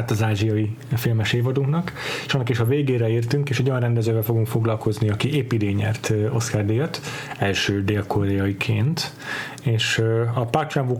[0.00, 1.92] Szakaszát az ázsiai filmes évadunknak,
[2.26, 5.74] és annak is a végére értünk, és egy olyan rendezővel fogunk foglalkozni, aki épp idén
[5.74, 7.00] nyert Oscar díjat,
[7.38, 9.12] első dél-koreaiként,
[9.62, 10.02] és
[10.34, 10.98] a Park chan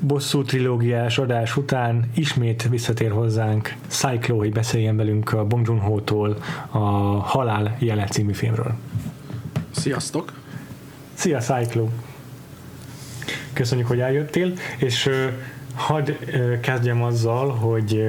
[0.00, 6.36] bosszú trilógiás adás után ismét visszatér hozzánk Cyclo, hogy beszéljen velünk a Bong Joon-ho-tól
[6.70, 6.78] a
[7.20, 8.74] Halál jele című filmről.
[9.70, 10.32] Sziasztok!
[11.14, 11.88] Szia Cyclo!
[13.52, 15.10] Köszönjük, hogy eljöttél, és
[15.78, 16.10] Hadd
[16.60, 18.04] kezdjem azzal, hogy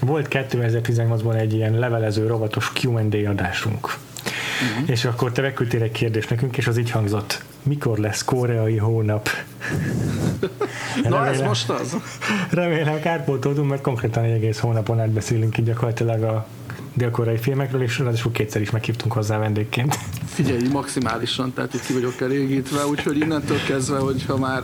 [0.00, 3.96] volt 2018-ban egy ilyen levelező rovatos Q&A adásunk.
[4.60, 4.90] Uh-huh.
[4.90, 7.42] És akkor te megküldtél egy kérdést nekünk, és az így hangzott.
[7.62, 9.28] Mikor lesz koreai hónap?
[11.02, 11.96] Na remélem, ez most az.
[12.50, 16.46] Remélem kárpótoltunk, mert konkrétan egy egész hónapon át beszélünk így gyakorlatilag a
[16.94, 19.98] dél-koreai filmekről, és ráadásul kétszer is meghívtunk hozzá vendégként.
[20.26, 24.62] Figyelj, maximálisan, tehát itt ki vagyok elégítve, úgyhogy innentől kezdve, hogyha már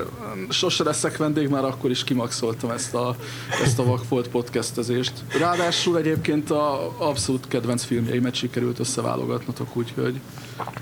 [0.49, 3.17] sose leszek vendég, már akkor is kimaxoltam ezt a,
[3.63, 5.13] ezt a Vakfolt podcastezést.
[5.39, 10.21] Ráadásul egyébként a abszolút kedvenc filmjeimet sikerült összeválogatnotok, úgyhogy,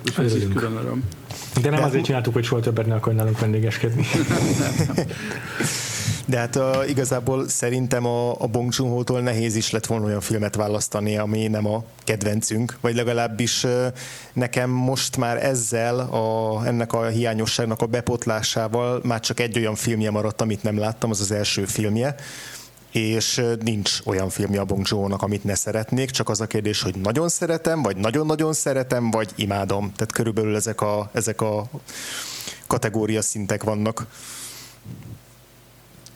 [0.04, 1.02] úgyhogy ez így külön öröm.
[1.62, 4.06] De nem De azért csináltuk, hogy soha többet ne akarj nálunk vendégeskedni.
[6.26, 10.54] De hát uh, igazából szerintem a, a Bong joon nehéz is lett volna olyan filmet
[10.54, 13.86] választani, ami nem a kedvencünk, vagy legalábbis uh,
[14.32, 20.10] nekem most már ezzel, a, ennek a hiányosságnak a bepotlásával már csak egy olyan filmje
[20.10, 22.14] maradt, amit nem láttam, az az első filmje,
[22.92, 26.96] és nincs olyan filmje a Bong joon amit ne szeretnék, csak az a kérdés, hogy
[26.96, 29.92] nagyon szeretem, vagy nagyon-nagyon szeretem, vagy imádom.
[29.96, 31.66] Tehát körülbelül ezek a, ezek a
[32.66, 34.06] kategória szintek vannak.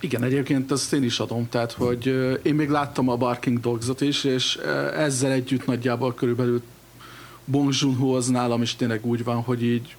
[0.01, 2.07] Igen, egyébként ezt én is adom, tehát hogy
[2.43, 4.57] én még láttam a Barking Dogs-ot is, és
[4.97, 6.63] ezzel együtt nagyjából körülbelül
[7.45, 9.97] Bong Joon-ho az nálam is tényleg úgy van, hogy így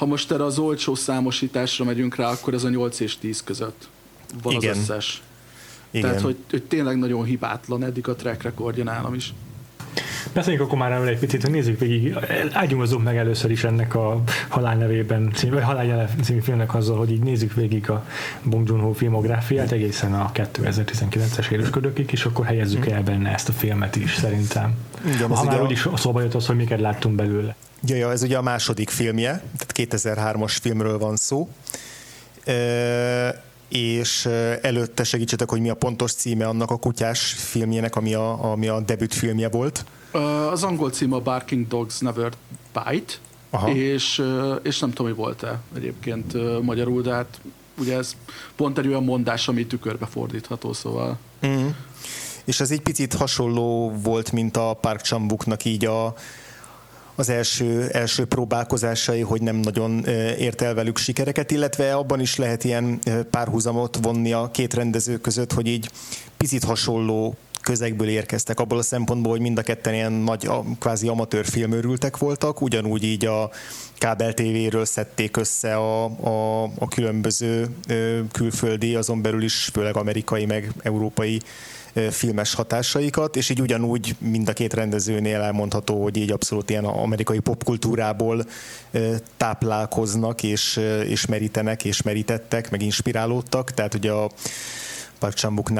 [0.00, 3.88] ha most erre az olcsó számosításra megyünk rá, akkor ez a 8 és 10 között
[4.42, 4.70] van Igen.
[4.70, 5.22] az összes.
[5.90, 6.08] Igen.
[6.08, 9.32] Tehát, hogy, hogy tényleg nagyon hibátlan eddig a track rekordja nálam is.
[10.32, 12.16] Beszéljünk akkor már egy picit, hogy nézzük végig,
[12.52, 17.22] ágyumozunk meg először is ennek a Halál nevében, vagy Halál című filmnek azzal, hogy így
[17.22, 18.06] nézzük végig a
[18.42, 23.96] Bong Joon-ho filmográfiát egészen a 2019-es élősködőkig, és akkor helyezzük el benne ezt a filmet
[23.96, 24.74] is szerintem.
[25.14, 25.96] Igen, ha már úgyis a...
[25.96, 27.54] szóba jött az, hogy miket láttunk belőle.
[27.86, 31.48] Ja, ja, ez ugye a második filmje, tehát 2003-as filmről van szó.
[32.44, 34.26] E- és
[34.62, 38.80] előtte segítsetek, hogy mi a pontos címe annak a kutyás filmjének, ami a, ami a
[38.80, 39.84] debüt filmje volt.
[40.50, 42.32] Az angol címe a Barking Dogs Never
[42.72, 43.12] Bite,
[43.50, 43.70] Aha.
[43.70, 44.22] És,
[44.62, 47.40] és nem tudom, hogy volt-e egyébként magyarul, de hát
[47.78, 48.16] ugye ez
[48.56, 51.18] pont egy olyan mondás, ami tükörbe fordítható, szóval.
[51.46, 51.66] Mm.
[52.44, 56.14] És ez egy picit hasonló volt, mint a Park Chambuknak így a,
[57.20, 60.04] az első, első próbálkozásai, hogy nem nagyon
[60.38, 62.98] ért el velük sikereket, illetve abban is lehet ilyen
[63.30, 65.90] párhuzamot vonni a két rendező között, hogy így
[66.36, 71.44] picit hasonló közegből érkeztek, abból a szempontból, hogy mind a ketten ilyen nagy, kvázi amatőr
[71.44, 73.50] filmőrültek voltak, ugyanúgy így a
[73.98, 77.66] kábel tévéről szedték össze a, a, a különböző
[78.32, 81.40] külföldi, azon belül is főleg amerikai meg európai
[82.10, 87.38] filmes hatásaikat, és így ugyanúgy mind a két rendezőnél elmondható, hogy így abszolút ilyen amerikai
[87.38, 88.44] popkultúrából
[89.36, 94.30] táplálkoznak, és, és merítenek, és merítettek, meg inspirálódtak, tehát ugye a
[95.18, 95.72] Park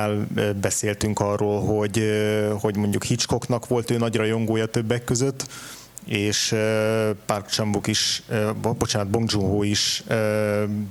[0.60, 2.10] beszéltünk arról, hogy,
[2.60, 5.46] hogy mondjuk Hitchcocknak volt ő nagy rajongója többek között,
[6.06, 6.54] és
[7.26, 8.22] Park Chambuk is,
[8.78, 10.04] bocsánat, Bong Joon-ho is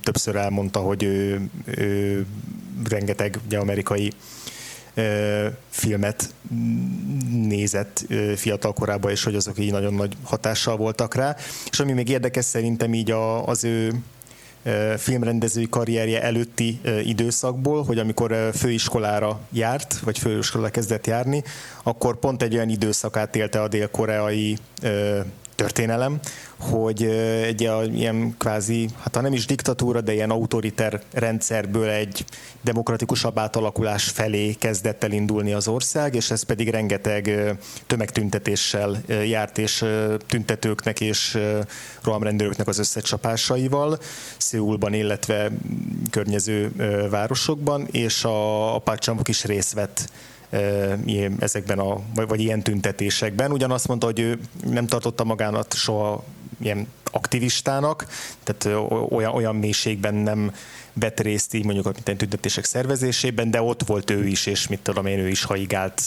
[0.04, 2.26] többször elmondta, hogy ő, ő
[2.90, 4.12] rengeteg ugye, amerikai
[5.70, 6.34] filmet
[7.32, 8.06] nézett
[8.36, 11.36] fiatal korában, és hogy azok így nagyon nagy hatással voltak rá.
[11.72, 13.92] És ami még érdekes szerintem így a, az ő
[14.98, 21.44] filmrendezői karrierje előtti időszakból, hogy amikor főiskolára járt, vagy főiskolára kezdett járni,
[21.84, 24.58] akkor pont egy olyan időszakát élte a dél-koreai
[25.60, 26.20] történelem,
[26.60, 27.04] hogy
[27.44, 27.62] egy
[27.94, 32.26] ilyen kvázi, hát ha nem is diktatúra, de ilyen autoriter rendszerből egy
[32.62, 37.56] demokratikusabb átalakulás felé kezdett el indulni az ország, és ez pedig rengeteg
[37.88, 39.86] tömegtüntetéssel járt, és
[40.28, 41.38] tüntetőknek és
[42.04, 44.00] rohamrendőröknek az összecsapásaival
[44.38, 45.52] Szőulban, illetve
[46.10, 46.72] környező
[47.10, 48.82] városokban, és a, a
[49.26, 50.10] is részt vett
[51.40, 53.52] ezekben a, vagy ilyen tüntetésekben.
[53.52, 56.24] Ugyanazt mondta, hogy ő nem tartotta magának soha
[56.60, 58.06] ilyen aktivistának,
[58.44, 58.80] tehát
[59.10, 60.54] olyan, olyan mélységben nem
[60.94, 65.06] vett részt így mondjuk a tüntetések szervezésében, de ott volt ő is, és mit tudom
[65.06, 66.02] én, ő is haigált,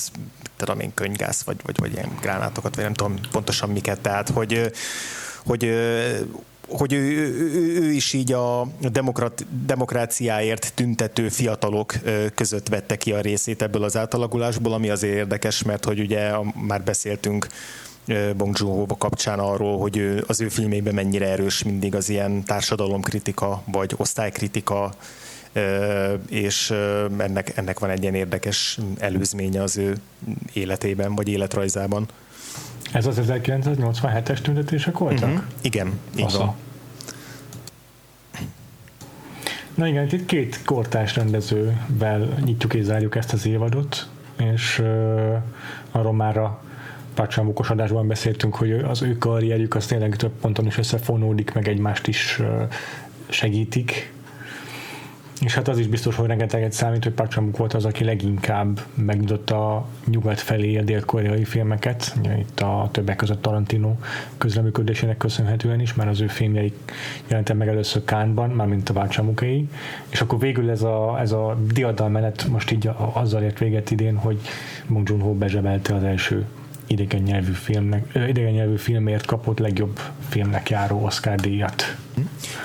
[0.57, 4.73] tudom én, könygász, vagy, vagy, vagy ilyen gránátokat, vagy nem tudom pontosan miket, tehát hogy,
[5.45, 5.65] hogy
[6.69, 11.95] hogy ő, ő, ő is így a demokrat, demokráciáért tüntető fiatalok
[12.35, 16.31] között vette ki a részét ebből az átalakulásból, ami azért érdekes, mert hogy ugye
[16.67, 17.47] már beszéltünk
[18.37, 23.95] Bong joon kapcsán arról, hogy az ő filmében mennyire erős mindig az ilyen társadalomkritika vagy
[23.97, 24.93] osztálykritika,
[26.29, 26.71] és
[27.19, 29.97] ennek, ennek van egy ilyen érdekes előzménye az ő
[30.53, 32.09] életében vagy életrajzában.
[32.93, 35.29] Ez az 1987-es tüntetések voltak?
[35.29, 35.45] Uh-huh.
[35.61, 36.55] Igen, így van.
[39.75, 45.37] Na igen, itt két kortárs rendezővel nyitjuk és zárjuk ezt az évadot, és uh,
[45.91, 46.63] arról már a
[47.15, 52.07] Pácsambukos adásban beszéltünk, hogy az ő karrierjük az tényleg több ponton is összefonódik, meg egymást
[52.07, 52.69] is uh,
[53.29, 54.13] segítik,
[55.41, 59.75] és hát az is biztos, hogy rengeteget számít, hogy Park volt az, aki leginkább megnyitotta
[59.75, 63.95] a nyugat felé a dél-koreai filmeket, itt a többek között Tarantino
[64.39, 66.93] közleműködésének köszönhetően is, mert az ő filmjeik
[67.27, 69.69] jelentek meg először Kánban, mármint a Bácsamukei,
[70.09, 74.41] és akkor végül ez a, ez a diadalmenet most így azzal ért véget idén, hogy
[74.87, 76.47] Bong Joon-ho bezsebelte az első
[76.93, 81.97] idegen nyelvű, filmnek, idegen nyelvű filmért kapott legjobb filmnek járó Oscar díjat.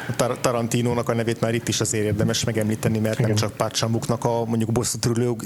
[0.07, 3.27] A Tar- Tarantinónak a nevét már itt is azért érdemes megemlíteni, mert Igen.
[3.27, 4.97] nem csak Párcsamuknak a mondjuk bosszú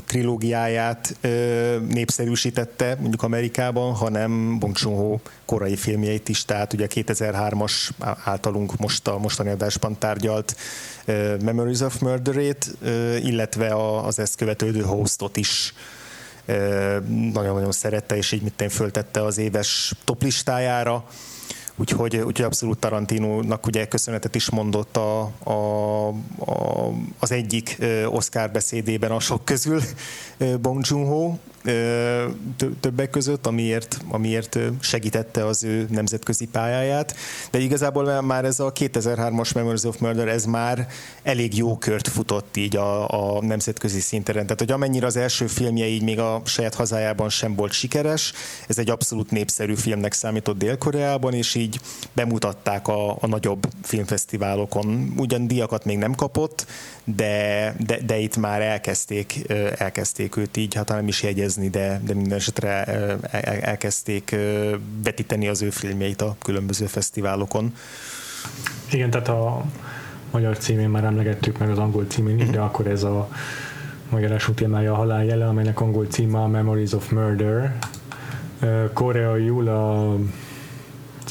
[0.05, 7.89] trilógiáját ö, népszerűsítette mondjuk Amerikában, hanem Bong Joon-ho korai filmjeit is, tehát ugye 2003-as
[8.23, 10.55] általunk most a mostani adásban tárgyalt
[11.05, 15.73] ö, Memories of Murder-ét, ö, illetve a, az ezt követődő hostot is
[17.33, 21.05] nagyon-nagyon szerette, és így mit föltette az éves toplistájára.
[21.75, 26.07] Úgyhogy, úgyhogy abszolút Tarantinónak ugye köszönetet is mondott a, a,
[26.37, 26.87] a,
[27.19, 29.81] az egyik Oscar beszédében a sok közül
[30.61, 31.35] Bong Joon-ho,
[32.79, 37.15] többek között, amiért, amiért segítette az ő nemzetközi pályáját,
[37.51, 40.87] de igazából már ez a 2003-as Memories of Murder, ez már
[41.23, 44.33] elég jó kört futott így a, a nemzetközi szinten.
[44.33, 48.33] Tehát, hogy amennyire az első filmje így még a saját hazájában sem volt sikeres,
[48.67, 51.79] ez egy abszolút népszerű filmnek számított Dél-Koreában, és így
[52.13, 55.13] bemutatták a, a nagyobb filmfesztiválokon.
[55.17, 56.65] Ugyan díjakat még nem kapott,
[57.03, 59.41] de, de, de itt már elkezdték,
[59.77, 62.83] elkezdték őt így, hát nem is jegyezni, de, de minden esetre
[63.61, 64.35] elkezdték
[65.03, 67.73] vetíteni az ő filmjeit a különböző fesztiválokon.
[68.91, 69.63] Igen, tehát a
[70.31, 72.61] magyar címén már emlegettük meg az angol címén de mhm.
[72.61, 73.29] akkor ez a
[74.09, 77.77] magyarású témája a haláljele, amelynek angol címe a Memories of Murder.
[78.93, 80.15] Koreaiul a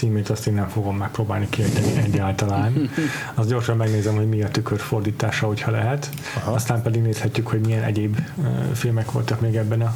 [0.00, 2.91] címét azt én nem fogom megpróbálni kiejteni egyáltalán.
[3.35, 6.08] Azt gyorsan megnézem, hogy mi a tükör fordítása, hogyha lehet.
[6.37, 6.52] Aha.
[6.52, 9.94] Aztán pedig nézhetjük, hogy milyen egyéb uh, filmek voltak még ebben a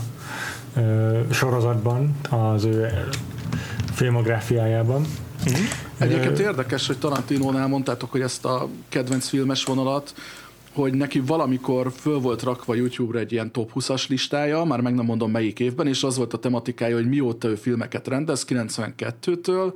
[0.76, 2.88] uh, sorozatban, az ő
[3.92, 5.06] filmográfiájában.
[5.46, 5.64] Uh-huh.
[5.98, 10.14] Egyébként érdekes, hogy Tarantinónál mondtátok, hogy ezt a kedvenc filmes vonalat
[10.74, 15.04] hogy neki valamikor föl volt rakva YouTube-ra egy ilyen top 20-as listája, már meg nem
[15.04, 19.72] mondom melyik évben, és az volt a tematikája, hogy mióta ő filmeket rendez, 92-től,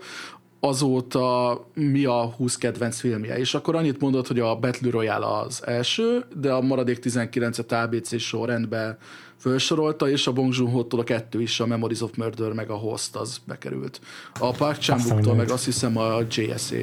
[0.60, 3.38] azóta mi a 20 kedvenc filmje.
[3.38, 8.20] És akkor annyit mondott, hogy a Battle Royale az első, de a maradék 19-et ABC
[8.20, 8.96] sorrendben
[9.36, 13.16] felsorolta, és a Bong joon a kettő is, a Memories of Murder meg a Host
[13.16, 14.00] az bekerült.
[14.40, 15.00] A Park chan
[15.36, 16.76] meg azt hiszem a JSA.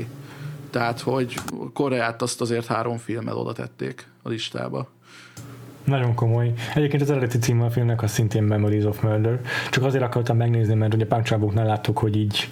[0.75, 1.35] Tehát, hogy
[1.73, 4.87] Koreát azt azért három filmmel oda tették a listába.
[5.83, 6.53] Nagyon komoly.
[6.73, 9.39] Egyébként az eredeti címe a filmnek a szintén Memories of Murder.
[9.71, 12.49] Csak azért akartam megnézni, mert ugye Páncsábuknál láttuk, hogy így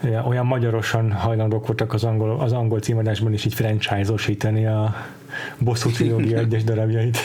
[0.00, 4.94] eh, olyan magyarosan hajlandók voltak az angol, az angol címadásban is így franchise-osítani a
[5.58, 7.18] bosszú trilógia egyes darabjait.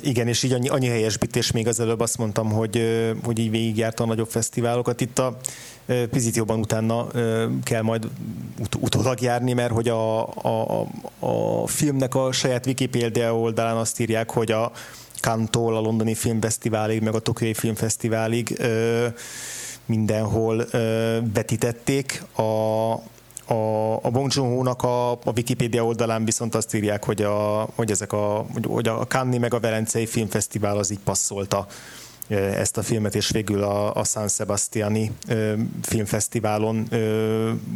[0.00, 2.82] Igen, és így annyi, annyi helyesbítés még az előbb azt mondtam, hogy,
[3.24, 5.00] hogy így végigjárta a nagyobb fesztiválokat.
[5.00, 5.36] Itt a
[6.10, 7.06] picit jobban utána
[7.62, 8.08] kell majd
[8.60, 10.86] ut- utólag járni, mert hogy a, a,
[11.18, 14.72] a filmnek a saját Wikipedia oldalán azt írják, hogy a
[15.20, 18.60] Kantól a londoni filmfesztiválig, meg a Tokiai filmfesztiválig
[19.86, 20.66] mindenhol
[21.34, 22.22] vetítették.
[22.36, 22.42] A,
[23.52, 28.12] a, a Bong Joon-ho-nak a, a Wikipedia oldalán viszont azt írják, hogy, a, hogy ezek
[28.12, 31.66] a, hogy a Cannes meg a Velencei Filmfesztivál az így passzolta
[32.28, 35.10] ezt a filmet, és végül a, a San Sebastiani
[35.82, 36.88] filmfesztiválon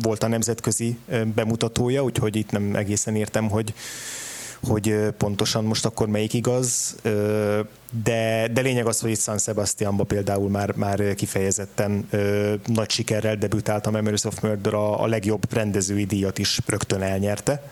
[0.03, 0.99] volt a nemzetközi
[1.35, 3.75] bemutatója, úgyhogy itt nem egészen értem, hogy
[4.67, 6.97] hogy pontosan most akkor melyik igaz,
[8.05, 12.09] de, de lényeg az, hogy itt San Sebastianba például már, már kifejezetten
[12.67, 17.63] nagy sikerrel debütált a Memories of Murder, a, a legjobb rendezői díjat is rögtön elnyerte.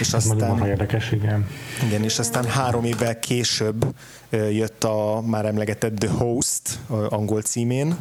[0.00, 1.46] Ez aztán, mondjuk érdekes, igen.
[1.86, 3.94] Igen, és aztán három évvel később
[4.30, 7.96] jött a már emlegetett The Host angol címén.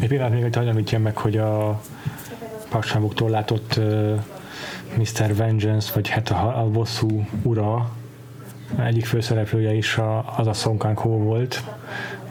[0.00, 1.80] Egy pillanat még, hogy hagyom meg, hogy a
[2.68, 3.80] Paksámuktól látott
[4.96, 5.34] Mr.
[5.36, 7.90] Vengeance, vagy hát a, a bosszú ura,
[8.78, 11.64] egyik főszereplője is a, az a Song Kang Ho volt,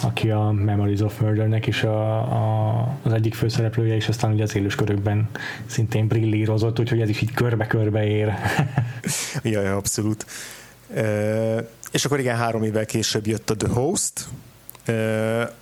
[0.04, 4.56] aki a Memories of Murdernek is a, a, az egyik főszereplője, és aztán ugye az
[4.56, 5.30] élős körökben
[5.66, 8.34] szintén brillírozott, úgyhogy ez is így körbe-körbe ér.
[9.44, 10.26] Jaj, abszolút.
[10.94, 14.28] E, és akkor igen, három évvel később jött a The Host,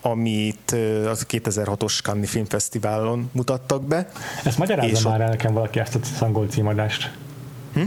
[0.01, 0.75] amit
[1.07, 4.09] az 2006-os Cannes Filmfesztiválon mutattak be.
[4.43, 7.11] Ezt magyarázza már el nekem valaki ezt a angol címadást.
[7.73, 7.81] Hm?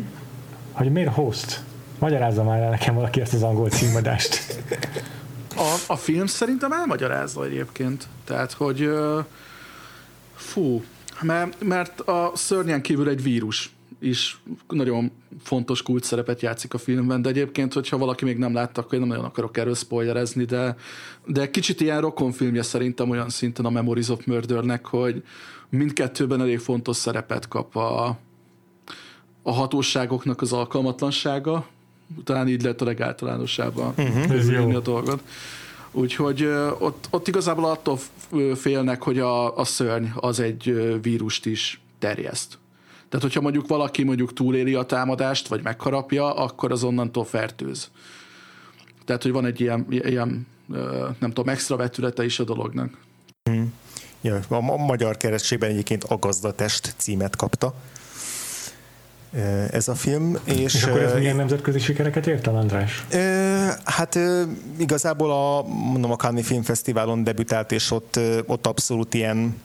[0.72, 1.62] Hogy miért host?
[1.98, 4.62] Magyarázza már el nekem valaki ezt az angol címadást.
[5.56, 8.06] A, a film szerintem elmagyarázza egyébként.
[8.24, 8.90] Tehát, hogy
[10.34, 10.84] fú,
[11.20, 13.70] mert, mert a szörnyen kívül egy vírus
[14.00, 15.10] is nagyon
[15.42, 19.00] fontos kult szerepet játszik a filmben, de egyébként, hogyha valaki még nem látta, akkor én
[19.00, 20.76] nem nagyon akarok erről spoilerezni, de,
[21.26, 25.22] de kicsit ilyen rokonfilmje szerintem olyan szinten a Memories of Murdernek, hogy
[25.68, 28.18] mindkettőben elég fontos szerepet kap a,
[29.42, 31.66] a hatóságoknak az alkalmatlansága,
[32.24, 35.22] talán így lehet a legáltalánosabban uh-huh, a dolgot.
[35.92, 36.44] Úgyhogy
[36.78, 37.98] ott, ott igazából attól
[38.54, 42.58] félnek, hogy a, a szörny az egy vírust is terjeszt.
[43.10, 47.90] Tehát, hogyha mondjuk valaki mondjuk túléli a támadást, vagy megharapja, akkor az onnantól fertőz.
[49.04, 50.46] Tehát, hogy van egy ilyen, ilyen
[51.18, 52.98] nem tudom, extra vetülete is a dolognak.
[53.42, 53.72] Hmm.
[54.20, 57.74] Ja, a magyar keresztségben egyébként a gazdatest címet kapta
[59.70, 60.38] ez a film.
[60.44, 63.04] És, és akkor ez milyen nemzetközi sikereket ért el, András?
[63.84, 64.18] Hát
[64.78, 69.60] igazából a, mondom, a Cannes Filmfesztiválon debütált, és ott, ott abszolút ilyen,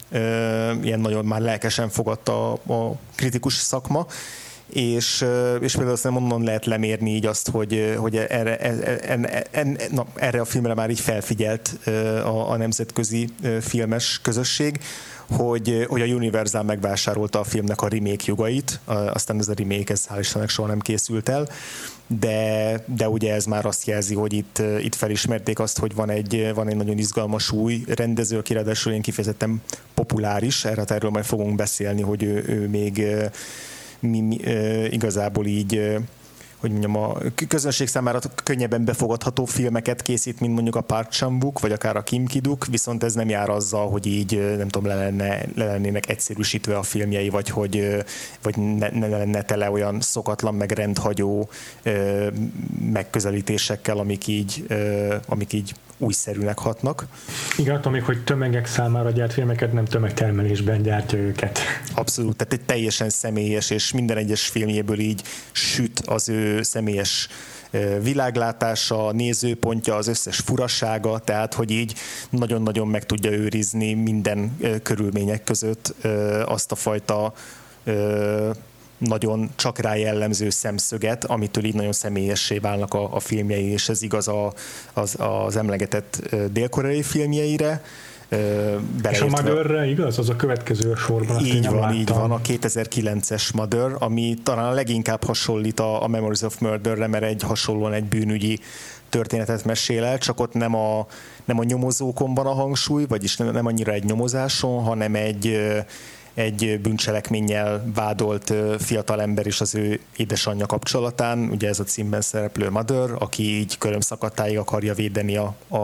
[0.82, 4.06] ilyen nagyon már lelkesen fogadta a, a kritikus szakma,
[4.70, 5.26] és,
[5.60, 9.78] és például azt nem onnan lehet lemérni így azt, hogy, hogy erre, en, en, en,
[9.92, 11.80] na, erre a filmre már így felfigyelt
[12.24, 13.30] a, a nemzetközi
[13.62, 14.80] filmes közösség,
[15.30, 20.06] hogy, hogy a Universal megvásárolta a filmnek a remake jogait, aztán ez a remake, ez
[20.10, 21.48] hál' Istennek soha nem készült el,
[22.08, 26.52] de, de ugye ez már azt jelzi, hogy itt, itt felismerték azt, hogy van egy,
[26.54, 29.62] van egy nagyon izgalmas új rendező, aki ráadásul én kifejezetten
[29.94, 33.06] populáris, erre hát erről majd fogunk beszélni, hogy ő, ő még
[34.00, 34.36] mi, mi,
[34.90, 35.98] igazából így
[36.66, 37.18] hogy mondjam, a
[37.48, 42.26] közönség számára könnyebben befogadható filmeket készít, mint mondjuk a Park Chan-wook, vagy akár a Kim
[42.26, 46.78] Kiduk, viszont ez nem jár azzal, hogy így nem tudom, le, lenne, le lennének egyszerűsítve
[46.78, 48.04] a filmjei, vagy hogy
[48.42, 51.50] vagy ne, ne lenne tele olyan szokatlan, meg rendhagyó
[52.92, 54.66] megközelítésekkel, amik így,
[55.26, 57.06] amik így újszerűnek hatnak.
[57.58, 61.60] Igen, attól még, hogy tömegek számára gyárt filmeket, nem tömegtermelésben gyártja őket.
[61.94, 67.28] Abszolút, tehát egy teljesen személyes, és minden egyes filmjéből így süt az ő személyes
[68.02, 71.96] világlátása, nézőpontja, az összes furasága, tehát hogy így
[72.30, 75.94] nagyon-nagyon meg tudja őrizni minden körülmények között
[76.46, 77.34] azt a fajta
[78.98, 84.02] nagyon csak rá jellemző szemszöget, amitől így nagyon személyessé válnak a, a filmjei, és ez
[84.02, 84.54] igaz a,
[84.94, 87.84] az, az emlegetett dél-koreai filmjeire.
[89.10, 90.20] És a Motherre igaz?
[90.20, 91.46] Az a következő a sorban.
[91.46, 91.98] Így van, láttam.
[91.98, 97.08] így van, a 2009-es Mother, ami talán a leginkább hasonlít a, a Memories of Murderre,
[97.08, 98.60] mert egy hasonlóan egy bűnügyi
[99.10, 101.08] történetet mesél el, csak ott nem a,
[101.46, 105.58] nem a nyomozókon van a hangsúly, vagyis nem, nem annyira egy nyomozáson, hanem egy
[106.36, 113.10] egy bűncselekménnyel vádolt fiatalember is az ő édesanyja kapcsolatán, ugye ez a címben szereplő Mother,
[113.20, 115.78] aki így körömszakadtáig akarja védeni a, a,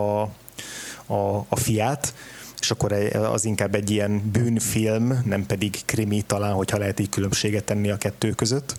[1.14, 2.14] a, a fiát,
[2.62, 7.64] és akkor az inkább egy ilyen bűnfilm, nem pedig krimi talán, hogyha lehet így különbséget
[7.64, 8.76] tenni a kettő között.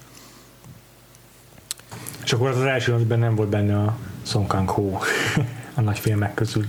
[2.24, 4.98] És akkor az az első, amiben nem volt benne a Song Kang-ho
[5.74, 6.66] a nagy filmek közül.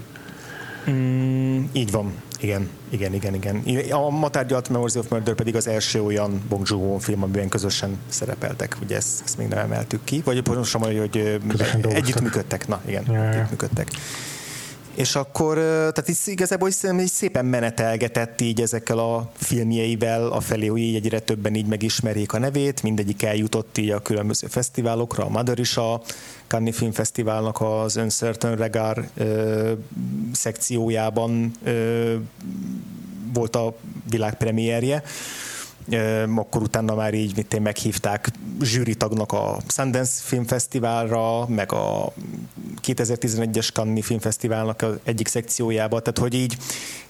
[0.89, 3.91] Mm, így van, igen, igen, igen, igen.
[3.91, 8.77] A Matárgyalt Memories of Murder pedig az első olyan Bong Joon-ho film, amiben közösen szerepeltek.
[8.83, 10.21] Ugye ezt, ezt még nem emeltük ki.
[10.25, 11.39] Vagy pontosan hogy, hogy
[11.89, 12.67] együttműködtek.
[12.67, 13.35] Na, igen, yeah.
[13.35, 13.87] együttműködtek.
[14.95, 16.69] És akkor, tehát így igazából
[16.99, 22.33] így szépen menetelgetett így ezekkel a filmjeivel a felé, hogy így egyre többen így megismerjék
[22.33, 26.01] a nevét, mindegyik eljutott így a különböző fesztiválokra, a Mother is a
[26.47, 29.71] Cannes Film Fesztiválnak az Uncertain Regard ö,
[30.31, 32.15] szekciójában ö,
[33.33, 33.75] volt a
[34.09, 35.03] világpremierje,
[36.35, 42.13] akkor utána már így mit én, meghívták zsűritagnak a Sundance Filmfesztiválra, meg a
[42.87, 46.57] 2011-es Cannes Filmfesztiválnak az egyik szekciójába, tehát hogy így,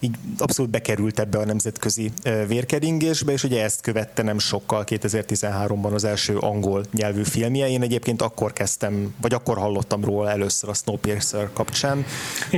[0.00, 2.12] így abszolút bekerült ebbe a nemzetközi
[2.46, 7.68] vérkeringésbe, és ugye ezt követte nem sokkal 2013-ban az első angol nyelvű filmje.
[7.68, 12.04] Én egyébként akkor kezdtem, vagy akkor hallottam róla először a Snowpiercer kapcsán.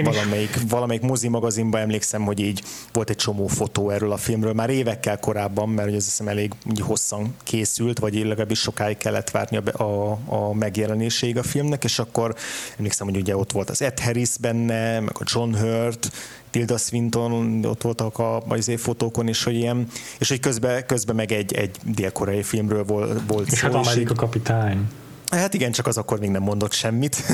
[0.05, 4.71] valamelyik, valamelyik mozi magazinban emlékszem, hogy így volt egy csomó fotó erről a filmről, már
[4.71, 9.83] évekkel korábban, mert hogy azt hiszem elég hosszan készült, vagy legalábbis sokáig kellett várni a,
[9.83, 12.35] a, a megjelenéséig a filmnek, és akkor
[12.77, 16.11] emlékszem, hogy ugye ott volt az Ed Harris benne, meg a John Hurt,
[16.51, 19.87] Tilda Swinton, ott voltak a, az fotókon is, hogy ilyen,
[20.19, 23.67] és hogy közben, közben meg egy, egy dél-koreai filmről volt, volt és szó.
[23.67, 24.89] Hát Amerika kapitány.
[25.37, 27.17] Hát igen, csak az akkor még nem mondott semmit.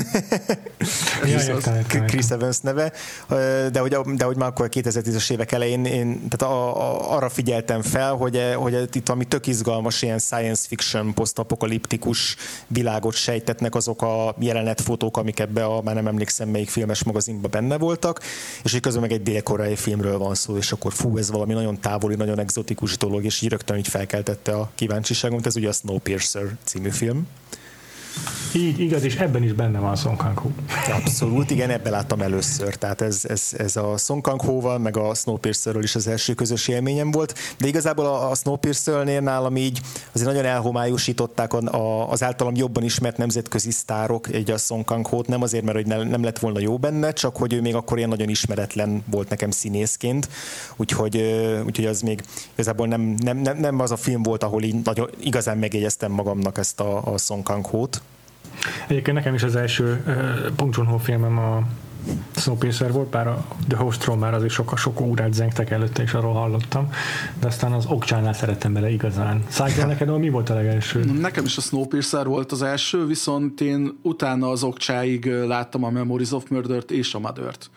[2.07, 2.91] Chris Evans neve,
[3.71, 7.29] de hogy, de hogy már akkor a 2010-es évek elején én tehát a, a, arra
[7.29, 12.35] figyeltem fel, hogy, hogy itt ami tök izgalmas, ilyen science fiction, posztapokaliptikus
[12.67, 17.77] világot sejtetnek azok a jelenetfotók, amik ebbe a, már nem emlékszem melyik filmes magazinban benne
[17.77, 18.19] voltak,
[18.63, 21.79] és hogy közben meg egy dél-koreai filmről van szó, és akkor fú, ez valami nagyon
[21.79, 26.43] távoli, nagyon exotikus dolog, és így rögtön így felkeltette a kíváncsiságomat, ez ugye a Snowpiercer
[26.63, 27.27] című film.
[28.55, 30.49] Így, igaz, és ebben is benne van Song Kang-ho.
[30.91, 32.75] Abszolút, igen, ebben láttam először.
[32.75, 37.11] Tehát ez, ez, ez a Song Kang-ho-val, meg a Snowpiercerről is az első közös élményem
[37.11, 37.35] volt.
[37.57, 42.83] De igazából a, a Snowpiercer-nél nálam így azért nagyon elhomályosították a, a, az általam jobban
[42.83, 46.59] ismert nemzetközi sztárok egy a Song Kang-ho-t, nem azért, mert hogy ne, nem lett volna
[46.59, 50.29] jó benne, csak hogy ő még akkor ilyen nagyon ismeretlen volt nekem színészként.
[50.75, 51.17] Úgyhogy,
[51.65, 55.09] úgyhogy az még igazából nem, nem, nem, nem az a film volt, ahol így nagyon,
[55.19, 57.43] igazán megjegyeztem magamnak ezt a, a Song.
[58.87, 61.61] Egyébként nekem is az első uh, Bong Joon-ho filmem a
[62.35, 66.33] Snowpiercer volt, bár a The Hostról már azért sok, sok órát zengtek előtte, és arról
[66.33, 66.89] hallottam,
[67.39, 69.43] de aztán az Okcsánál szerettem bele igazán.
[69.47, 71.03] Szájtól neked, mi volt a legelső?
[71.03, 76.31] Nekem is a Snowpiercer volt az első, viszont én utána az Okcsáig láttam a Memories
[76.31, 77.69] of Murder-t és a Mother-t.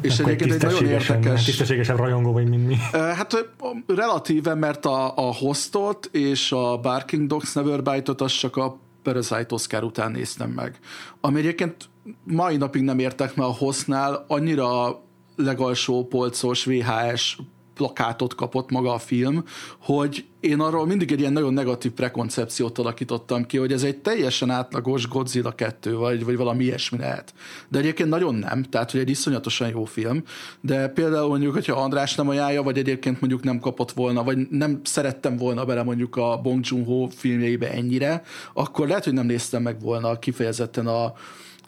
[0.00, 1.44] És Akkor egyébként egy nagyon érdekes...
[1.44, 2.76] Tisztességesen rajongó vagy, mint mi.
[2.92, 3.48] Hát
[3.86, 9.46] relatíve, mert a, a Hostot és a Barking Dogs Never Bite-ot az csak a Parasite
[9.48, 10.78] Oscar után néztem meg.
[11.20, 11.88] Ami egyébként
[12.24, 15.00] mai napig nem értek, mert a hosznál annyira
[15.36, 17.38] legalsó polcos VHS
[17.74, 19.44] plakátot kapott maga a film,
[19.78, 24.50] hogy én arról mindig egy ilyen nagyon negatív prekoncepciót alakítottam ki, hogy ez egy teljesen
[24.50, 27.34] átlagos Godzilla 2, vagy, vagy valami ilyesmi lehet.
[27.68, 30.22] De egyébként nagyon nem, tehát hogy egy iszonyatosan jó film,
[30.60, 34.80] de például mondjuk, hogyha András nem ajánlja, vagy egyébként mondjuk nem kapott volna, vagy nem
[34.84, 38.22] szerettem volna bele mondjuk a Bong Joon-ho filmjeibe ennyire,
[38.54, 41.12] akkor lehet, hogy nem néztem meg volna kifejezetten a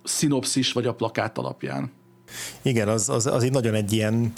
[0.05, 1.93] szinopszis vagy a plakát alapján.
[2.63, 4.33] Igen, az, az, az így nagyon egy ilyen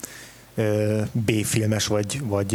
[1.12, 2.52] B-filmes, vagy, vagy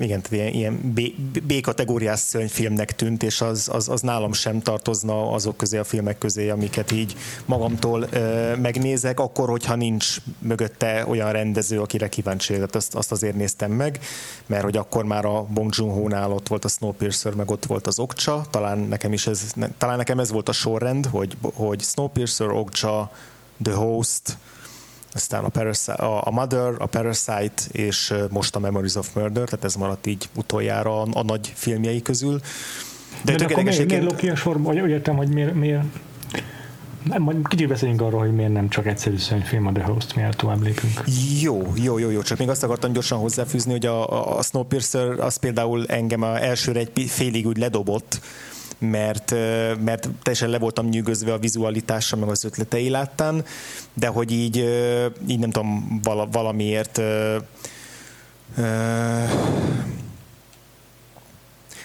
[0.00, 0.94] igen, ilyen, ilyen
[1.42, 6.48] B-kategóriás szörnyfilmnek tűnt, és az, az, az nálam sem tartozna azok közé a filmek közé,
[6.48, 8.08] amiket így magamtól
[8.56, 13.98] megnézek, akkor, hogyha nincs mögötte olyan rendező, akire kíváncsi tehát azt, azt azért néztem meg,
[14.46, 17.98] mert hogy akkor már a Bong Joon-ho-nál ott volt a Snowpiercer, meg ott volt az
[17.98, 23.10] Okcsa, talán nekem is ez, talán nekem ez volt a sorrend, hogy, hogy Snowpiercer, Okcsa,
[23.62, 24.36] The Host,
[25.12, 29.74] aztán a, Parasite, a, Mother, a Parasite, és most a Memories of Murder, tehát ez
[29.74, 32.40] maradt így utoljára a, a nagy filmjei közül.
[33.24, 35.84] De, De, akkor miért, miért ki a sorba, vagy értem, hogy miért, miért
[37.02, 40.36] nem, majd kicsit beszéljünk arról, hogy miért nem csak egyszerű film a The Host, miért
[40.36, 41.02] tovább lépünk.
[41.40, 45.36] Jó, jó, jó, jó, csak még azt akartam gyorsan hozzáfűzni, hogy a, a Snowpiercer az
[45.36, 48.20] például engem a elsőre egy félig úgy ledobott,
[48.80, 49.30] mert,
[49.84, 53.44] mert teljesen le voltam nyűgözve a vizualitása, meg az ötletei láttán,
[53.94, 54.56] de hogy így,
[55.26, 56.00] így nem tudom,
[56.32, 57.00] valamiért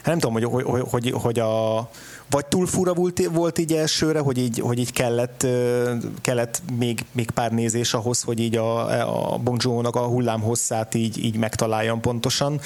[0.05, 1.89] hát nem tudom, hogy, hogy, hogy, hogy a,
[2.29, 5.47] vagy túl fura volt, volt így elsőre, hogy így, hogy így kellett,
[6.21, 11.23] kellett még, még pár nézés ahhoz, hogy így a, a Bong a hullám hosszát így,
[11.23, 12.59] így megtaláljam pontosan,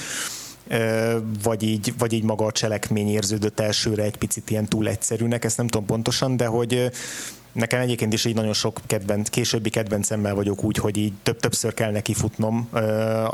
[1.44, 5.58] vagy így, vagy így maga a cselekmény érződött elsőre egy picit ilyen túl egyszerűnek, ezt
[5.58, 6.92] nem tudom pontosan, de hogy
[7.52, 11.74] Nekem egyébként is így nagyon sok kedvenc, későbbi kedvencemmel vagyok úgy, hogy így több, többször
[11.74, 12.82] kell neki futnom uh,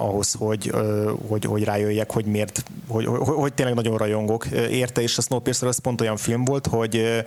[0.01, 5.01] ahhoz, hogy, uh, hogy, hogy rájöjjek, hogy miért, hogy, hogy, hogy tényleg nagyon rajongok érte,
[5.01, 7.23] és a Snowpiercer az pont olyan film volt, hogy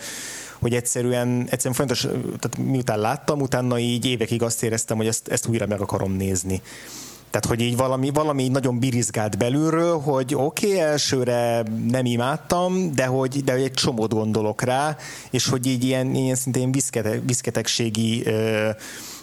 [0.58, 2.00] hogy egyszerűen, egyszerűen fontos,
[2.38, 6.62] tehát miután láttam, utána így évekig azt éreztem, hogy ezt, ezt újra meg akarom nézni.
[7.30, 13.06] Tehát, hogy így valami, valami nagyon birizgált belülről, hogy oké, okay, elsőre nem imádtam, de
[13.06, 14.96] hogy, de hogy egy csomót gondolok rá,
[15.30, 18.24] és hogy így ilyen, ilyen szintén viszkete, viszketegségi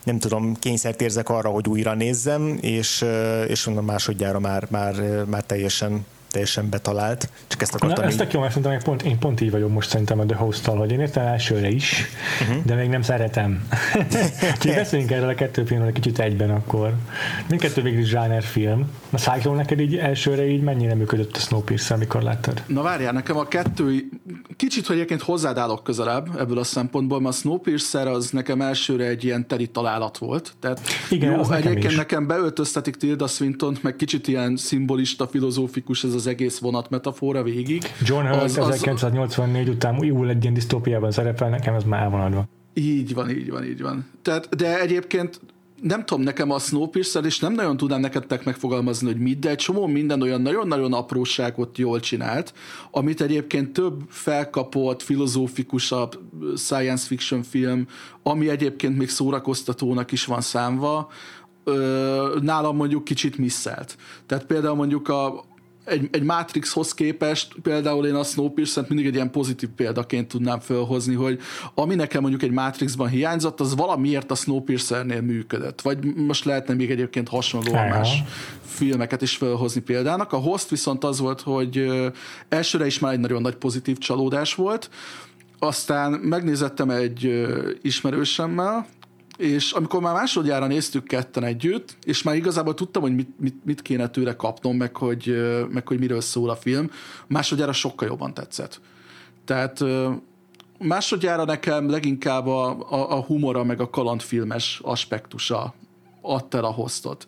[0.04, 3.06] nem tudom, kényszert érzek arra, hogy újra nézzem, és,
[3.48, 7.30] és mondom másodjára már, már, már teljesen teljesen betalált.
[7.48, 9.90] Csak ezt akartam Na, ezt tök jó, mert szerintem pont, én pont így vagyok most
[9.90, 12.06] szerintem a The host hogy én értem elsőre is,
[12.42, 12.66] uh-huh.
[12.66, 13.68] de még nem szeretem.
[14.56, 16.94] Úgyhogy beszéljünk erről a kettő filmről kicsit egyben akkor.
[17.50, 18.14] Mindkettő végül is
[18.46, 18.92] film.
[19.16, 22.64] A Cyclone neked így elsőre így mennyire működött a Snowpiercer, amikor láttad?
[22.68, 24.10] Na várjál, nekem a kettő,
[24.56, 29.06] kicsit, hogy egyébként hozzád állok közelebb ebből a szempontból, mert a Snowpiercer az nekem elsőre
[29.06, 30.54] egy ilyen teri találat volt.
[30.60, 36.04] Tehát Igen, jó, az egyébként nekem, nekem beöltöztetik Tilda Swinton, meg kicsit ilyen szimbolista, filozófikus
[36.04, 37.84] ez az egész vonat metafora végig.
[38.02, 39.74] John Hurt az, 1984 az...
[39.74, 42.48] után újul egy ilyen disztópiában szerepel, nekem ez már elvonadva.
[42.74, 44.06] Így van, így van, így van.
[44.22, 45.40] Tehát, de egyébként
[45.82, 49.58] nem tudom, nekem a Snowpiercer, és nem nagyon tudnám neked megfogalmazni, hogy mit, de egy
[49.58, 52.54] csomó minden olyan nagyon-nagyon apróságot jól csinált,
[52.92, 56.20] amit egyébként több felkapott, filozófikusabb
[56.56, 57.88] science fiction film,
[58.24, 61.12] ami egyébként még szórakoztatónak is van számva,
[62.42, 63.98] nálam mondjuk kicsit misszelt.
[64.26, 65.44] Tehát például mondjuk a,
[65.86, 71.14] egy, egy Matrixhoz képest például én a Snowpiercer-t mindig egy ilyen pozitív példaként tudnám felhozni,
[71.14, 71.40] hogy
[71.74, 75.82] ami nekem mondjuk egy Matrixban hiányzott, az valamiért a Snowpiercer-nél működött.
[75.82, 78.24] Vagy most lehetne még egyébként hasonló más
[78.66, 80.34] filmeket is felhozni példának.
[80.34, 81.92] A Host viszont az volt, hogy
[82.50, 84.90] elsőre is már egy nagyon nagy pozitív csalódás volt,
[85.60, 87.48] aztán megnézettem egy
[87.82, 88.88] ismerősemmel,
[89.38, 93.82] és amikor már másodjára néztük ketten együtt, és már igazából tudtam, hogy mit, mit, mit
[93.82, 95.36] kéne tőle kapnom, meg hogy,
[95.70, 96.90] meg hogy miről szól a film,
[97.28, 98.82] másodjára sokkal jobban tetszett.
[99.46, 99.84] Tehát
[100.80, 105.74] másodjára nekem leginkább a, a, a humora, meg a kalandfilmes aspektusa
[106.22, 107.26] adta el a hostot.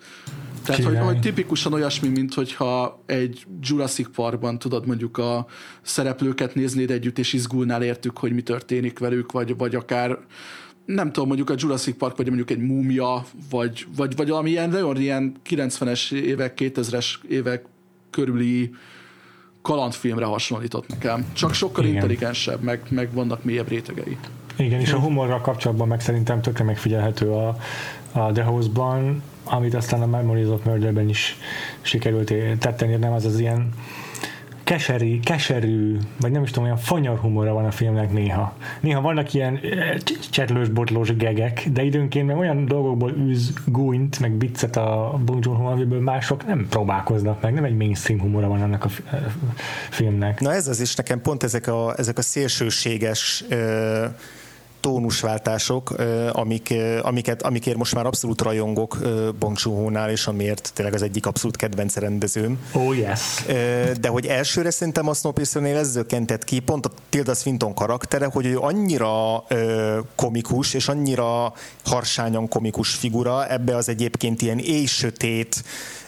[0.64, 5.46] Tehát, hogy, hogy tipikusan olyasmi, mint hogyha egy Jurassic Parkban tudod mondjuk a
[5.82, 10.18] szereplőket néznéd együtt, és izgulnál értük, hogy mi történik velük, vagy, vagy akár
[10.88, 14.70] nem tudom, mondjuk a Jurassic Park, vagy mondjuk egy múmia, vagy, vagy, vagy valami ilyen
[14.70, 17.66] nagyon ilyen 90-es évek, 2000-es évek
[18.10, 18.74] körüli
[19.62, 21.26] kalandfilmre hasonlított nekem.
[21.34, 21.96] Csak sokkal Igen.
[21.96, 24.18] intelligensebb, meg, meg vannak mélyebb rétegei.
[24.58, 27.48] Igen, és a humorral kapcsolatban meg szerintem tökre megfigyelhető a,
[28.12, 31.38] a The House-ban, amit aztán a Memories of Murder-ben is
[31.82, 33.70] sikerült tetten nem az az ilyen
[34.68, 38.58] keserű, keserű, vagy nem is tudom, olyan fanyar humora van a filmnek néha.
[38.80, 39.60] Néha vannak ilyen
[40.30, 45.66] csetlős, botlós gegek, de időnként meg olyan dolgokból űz gúnyt, meg viccet a Bong Joon-ho,
[45.66, 48.90] amiből mások nem próbálkoznak meg, nem egy mainstream humora van annak a
[49.90, 50.40] filmnek.
[50.40, 54.06] Na ez az is nekem pont ezek a, ezek a szélsőséges uh
[54.88, 55.94] tónusváltások,
[56.32, 58.98] amik, amiket, amikért most már abszolút rajongok
[59.40, 62.60] Bong Joon-ho-nál, és amiért tényleg az egyik abszolút kedvenc rendezőm.
[62.74, 63.46] Oh yes.
[64.00, 68.46] De hogy elsőre szerintem a Snowpiercer-nél ez zökkentett ki, pont a Tilda Swinton karaktere, hogy
[68.46, 69.44] ő annyira
[70.16, 71.54] komikus, és annyira
[71.86, 74.60] harsányan komikus figura, ebbe az egyébként ilyen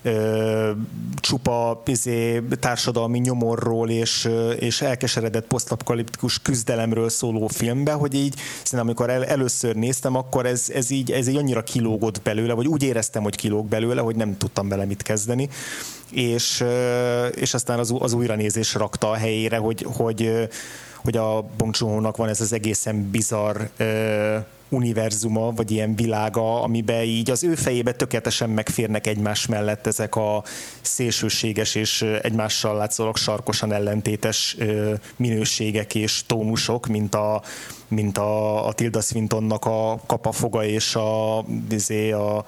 [0.04, 0.78] éjsötét,
[1.20, 9.10] csupa izé, társadalmi nyomorról és, és elkeseredett posztapokaliptikus küzdelemről szóló filmbe, hogy így szerintem amikor
[9.10, 13.24] el, először néztem, akkor ez, ez, így, ez így annyira kilógott belőle, vagy úgy éreztem,
[13.24, 15.50] hogy kilóg belőle, hogy nem tudtam vele mit kezdeni.
[16.12, 16.64] És,
[17.36, 20.50] és aztán az, az újranézés rakta a helyére, hogy, hogy,
[21.04, 23.62] hogy a Bong Joon-nak van ez az egészen bizarr
[24.70, 30.44] univerzuma, vagy ilyen világa, amiben így az ő fejébe tökéletesen megférnek egymás mellett ezek a
[30.82, 34.58] szélsőséges és egymással látszólag sarkosan ellentétes
[35.16, 37.42] minőségek és tónusok, mint a,
[37.88, 42.46] mint a, a Tilda Swintonnak a kapafoga és a, izé, a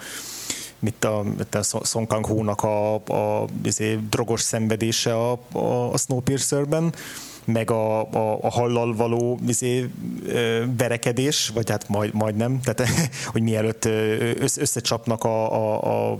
[0.79, 5.93] mit a, mit a Song Kang Ho-nak a, a, a izé, drogos szenvedése a, a,
[5.93, 6.93] a Snowpiercer-ben
[7.45, 9.89] meg a, a, a hallal való izé,
[10.77, 12.91] verekedés, vagy hát majd, majdnem, tehát
[13.31, 13.85] hogy mielőtt
[14.57, 16.17] összecsapnak a, a, a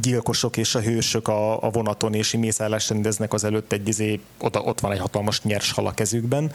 [0.00, 4.60] gyilkosok és a hősök a, a vonaton, és mészállást rendeznek az előtt egy izé, ott,
[4.60, 6.52] ott van egy hatalmas nyers hal a kezükben.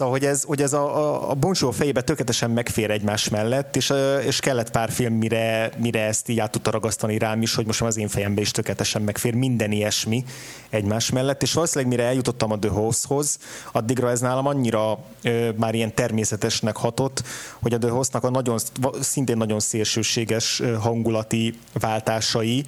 [0.00, 3.92] Szóval, hogy ez, hogy ez a, a, a Bonjour fejébe tökéletesen megfér egymás mellett, és,
[4.26, 7.82] és kellett pár film, mire, mire ezt így át tudta ragasztani rám is, hogy most
[7.82, 10.24] az én fejembe is tökéletesen megfér minden ilyesmi
[10.70, 13.38] egymás mellett, és valószínűleg mire eljutottam a The House-hoz,
[13.72, 17.22] addigra ez nálam annyira ö, már ilyen természetesnek hatott,
[17.62, 18.58] hogy a The House-nak a nagyon,
[19.00, 22.64] szintén nagyon szélsőséges hangulati váltásai,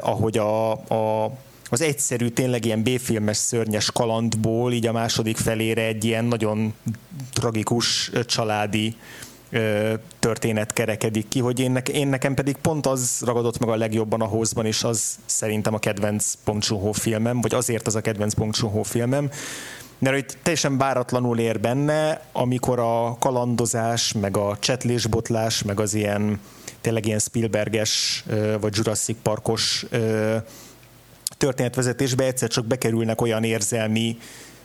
[0.00, 1.30] ahogy a, a
[1.70, 6.74] az egyszerű, tényleg ilyen B-filmes szörnyes kalandból így a második felére egy ilyen nagyon
[7.32, 8.96] tragikus családi
[10.18, 14.20] történet kerekedik ki, hogy én, ne, én nekem pedig pont az ragadott meg a legjobban
[14.20, 18.54] a hozban, és az szerintem a kedvenc Bong filmem, vagy azért az a kedvenc Bong
[18.84, 19.30] filmem,
[19.98, 26.40] mert hogy teljesen báratlanul ér benne, amikor a kalandozás, meg a csetlésbotlás, meg az ilyen
[26.80, 28.24] tényleg ilyen Spielberges
[28.60, 29.86] vagy Jurassic Parkos
[31.38, 34.16] történetvezetésbe egyszer csak bekerülnek olyan érzelmi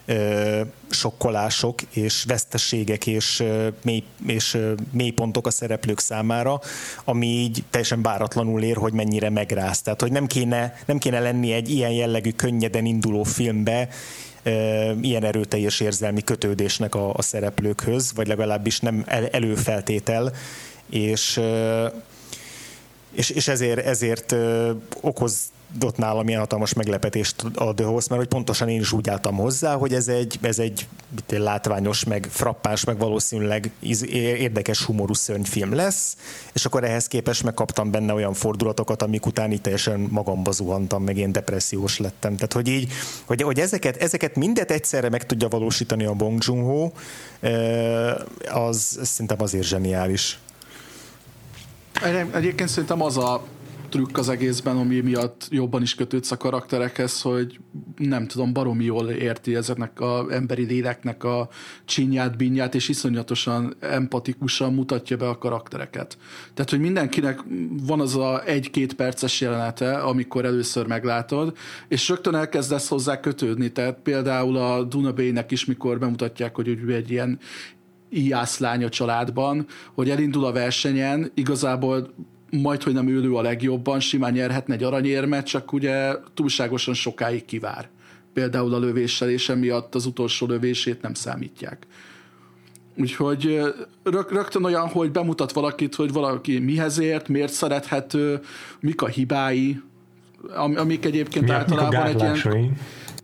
[0.05, 3.43] ö, sokkolások és veszteségek és,
[3.83, 4.57] mély, és
[4.91, 6.59] mélypontok a szereplők számára,
[7.03, 9.81] ami így teljesen báratlanul ér, hogy mennyire megráz.
[9.81, 13.87] Tehát, hogy nem kéne, nem kéne lenni egy ilyen jellegű, könnyeden induló filmbe,
[15.01, 20.33] ilyen erőteljes érzelmi kötődésnek a, a szereplőkhöz, vagy legalábbis nem el, előfeltétel,
[20.89, 21.39] és
[23.13, 24.35] és, és ezért, ezért
[25.01, 29.09] okoz ott nálam ilyen hatalmas meglepetést a The Host, mert hogy pontosan én is úgy
[29.09, 30.87] álltam hozzá, hogy ez egy, ez egy
[31.29, 33.71] látványos, meg frappás, meg valószínűleg
[34.11, 36.17] érdekes humorú szörnyfilm lesz,
[36.53, 41.17] és akkor ehhez képest megkaptam benne olyan fordulatokat, amik után itt teljesen magamba zuhantam, meg
[41.17, 42.35] én depressziós lettem.
[42.35, 42.91] Tehát, hogy így,
[43.25, 46.91] hogy, hogy ezeket, ezeket mindet egyszerre meg tudja valósítani a Bong Joon-ho,
[48.51, 50.39] az szerintem azért zseniális.
[52.33, 53.43] Egyébként szerintem az a
[53.93, 57.59] trükk az egészben, ami miatt jobban is kötődsz a karakterekhez, hogy
[57.97, 61.49] nem tudom, baromi jól érti ezeknek a emberi léleknek a
[61.85, 66.17] csinyát, binyát, és iszonyatosan empatikusan mutatja be a karaktereket.
[66.53, 67.39] Tehát, hogy mindenkinek
[67.83, 73.71] van az a egy-két perces jelenete, amikor először meglátod, és rögtön elkezdesz hozzá kötődni.
[73.71, 77.39] Tehát például a Dunabének is, mikor bemutatják, hogy ő egy ilyen
[78.09, 82.13] íjászlány a családban, hogy elindul a versenyen, igazából
[82.61, 87.89] majd, hogy nem ülő a legjobban, simán nyerhetne egy aranyérmet, csak ugye túlságosan sokáig kivár.
[88.33, 91.87] Például a lövéssel, és emiatt az utolsó lövését nem számítják.
[92.97, 93.61] Úgyhogy
[94.03, 98.41] rög, rögtön olyan, hogy bemutat valakit, hogy valaki mihez ért, miért szerethető,
[98.79, 99.81] mik a hibái,
[100.55, 102.77] amik egyébként Mi, általában egy ilyen...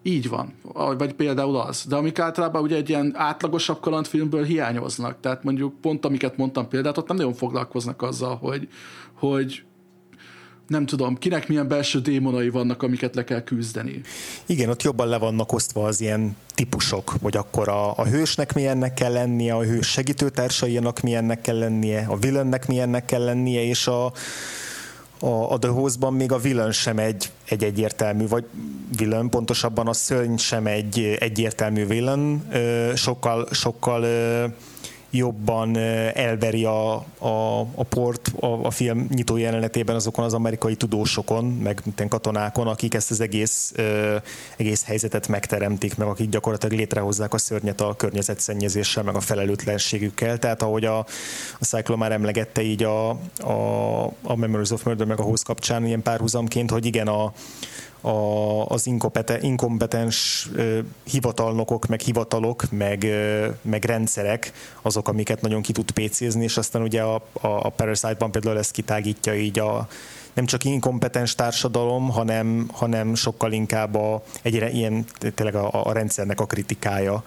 [0.04, 0.54] Így van,
[0.98, 1.86] vagy például az.
[1.88, 5.20] De amik általában ugye egy ilyen átlagosabb kalandfilmből hiányoznak.
[5.20, 8.68] Tehát mondjuk pont amiket mondtam példát, ott nem nagyon foglalkoznak azzal, hogy,
[9.20, 9.64] hogy
[10.70, 14.02] nem tudom, kinek milyen belső démonai vannak, amiket le kell küzdeni.
[14.46, 18.94] Igen, ott jobban le vannak osztva az ilyen típusok, hogy akkor a, a hősnek milyennek
[18.94, 24.06] kell lennie, a hős segítőtársainak milyennek kell lennie, a villainnek milyennek kell lennie, és a,
[25.20, 28.46] a, a The Host-ban még a villain sem egy, egy egyértelmű, vagy
[28.98, 32.44] villain, pontosabban a szörny sem egy egyértelmű villain,
[32.96, 34.06] sokkal, sokkal
[35.10, 35.78] jobban
[36.14, 41.84] elveri a, a, a port a, a film nyitó jelenetében azokon az amerikai tudósokon, meg
[42.10, 43.74] katonákon, akik ezt az egész,
[44.58, 50.38] egész helyzetet megteremtik, meg akik gyakorlatilag létrehozzák a szörnyet a környezetszennyezéssel, meg a felelőtlenségükkel.
[50.40, 50.98] Tehát ahogy a,
[51.60, 55.86] a Cyclo már emlegette így a, a, a Memories of Murder meg a Host kapcsán
[55.86, 57.34] ilyen párhuzamként, hogy igen, a,
[58.02, 58.90] a, az
[59.42, 60.50] inkompetens
[61.04, 63.06] hivatalnokok, meg hivatalok, meg,
[63.62, 68.32] meg rendszerek azok, amiket nagyon ki tud pécézni, és aztán ugye a, a, a Parasite-ban
[68.32, 69.88] például ezt kitágítja így a
[70.34, 76.40] nem csak inkompetens társadalom, hanem, hanem sokkal inkább a, egyre ilyen tényleg a, a rendszernek
[76.40, 77.24] a kritikája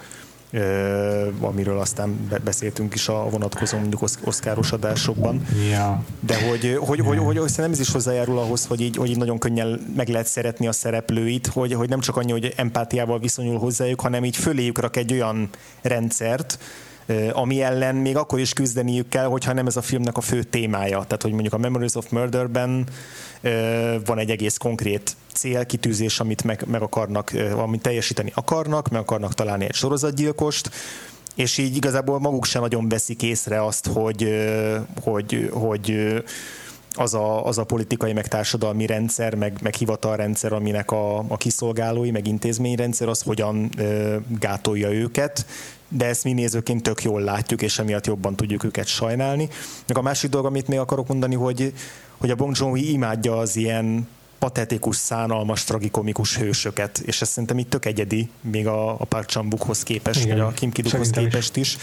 [1.41, 5.47] amiről aztán beszéltünk is a vonatkozó mondjuk oszkáros adásokban.
[5.71, 6.05] Ja.
[6.21, 9.17] De hogy, hogy, hogy, hogy, hogy nem ez is hozzájárul ahhoz, hogy így, hogy így
[9.17, 13.59] nagyon könnyen meg lehet szeretni a szereplőit, hogy, hogy nem csak annyi, hogy empátiával viszonyul
[13.59, 15.49] hozzájuk, hanem így föléjük rak egy olyan
[15.83, 16.59] rendszert,
[17.33, 21.03] ami ellen még akkor is küzdeniük kell, hogyha nem ez a filmnek a fő témája.
[21.03, 22.87] Tehát, hogy mondjuk a Memories of Murderben
[24.05, 29.65] van egy egész konkrét célkitűzés, amit meg, meg akarnak, amit teljesíteni akarnak, meg akarnak találni
[29.65, 30.71] egy sorozatgyilkost,
[31.35, 34.29] és így igazából maguk sem nagyon veszik észre azt, hogy,
[35.03, 36.15] hogy, hogy
[36.95, 42.11] az a, az a politikai, meg társadalmi rendszer, meg, meg hivatalrendszer, aminek a, a kiszolgálói,
[42.11, 43.71] meg intézményrendszer, az hogyan
[44.39, 45.47] gátolja őket,
[45.97, 49.49] de ezt mi nézőként tök jól látjuk, és emiatt jobban tudjuk őket sajnálni.
[49.87, 51.73] Meg a másik dolog, amit még akarok mondani, hogy,
[52.19, 57.71] hogy a Bong joon imádja az ilyen patetikus, szánalmas, tragikomikus hősöket, és ez szerintem itt
[57.71, 61.75] tök egyedi, még a, a Park Chan-wookhoz képest, Igen, vagy a Kim Kidukhoz képest is.
[61.75, 61.79] is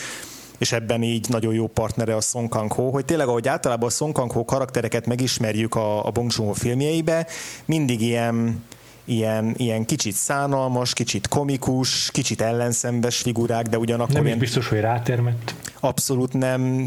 [0.59, 4.11] és ebben így nagyon jó partnere a Song Kang-ho, hogy tényleg ahogy általában a Song
[4.11, 7.27] Kang-ho karaktereket megismerjük a, a Bong Joon-ho filmjeibe,
[7.65, 8.63] mindig ilyen
[9.09, 14.13] ilyen, ilyen kicsit szánalmas, kicsit komikus, kicsit ellenszembes figurák, de ugyanakkor...
[14.15, 14.37] Nem ilyen...
[14.37, 15.53] biztos, hogy rátermett.
[15.79, 16.83] Abszolút nem.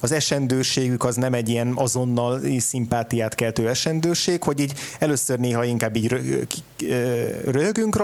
[0.00, 5.96] Az esendőségük az nem egy ilyen azonnal szimpátiát keltő esendőség, hogy így először néha inkább
[5.96, 6.08] így
[7.44, 7.96] röhögünk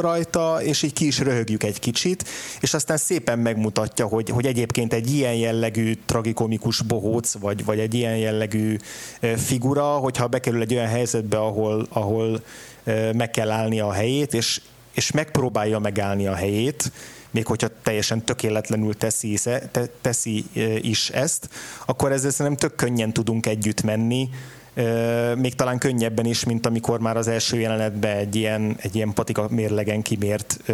[0.00, 2.28] rajta, és így ki is röhögjük egy kicsit,
[2.60, 7.94] és aztán szépen megmutatja, hogy, hogy egyébként egy ilyen jellegű tragikomikus bohóc, vagy, vagy egy
[7.94, 8.76] ilyen jellegű
[9.36, 12.42] figura, hogyha bekerül egy olyan helyzetbe, ahol, ahol
[13.12, 14.60] meg kell állni a helyét, és,
[14.92, 16.92] és megpróbálja megállni a helyét,
[17.34, 19.38] még hogyha teljesen tökéletlenül teszi,
[19.70, 20.44] te, teszi
[20.80, 21.48] is ezt,
[21.86, 24.28] akkor ezzel szerintem tök könnyen tudunk együtt menni,
[25.36, 29.46] még talán könnyebben is, mint amikor már az első jelenetben egy ilyen, egy ilyen patika
[29.50, 30.72] mérlegen kimért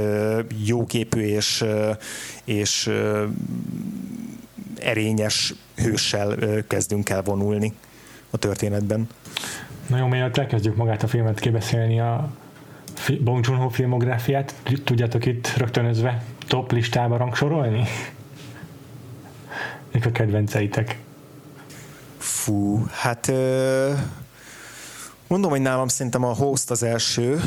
[0.65, 1.65] jóképű és,
[2.45, 2.91] és
[4.79, 6.37] erényes hőssel
[6.69, 7.73] kezdünk el vonulni
[8.31, 9.09] a történetben.
[9.87, 12.31] Na jó, mielőtt elkezdjük magát a filmet kibeszélni, a
[13.21, 17.85] Bong Joon-ho filmográfiát, tudjátok itt rögtönözve top listába rangsorolni?
[19.93, 20.99] Mik a kedvenceitek?
[22.19, 23.33] Fú, hát
[25.27, 27.41] mondom, hogy nálam szerintem a host az első.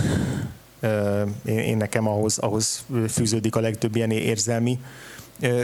[1.46, 4.80] Én, én nekem ahhoz, ahhoz fűződik a legtöbb ilyen érzelmi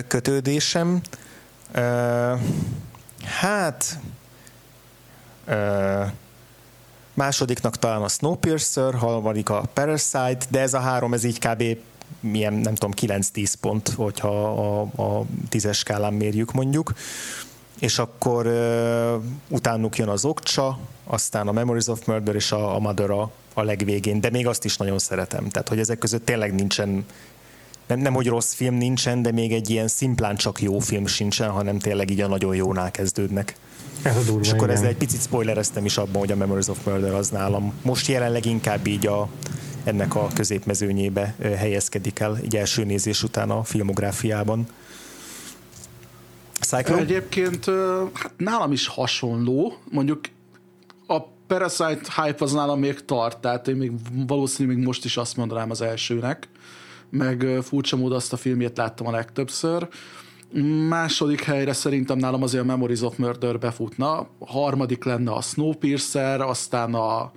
[0.08, 1.02] kötődésem.
[3.23, 3.99] Hát
[7.13, 11.63] másodiknak talán a Snowpiercer, harmadik a Parasite, de ez a három, ez így kb.
[12.19, 16.93] Milyen, nem tudom, 9-10 pont, hogyha a, a tízes skálán mérjük mondjuk.
[17.80, 22.80] És akkor uh, utánuk jön az Okcsa, aztán a Memories of Murder és a, a
[22.80, 25.50] Mother a, legvégén, de még azt is nagyon szeretem.
[25.50, 27.06] Tehát, hogy ezek között tényleg nincsen
[27.88, 31.50] nem, nem, hogy rossz film nincsen, de még egy ilyen szimplán csak jó film sincsen,
[31.50, 33.56] hanem tényleg így a nagyon jónál kezdődnek.
[34.02, 36.86] Ez a durva, És akkor ezzel egy picit spoilereztem is abban, hogy a Memories of
[36.86, 39.30] Murder az nálam most jelenleg inkább így a,
[39.84, 44.68] ennek a középmezőnyébe helyezkedik el egy első nézés után a filmográfiában.
[46.60, 47.02] Cyclone?
[47.02, 47.65] Egyébként
[48.13, 50.22] hát nálam is hasonló, mondjuk
[51.08, 53.92] a Parasite hype az nálam még tart, tehát én még
[54.28, 56.48] valószínűleg még most is azt mondanám az elsőnek,
[57.10, 59.88] meg furcsa módon azt a filmjét láttam a legtöbbször.
[60.88, 66.94] Második helyre szerintem nálam azért a Memories of Murder befutna, harmadik lenne a Snowpiercer, aztán
[66.94, 67.32] a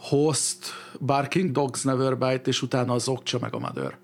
[0.00, 0.56] Host,
[1.00, 3.96] Barking Dogs Never Bite, és utána az Okcsa meg a Mother.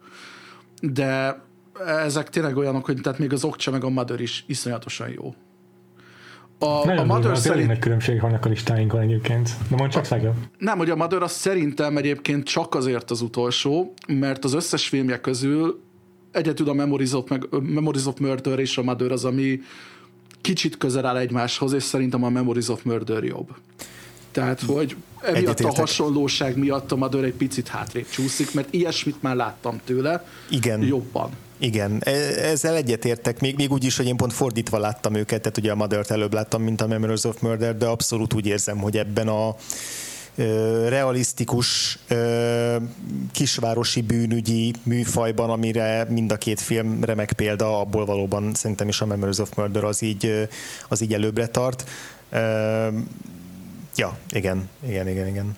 [0.81, 1.41] De
[1.87, 5.35] ezek tényleg olyanok, hogy tehát még az Okcsa meg a Mother is iszonyatosan jó.
[6.59, 7.67] A, Nagyon a Mother szerint...
[7.67, 9.51] nagy különbség vannak a listáinkon egyébként.
[9.69, 10.35] De mondj csak a...
[10.59, 15.21] Nem, hogy a Mother az szerintem egyébként csak azért az utolsó, mert az összes filmje
[15.21, 15.81] közül
[16.33, 19.61] egyetül a Memories of, meg, Memories of Murder és a Mother az, ami
[20.41, 23.57] kicsit közel áll egymáshoz, és szerintem a Memories of Murder jobb.
[24.31, 29.37] Tehát, hogy emiatt a hasonlóság miatt a Mother egy picit hátrébb csúszik, mert ilyesmit már
[29.37, 30.83] láttam tőle Igen.
[30.83, 31.31] jobban.
[31.59, 32.11] Igen, e,
[32.51, 35.75] ezzel egyetértek, még, még úgy is, hogy én pont fordítva láttam őket, tehát ugye a
[35.75, 39.57] Mother-t előbb láttam, mint a Memories of Murder, de abszolút úgy érzem, hogy ebben a
[40.89, 41.99] realisztikus
[43.33, 49.07] kisvárosi bűnügyi műfajban, amire mind a két film remek példa, abból valóban szerintem is a
[49.07, 50.49] Memories of Murder az így,
[50.89, 51.85] az így előbbre tart.
[53.97, 55.57] Ja, igen, igen, igen, igen.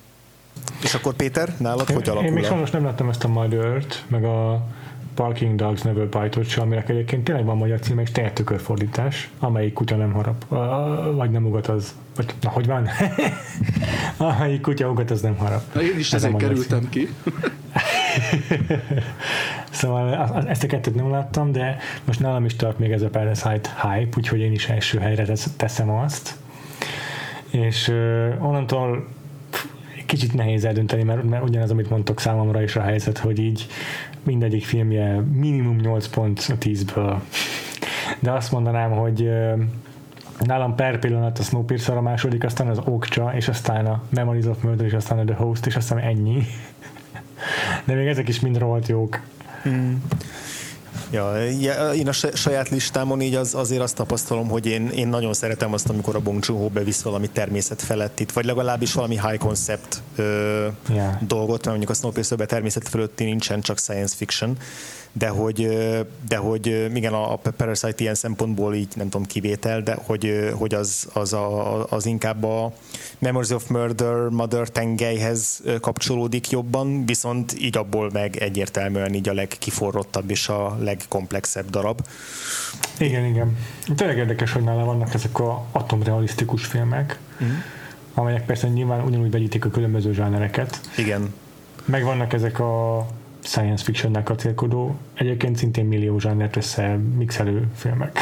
[0.82, 2.26] És akkor Péter, nálad én, hogy alakul?
[2.26, 4.66] Én még sajnos nem láttam ezt a Mother-t, meg a
[5.14, 9.72] Parking Dogs Never Bite sem, aminek egyébként tényleg van magyar címe, és tényleg tükörfordítás, amelyik
[9.72, 10.44] kutya nem harap,
[11.14, 12.88] vagy nem ugat az, vagy na, hogy van?
[14.16, 15.74] amelyik kutya ugat, az nem harap.
[15.74, 16.88] Na, én is ezért kerültem cím.
[16.88, 17.08] ki.
[19.70, 23.70] szóval ezt a kettőt nem láttam, de most nálam is tart még ez a Parasite
[23.82, 26.36] hype, úgyhogy én is első helyre teszem azt.
[27.50, 27.88] És
[28.40, 29.06] onnantól
[30.06, 33.66] kicsit nehéz eldönteni, mert, mert ugyanaz, amit mondtok számomra is a helyzet, hogy így
[34.22, 37.16] mindegyik filmje minimum 8 pont a 10-ből.
[38.18, 39.30] De azt mondanám, hogy
[40.38, 44.62] nálam per pillanat a Snowpiercer a második, aztán az Okcsa, és aztán a Memories of
[44.62, 46.46] Murder, és aztán a The Host, és aztán ennyi.
[47.84, 49.20] De még ezek is mind rohadt jók.
[49.68, 49.94] Mm.
[51.10, 55.72] Ja, én a saját listámon így az, azért azt tapasztalom, hogy én, én nagyon szeretem
[55.72, 60.02] azt, amikor a Bong Joon-ho bevisz valami természet felett itt, vagy legalábbis valami high concept
[60.16, 61.22] yeah.
[61.26, 64.56] dolgot, mert mondjuk a Snowpiercer-ben természet fölötti nincsen, csak science fiction,
[65.12, 65.68] de hogy,
[66.28, 71.08] de hogy igen, a Parasite ilyen szempontból így nem tudom kivétel, de hogy, hogy az,
[71.12, 72.72] az, a, az inkább a
[73.18, 80.30] Memories of Murder, Mother tengelyhez kapcsolódik jobban, viszont így abból meg egyértelműen így a legkiforrottabb
[80.30, 82.00] és a legkomplexebb darab.
[82.98, 83.56] Igen, igen.
[83.96, 87.48] Tényleg érdekes, hogy nála vannak ezek a atomrealisztikus filmek, mm.
[88.14, 90.80] amelyek persze nyilván ugyanúgy vegyítik a különböző zsánereket.
[90.96, 91.34] Igen.
[91.84, 93.06] Meg vannak ezek a
[93.48, 98.18] science fictionnek a célkodó, egyébként szintén millió zsánert össze mixelő filmek.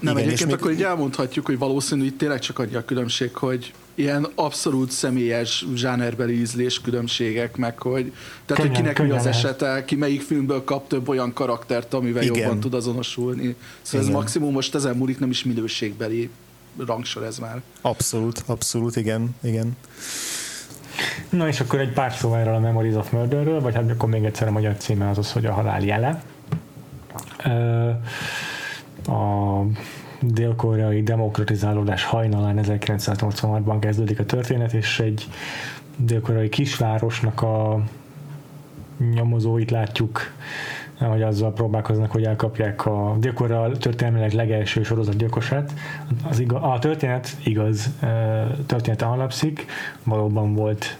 [0.00, 3.72] Nem, Igen, egyébként akkor így elmondhatjuk, hogy valószínű itt tényleg csak adja a különbség, hogy
[3.94, 8.12] ilyen abszolút személyes zsánerbeli ízlés különbségek, meg hogy
[8.46, 12.22] tehát, könnyen, hogy kinek mi az esete, ki melyik filmből kap több olyan karaktert, amivel
[12.22, 12.36] Igen.
[12.36, 13.56] jobban tud azonosulni.
[13.82, 14.14] Szóval igen.
[14.16, 16.30] ez maximum most ezen múlik, nem is minőségbeli
[16.78, 17.62] rangsor ez már.
[17.80, 19.76] Abszolút, abszolút, igen, igen.
[21.28, 24.24] Na és akkor egy pár szó erről a Memories of Murderről, vagy hát akkor még
[24.24, 26.22] egyszer a magyar címe az az, hogy a halál jele.
[29.06, 29.62] A
[30.20, 35.28] dél-koreai demokratizálódás hajnalán 1986-ban kezdődik a történet, és egy
[35.96, 37.82] dél-koreai kisvárosnak a
[39.14, 40.32] nyomozóit látjuk
[41.08, 45.72] hogy azzal próbálkoznak, hogy elkapják a Dél-Korea történelmileg legelső sorozatgyilkosát.
[46.28, 47.90] Az igaz, a történet igaz,
[48.66, 49.66] történet alapszik,
[50.04, 50.98] valóban volt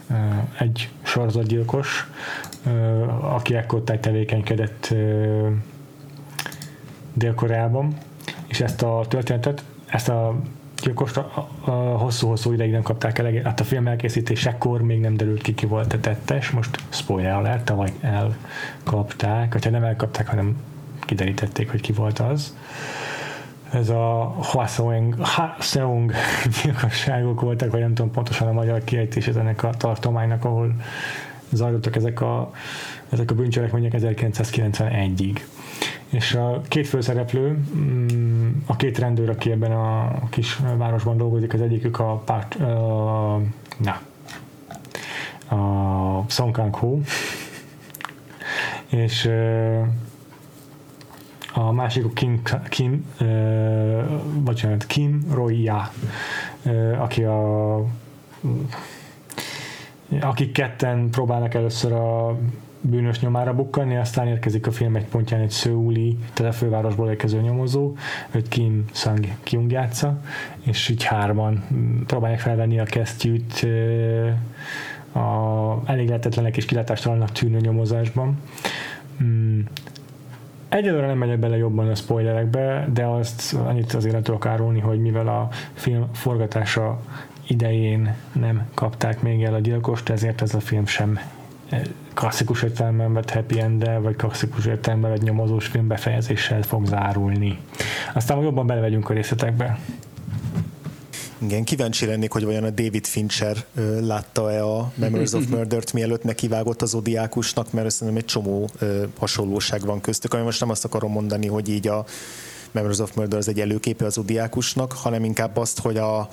[0.59, 2.09] egy sorozatgyilkos,
[3.19, 4.95] aki ekkor tevékenykedett
[7.13, 7.93] Dél-Koreában,
[8.47, 10.35] és ezt a történetet, ezt a
[10.83, 15.41] gyilkost a, a hosszú-hosszú ideig nem kapták el, hát a film elkészítésekor még nem derült
[15.41, 20.57] ki, ki volt a tettes, most spoiler alert, tavaly elkapták, hogyha nem elkapták, hanem
[20.99, 22.55] kiderítették, hogy ki volt az.
[23.71, 26.11] Ez a Hwaseong, Hwaseong
[26.63, 30.75] gyilkosságok voltak, vagy nem tudom pontosan a magyar kiejtés ennek a tartománynak, ahol
[31.51, 32.51] zajlottak ezek a,
[33.09, 35.39] ezek a bűncselekmények 1991-ig
[36.13, 41.61] és a két főszereplő, mm, a két rendőr, aki ebben a kis városban dolgozik, az
[41.61, 43.41] egyikük a, Park, a,
[43.77, 44.01] na,
[45.57, 46.99] a Song Kang Ho,
[48.89, 49.29] és
[51.53, 53.13] a másik Kim, Kim
[54.43, 55.91] bocsánat, Kim Roya,
[56.97, 57.75] aki a
[60.21, 62.37] akik ketten próbálnak először a
[62.83, 67.41] bűnös nyomára bukkanni, aztán érkezik a film egy pontján egy szőuli, tehát a fővárosból érkező
[67.41, 67.95] nyomozó,
[68.31, 70.19] őt Kim Sang Kyung játsza,
[70.61, 71.63] és így hárman
[72.07, 73.67] próbálják felvenni a kesztyűt
[75.11, 78.37] a elég lehetetlenek és kilátástalannak tűnő nyomozásban.
[79.23, 79.59] Mm.
[80.69, 84.99] Egyelőre nem megyek bele jobban a spoilerekbe, de azt annyit azért nem tudok árulni, hogy
[84.99, 86.99] mivel a film forgatása
[87.47, 91.19] idején nem kapták még el a gyilkost, ezért ez a film sem
[92.13, 97.59] klasszikus értelemben vett happy end vagy klasszikus értelemben vett nyomozós film befejezéssel fog zárulni.
[98.13, 99.79] Aztán jobban belevegyünk a részletekbe.
[101.37, 103.57] Igen, kíváncsi lennék, hogy vajon a David Fincher
[103.99, 108.69] látta-e a Memories of Murder-t, mielőtt nekivágott az Odiákusnak, mert szerintem egy csomó
[109.19, 112.05] hasonlóság van köztük, ami most nem azt akarom mondani, hogy így a
[112.71, 116.27] Memories of Murder az egy előképe az Odiákusnak, hanem inkább azt, hogy a,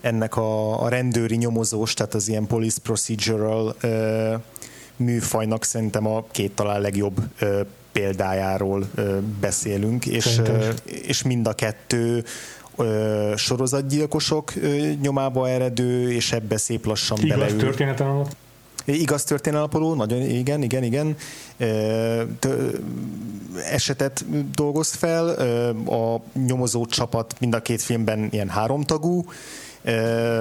[0.00, 3.76] ennek a, a rendőri nyomozós, tehát az ilyen police procedural
[4.96, 7.60] műfajnak szerintem a két talán legjobb ö,
[7.92, 12.24] példájáról ö, beszélünk, és, ö, és mind a kettő
[12.76, 17.58] ö, sorozatgyilkosok ö, nyomába eredő, és ebbe szép lassan Igaz beleül.
[17.58, 18.36] történeten alatt?
[18.84, 21.16] Igaz történelapoló, nagyon igen, igen, igen.
[23.70, 24.24] Esetet
[24.54, 25.28] dolgoz fel,
[25.86, 29.24] a nyomozó csapat mind a két filmben ilyen háromtagú,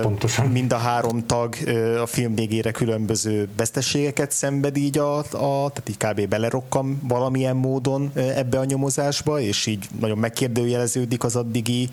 [0.01, 0.47] Pontosan.
[0.47, 1.55] Mind a három tag
[2.01, 6.27] a film végére különböző veszteségeket szenved így a, a tehát így kb.
[6.27, 11.89] belerokkam valamilyen módon ebbe a nyomozásba, és így nagyon megkérdőjeleződik az addigi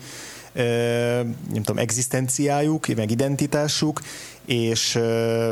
[0.53, 4.01] nem tudom, egzisztenciájuk, meg identitásuk,
[4.49, 4.99] és,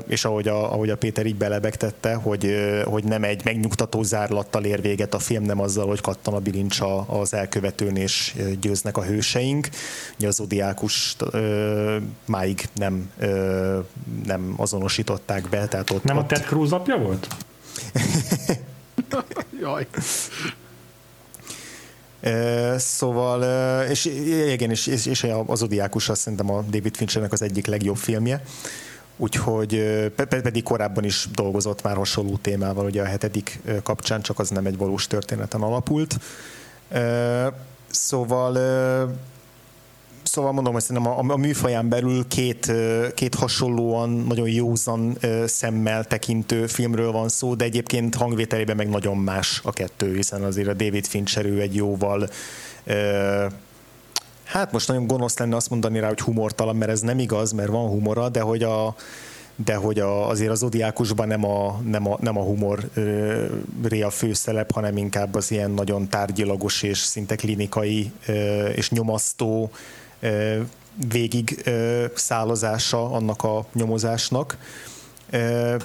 [0.08, 4.82] és ahogy, a, ahogy a Péter így belebegtette, hogy, hogy nem egy megnyugtató zárlattal ér
[4.82, 9.70] véget a film, nem azzal, hogy kattan a bilincs az elkövetőn, és győznek a hőseink.
[10.18, 11.16] Ugye az Odiákus
[12.26, 13.12] máig nem,
[14.26, 15.68] nem azonosították be.
[15.68, 16.24] Tehát ott, nem ott...
[16.24, 17.28] a Ted Cruz apja volt?
[19.62, 19.88] Jaj.
[22.78, 23.44] Szóval,
[23.90, 27.98] és igen, és, és, és az Odiákus azt szerintem a David Finchernek az egyik legjobb
[27.98, 28.44] filmje,
[29.18, 29.84] úgyhogy
[30.16, 34.78] pedig korábban is dolgozott már hasonló témával, ugye a hetedik kapcsán, csak az nem egy
[34.78, 36.18] valós történeten alapult.
[37.90, 38.54] Szóval
[40.28, 42.72] Szóval mondom, hogy szerintem a, a műfaján belül két,
[43.14, 49.62] két hasonlóan nagyon józan szemmel tekintő filmről van szó, de egyébként hangvételében meg nagyon más
[49.64, 52.30] a kettő, hiszen azért a David Fincher ő egy jóval
[54.44, 57.70] hát most nagyon gonosz lenne azt mondani rá, hogy humortalan, mert ez nem igaz, mert
[57.70, 58.96] van humora, de hogy a,
[59.66, 62.90] de hogy a, azért az odiákusban nem a, nem a, nem a humor
[63.84, 68.12] ré a főszelep, hanem inkább az ilyen nagyon tárgyilagos és szinte klinikai
[68.76, 69.72] és nyomasztó
[71.10, 71.70] végig
[72.14, 74.58] szállazása annak a nyomozásnak.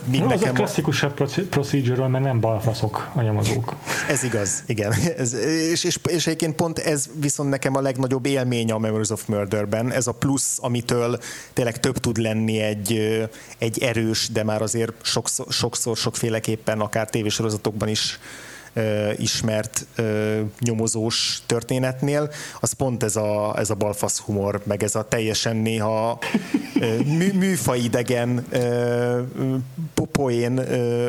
[0.06, 1.14] Mind az nekem a klasszikusabb
[1.48, 3.74] procedural, mert nem balfaszok a nyomozók.
[4.08, 4.92] Ez igaz, igen.
[5.18, 5.34] Ez,
[5.70, 9.92] és, és, és egyébként pont ez viszont nekem a legnagyobb élmény a Memories of Murderben.
[9.92, 11.18] Ez a plusz, amitől
[11.52, 13.18] tényleg több tud lenni egy,
[13.58, 18.18] egy erős, de már azért sokszor, sokszor sokféleképpen akár tévésorozatokban is
[19.16, 19.86] ismert
[20.58, 26.18] nyomozós történetnél, az pont ez a, ez a balfasz humor, meg ez a teljesen néha
[27.04, 28.46] mű, műfaidegen
[30.12, 30.60] poén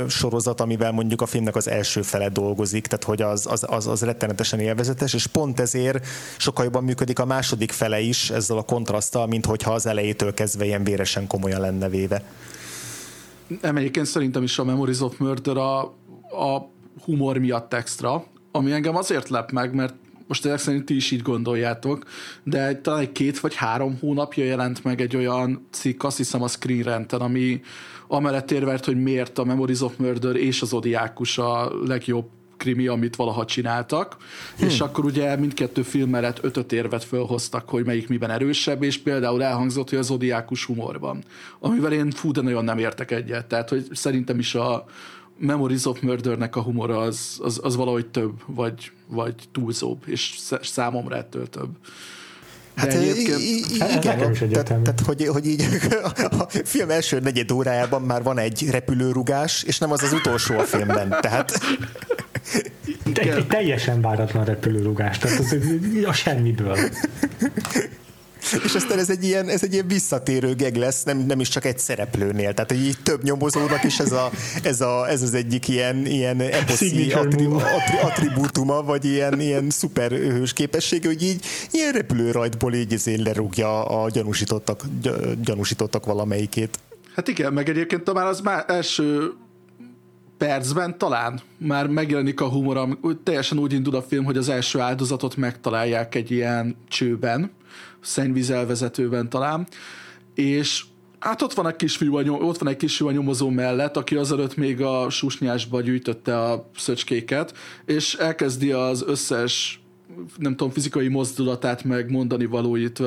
[0.09, 4.01] sorozat, amivel mondjuk a filmnek az első fele dolgozik, tehát hogy az, az, az, az
[4.01, 6.05] rettenetesen élvezetes, és pont ezért
[6.37, 10.65] sokkal jobban működik a második fele is ezzel a kontraszttal, mint hogyha az elejétől kezdve
[10.65, 12.23] ilyen véresen komolyan lenne véve.
[13.61, 16.71] Nem, egyébként szerintem is a Memories of Murder a, a
[17.03, 19.93] humor miatt extra, ami engem azért lep meg, mert
[20.27, 22.03] most tényleg szerint ti is így gondoljátok,
[22.43, 26.47] de talán egy két vagy három hónapja jelent meg egy olyan cikk, azt hiszem a
[26.47, 27.61] Screen Renten, ami
[28.07, 32.25] amellett érvert, hogy miért a Memories of Murder és az Odiákus a legjobb
[32.57, 34.17] krimi, amit valaha csináltak,
[34.57, 34.67] hmm.
[34.67, 39.43] és akkor ugye mindkettő film mellett ötöt érvet fölhoztak, hogy melyik miben erősebb, és például
[39.43, 41.23] elhangzott, hogy az Odiákus humorban,
[41.59, 44.85] amivel én fú, de nagyon nem értek egyet, tehát hogy szerintem is a,
[45.37, 51.15] Memories of Murdernek a humora az, az, az valahogy több, vagy, vagy túlzóbb, és számomra
[51.15, 51.69] ettől több.
[52.75, 55.65] Hát igen, tehát, tehát hogy, hogy így
[56.39, 60.63] a film első negyed órájában már van egy repülőrugás, és nem az az utolsó a
[60.63, 61.59] filmben, tehát...
[63.05, 65.55] Egy, egy teljesen váratlan repülőrugás, tehát az
[66.05, 66.77] a semmiből.
[68.65, 71.65] És aztán ez egy ilyen, ez egy ilyen visszatérő geg lesz, nem, nem is csak
[71.65, 72.53] egy szereplőnél.
[72.53, 74.31] Tehát így több nyomozónak is ez, a,
[74.63, 80.53] ez, a, ez az egyik ilyen, ilyen eposzi attri, attri, attribútuma, vagy ilyen, ilyen szuperhős
[80.53, 84.83] képessége, hogy így ilyen repülőrajtból így ezért lerúgja a gyanúsítottak,
[85.43, 86.79] gyanúsítottak valamelyikét.
[87.15, 89.33] Hát igen, meg egyébként már az már első
[90.37, 95.35] percben talán már megjelenik a humor, teljesen úgy indul a film, hogy az első áldozatot
[95.35, 97.51] megtalálják egy ilyen csőben,
[98.03, 99.67] szennyvízelvezetőben talán,
[100.35, 100.83] és
[101.23, 104.81] Hát ott van egy kisfiú, ott van egy kisfiú a nyomozó mellett, aki azelőtt még
[104.81, 107.53] a susnyásba gyűjtötte a szöcskéket,
[107.85, 109.82] és elkezdi az összes
[110.37, 113.01] nem tudom, fizikai mozdulatát meg mondani valóit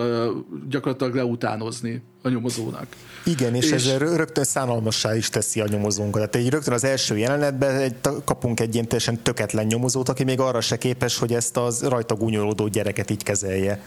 [0.69, 2.87] gyakorlatilag leutánozni a nyomozónak.
[3.25, 6.31] Igen, és, és ez rögtön szánalmassá is teszi a nyomozónkat.
[6.31, 7.95] Tehát egy rögtön az első jelenetben egy,
[8.25, 12.15] kapunk egy ilyen teljesen töketlen nyomozót, aki még arra se képes, hogy ezt az rajta
[12.15, 13.83] gúnyolódó gyereket így kezelje.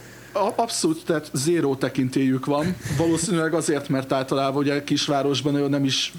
[0.55, 2.75] Abszolút, tehát zéró tekintélyük van.
[2.97, 6.13] Valószínűleg azért, mert általában ugye kisvárosban nem is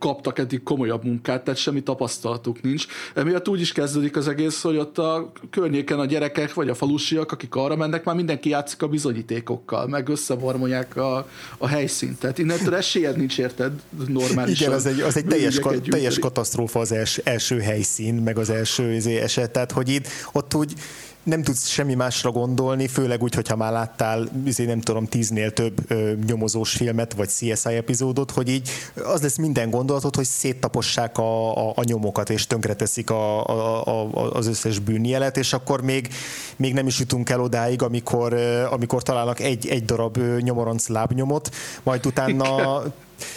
[0.00, 2.86] kaptak eddig komolyabb munkát, tehát semmi tapasztalatuk nincs.
[3.14, 7.32] Emiatt úgy is kezdődik az egész, hogy ott a környéken a gyerekek vagy a falusiak,
[7.32, 11.28] akik arra mennek, már mindenki játszik a bizonyítékokkal, meg összevormolják a,
[11.58, 12.18] a helyszínt.
[12.18, 13.72] Tehát innentől esélyed nincs érted
[14.06, 14.66] normálisan.
[14.66, 18.50] Igen, az egy, az egy teljes, ka, teljes katasztrófa az els, első helyszín, meg az
[18.50, 20.74] első izé eset, tehát hogy itt ott úgy
[21.22, 25.90] nem tudsz semmi másra gondolni, főleg úgy, hogyha már láttál, izé, nem tudom, tíznél több
[25.90, 28.68] ö, nyomozós filmet, vagy CSI epizódot, hogy így
[29.04, 34.32] az lesz minden gondolatod, hogy széttapossák a, a, a nyomokat, és tönkreteszik a, a, a,
[34.32, 36.08] az összes bűnjelet, és akkor még,
[36.56, 38.34] még nem is jutunk el odáig, amikor,
[38.70, 42.82] amikor találnak egy, egy darab nyomoronc lábnyomot, majd utána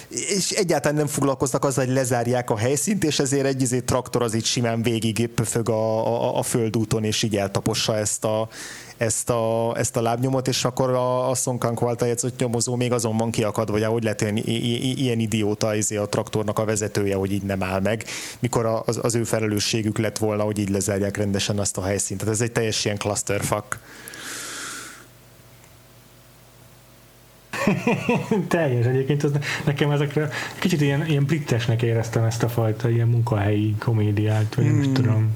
[0.08, 4.34] és egyáltalán nem foglalkoznak azzal, hogy lezárják a helyszínt, és ezért egy izé, traktor az
[4.34, 8.48] így simán végig pöfög a, a, a földúton, és így eltapossa ezt a,
[8.98, 11.36] ezt a, ezt a lábnyomot, és akkor a, a
[11.80, 14.38] Walter játszott nyomozó még azon van kiakadva, hogy ahogy lehet ilyen,
[14.98, 18.06] ilyen idióta izé a traktornak a vezetője, hogy így nem áll meg,
[18.40, 22.20] mikor az, az ő felelősségük lett volna, hogy így lezárják rendesen azt a helyszínt.
[22.20, 23.80] Tehát ez egy teljes ilyen clusterfuck.
[28.48, 29.32] Teljes egyébként, az
[29.66, 34.68] nekem ezekre kicsit ilyen, ilyen brittesnek éreztem ezt a fajta ilyen munkahelyi komédiát, vagy mm.
[34.68, 34.94] nem hmm.
[34.94, 35.32] tudom,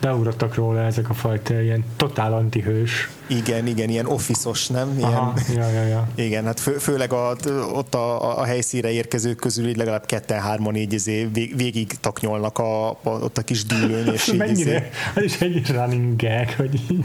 [0.00, 3.10] beugrottak róla ezek a fajta ilyen totál antihős.
[3.26, 4.94] Igen, igen, ilyen office nem?
[4.96, 6.08] Ilyen, Aha, ja, ja, ja.
[6.24, 7.36] Igen, hát fő, főleg a,
[7.72, 12.98] ott a, a helyszíre érkezők közül így legalább ketten-hárman így izé, végig taknyolnak a, a,
[13.02, 14.88] ott a kis dűlőn, és így Mennyire, izé...
[15.14, 17.04] ez is egy running gag, hogy így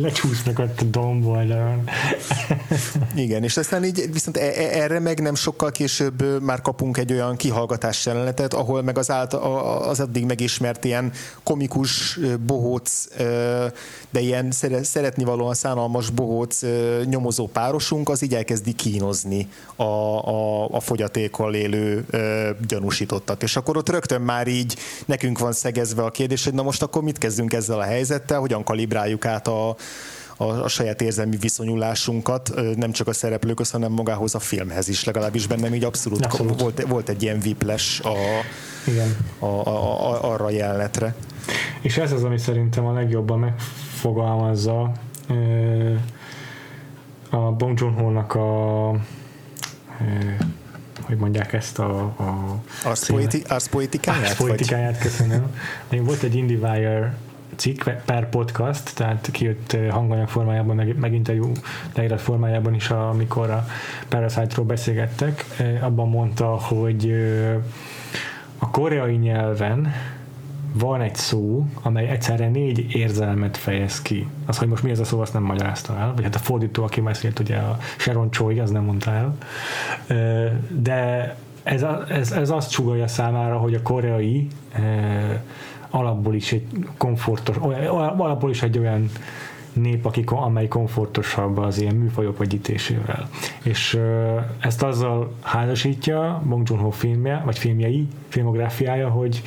[0.00, 1.84] lecsúsznak ott a domboldalon.
[3.14, 7.12] Igen, és aztán így viszont e- e- erre meg nem sokkal később már kapunk egy
[7.12, 11.12] olyan kihallgatás jelenetet, ahol meg az, által, az addig megismert ilyen
[11.42, 13.06] komikus bohóc,
[14.10, 14.50] de ilyen
[14.82, 16.60] szeretni valóan szánalmas bohóc
[17.04, 22.04] nyomozó párosunk, az így elkezdi kínozni a, a, a fogyatékkal élő
[22.68, 23.42] gyanúsítottat.
[23.42, 27.02] És akkor ott rögtön már így nekünk van szegezve a kérdés, hogy na most akkor
[27.02, 29.76] mit kezdünk ezzel a helyzettel, hogyan kalibráljuk át a,
[30.36, 35.46] a, a saját érzelmi viszonyulásunkat, nem csak a szereplőköz, hanem magához a filmhez is, legalábbis
[35.46, 36.60] bennem így abszolút, abszolút.
[36.60, 38.14] Volt, volt egy ilyen viples a,
[38.86, 39.16] Igen.
[39.38, 41.14] A, a, a, arra jelenetre.
[41.80, 44.92] És ez az, ami szerintem a legjobban megfogalmazza
[47.30, 48.90] a Bong Joon-ho-nak a
[51.02, 51.98] hogy mondják ezt a...
[52.00, 54.22] a arszpoetikáját?
[54.22, 55.54] Arszpoetikáját, köszönöm.
[55.88, 57.14] Volt egy IndieWire
[57.56, 61.52] cikk per podcast, tehát kijött hanganyag formájában, meg, meg interjú
[61.94, 63.66] leírat formájában is, amikor a
[64.08, 65.44] Parasite-ról beszélgettek,
[65.80, 67.14] abban mondta, hogy
[68.58, 69.92] a koreai nyelven
[70.74, 74.26] van egy szó, amely egyszerre négy érzelmet fejez ki.
[74.46, 76.82] Az, hogy most mi ez a szó, azt nem magyarázta el, vagy hát a fordító,
[76.82, 79.36] aki beszélt, ugye a Sharon Choi, az nem mondta el.
[80.68, 84.48] De ez, ez, ez azt csugalja számára, hogy a koreai
[85.92, 86.66] alapból is egy
[86.96, 89.10] komfortos, alapból is egy olyan
[89.72, 93.28] nép, akik, amely komfortosabb az ilyen műfajok vegyítésével.
[93.62, 93.98] És
[94.60, 99.42] ezt azzal házasítja Bong Joon-ho filmje, vagy filmjei, filmográfiája, hogy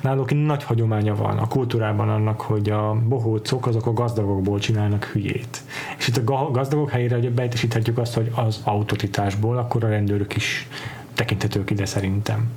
[0.00, 5.62] náluk nagy hagyománya van a kultúrában annak, hogy a bohócok azok a gazdagokból csinálnak hülyét.
[5.98, 10.68] És itt a gazdagok helyére hogy beitesíthetjük azt, hogy az autotitásból, akkor a rendőrök is
[11.14, 12.50] tekinthetők ide szerintem.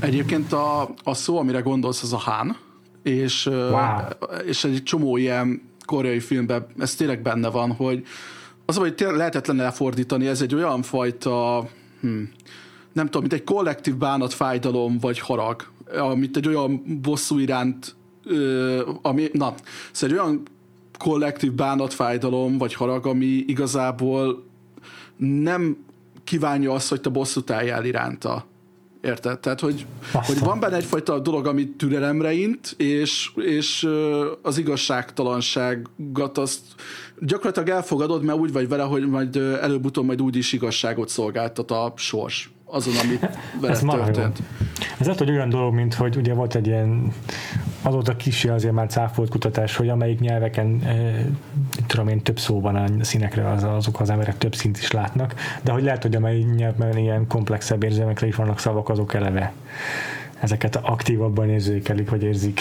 [0.00, 2.56] Egyébként a, a szó, amire gondolsz, az a hán,
[3.02, 3.98] és, wow.
[4.46, 8.02] és egy csomó ilyen koreai filmben ez tényleg benne van, hogy
[8.66, 11.68] az, hogy tényleg lehetetlen lefordítani, ez egy olyan fajta,
[12.00, 12.22] hm,
[12.92, 15.66] nem tudom, mint egy kollektív bánat, fájdalom vagy harag,
[15.98, 19.54] amit egy olyan bosszú iránt, ö, ami, na,
[19.92, 20.42] szóval egy olyan
[20.98, 24.44] kollektív bánat, fájdalom vagy harag, ami igazából
[25.16, 25.76] nem
[26.24, 28.46] kívánja azt, hogy te bosszút álljál iránta
[29.02, 29.38] Érted?
[29.38, 33.88] Tehát, hogy, hogy van benne egyfajta dolog, ami türelemre int, és, és
[34.42, 36.60] az igazságtalanságot azt
[37.18, 41.92] gyakorlatilag elfogadod, mert úgy vagy vele, hogy majd előbb-utóbb majd úgy is igazságot szolgáltat a
[41.96, 43.28] sors azon, amit
[43.60, 44.42] vele Ez történt.
[44.98, 47.12] Ez lehet, hogy olyan dolog, mint hogy ugye volt egy ilyen
[47.82, 51.24] azóta kicsi azért már cáfolt kutatás, hogy amelyik nyelveken e,
[51.86, 55.34] tudom én, több szó van a színekre, az, azok az emberek több szint is látnak,
[55.62, 59.52] de hogy lehet, hogy amelyik nyelvben ilyen komplexebb érzelmekre is vannak szavak, azok eleve
[60.40, 62.60] ezeket aktívabban érzékelik, vagy érzik.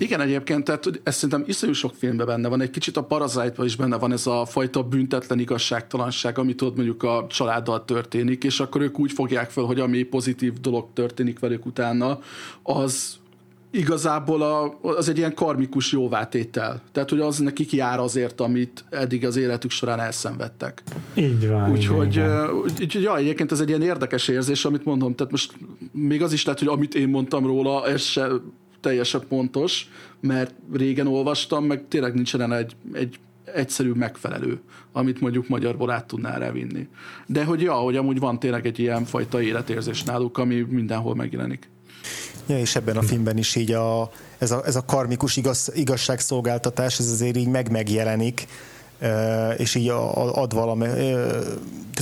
[0.00, 3.76] Igen, egyébként, tehát ez szerintem iszonyú sok filmben benne van, egy kicsit a parasite is
[3.76, 8.80] benne van ez a fajta büntetlen igazságtalanság, ami tudod mondjuk a családdal történik, és akkor
[8.80, 12.18] ők úgy fogják fel, hogy ami pozitív dolog történik velük utána,
[12.62, 13.18] az
[13.70, 16.82] igazából a, az egy ilyen karmikus jóvátétel.
[16.92, 20.82] Tehát, hogy az nekik jár azért, amit eddig az életük során elszenvedtek.
[21.14, 21.70] Így van.
[21.70, 22.20] Úgyhogy,
[22.62, 25.14] úgy, ja, egyébként ez egy ilyen érdekes érzés, amit mondom.
[25.14, 25.54] Tehát most
[25.92, 28.28] még az is lehet, hogy amit én mondtam róla, ez se
[28.80, 33.18] teljesen pontos, mert régen olvastam, meg tényleg nincsen egy, egy
[33.54, 34.60] egyszerű megfelelő,
[34.92, 36.88] amit mondjuk magyarból át tudná revinni.
[37.26, 41.68] De hogy ja, hogy amúgy van tényleg egy ilyen fajta életérzés náluk, ami mindenhol megjelenik.
[42.46, 46.98] Ja, és ebben a filmben is így a, ez, a, ez a karmikus igaz, igazságszolgáltatás,
[46.98, 48.46] ez azért így meg megjelenik,
[49.56, 50.86] és így ad valami,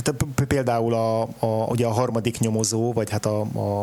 [0.01, 3.79] tehát például a, a, ugye a harmadik nyomozó, vagy hát a, a,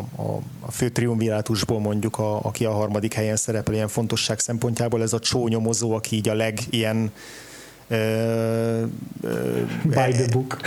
[0.60, 5.18] a fő triumvirátusból mondjuk, a, aki a harmadik helyen szerepel ilyen fontosság szempontjából, ez a
[5.18, 7.10] csó nyomozó, aki így a leg ilyen
[9.82, 10.60] by the book.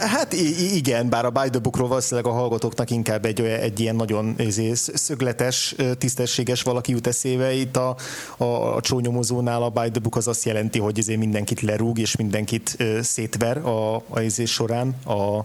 [0.00, 0.32] Hát
[0.72, 4.72] igen, bár a by the bookról valószínűleg a hallgatóknak inkább egy, egy ilyen nagyon izé,
[4.74, 7.52] szögletes, tisztességes valaki jut eszébe.
[7.52, 7.96] Itt a,
[8.36, 8.44] a,
[8.76, 12.76] a csónyomozónál a by the book az azt jelenti, hogy izé mindenkit lerúg és mindenkit
[13.00, 15.44] szétver a, a izé során, a,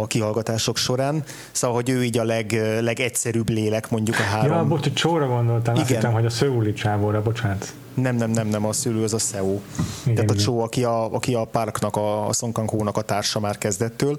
[0.00, 1.24] a kihallgatások során.
[1.52, 4.56] Szóval, hogy ő így a leg, legegyszerűbb lélek mondjuk a három.
[4.56, 5.86] Ja, bocs, hogy csóra gondoltam, Igen.
[5.86, 7.72] azt hittem, hogy a szőuli csávóra, bocsánat.
[7.94, 9.58] Nem, nem, nem, nem, a szülő az a SEO.
[10.02, 13.40] Igen, Tehát a Csó, aki a, aki a Parknak, a, a Song Kang-hónak a társa
[13.40, 14.18] már kezdettől.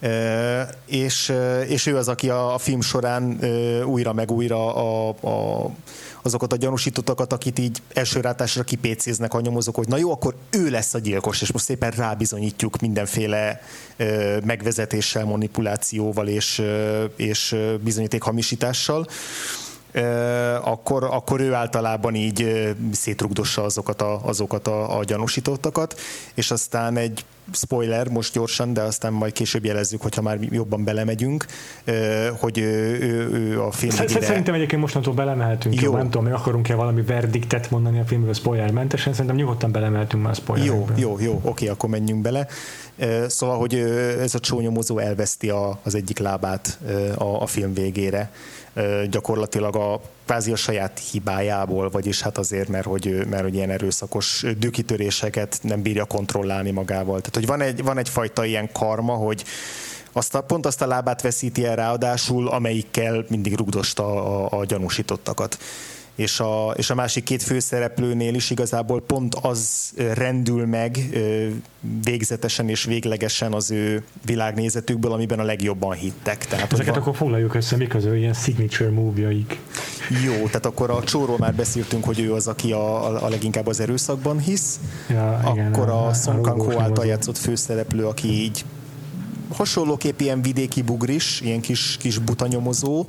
[0.00, 1.32] E, és,
[1.66, 3.46] és ő az, aki a, a film során e,
[3.86, 5.70] újra meg újra a, a,
[6.24, 10.70] azokat a gyanúsítottakat, akit így első rátásra kipécéznek a nyomozók, hogy na jó, akkor ő
[10.70, 13.60] lesz a gyilkos, és most szépen rábizonyítjuk mindenféle
[13.96, 16.62] e, megvezetéssel, manipulációval és,
[17.16, 19.06] és bizonyítékhamisítással.
[20.62, 26.00] akkor, akkor ő általában így szétrugdossa azokat a, azokat a, a gyanúsítottakat,
[26.34, 31.46] és aztán egy spoiler most gyorsan, de aztán majd később jelezzük, hogyha már jobban belemegyünk,
[32.38, 35.96] hogy ő, ő, ő a film Szerintem egyébként mostantól belemehetünk, jó.
[35.96, 40.34] nem tudom, hogy akarunk-e valami verdiktet mondani a filmről spoilermentesen, szerintem nyugodtan belemehetünk már a
[40.34, 40.92] spoilerekbe.
[40.96, 42.46] Jó, jó, jó, oké, akkor menjünk bele.
[43.26, 43.74] Szóval, hogy
[44.20, 46.78] ez a csónyomozó elveszti a, az egyik lábát
[47.16, 48.30] a, a film végére
[49.10, 54.44] gyakorlatilag a kvázi a saját hibájából, vagyis hát azért, mert hogy, mert hogy ilyen erőszakos
[54.58, 57.18] dükitöréseket nem bírja kontrollálni magával.
[57.20, 59.44] Tehát, hogy van, egy, van egyfajta ilyen karma, hogy
[60.12, 64.64] azt a, pont azt a lábát veszíti el ráadásul, amelyikkel mindig rugdosta a, a, a
[64.64, 65.58] gyanúsítottakat
[66.14, 70.98] és a, és a másik két főszereplőnél is igazából pont az rendül meg
[72.04, 76.46] végzetesen és véglegesen az ő világnézetükből, amiben a legjobban hittek.
[76.46, 77.02] Tehát, Ezeket van...
[77.02, 79.58] akkor foglaljuk össze, mik az ő ilyen signature movie-jaik.
[80.24, 83.66] Jó, tehát akkor a csóról már beszéltünk, hogy ő az, aki a, a, a leginkább
[83.66, 84.80] az erőszakban hisz.
[85.08, 88.64] Ja, igen, akkor a, a Song Kang Ho által játszott főszereplő, aki így
[89.52, 93.06] hasonlóképp ilyen vidéki bugris, ilyen kis, kis butanyomozó,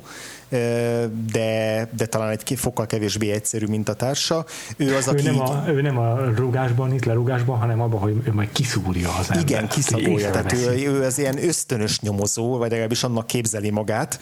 [1.32, 4.44] de, de talán egy fokkal kevésbé egyszerű, mint a társa.
[4.76, 8.22] Ő, az, aki ő, nem a, ő nem a rugásban, itt lerugásban, hanem abban, hogy
[8.24, 9.50] ő majd kiszúrja az embert.
[9.50, 10.30] Igen, kiszagolja.
[10.30, 14.20] Tehát ő, ő az ilyen ösztönös nyomozó, vagy legalábbis annak képzeli magát.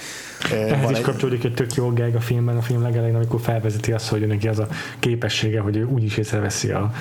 [0.52, 1.02] Ehhez is egy...
[1.02, 4.48] kapcsolódik egy tök jó gag a filmben, a film legelején, amikor felvezeti azt, hogy neki
[4.48, 4.68] az a
[4.98, 6.92] képessége, hogy ő úgyis észreveszi a,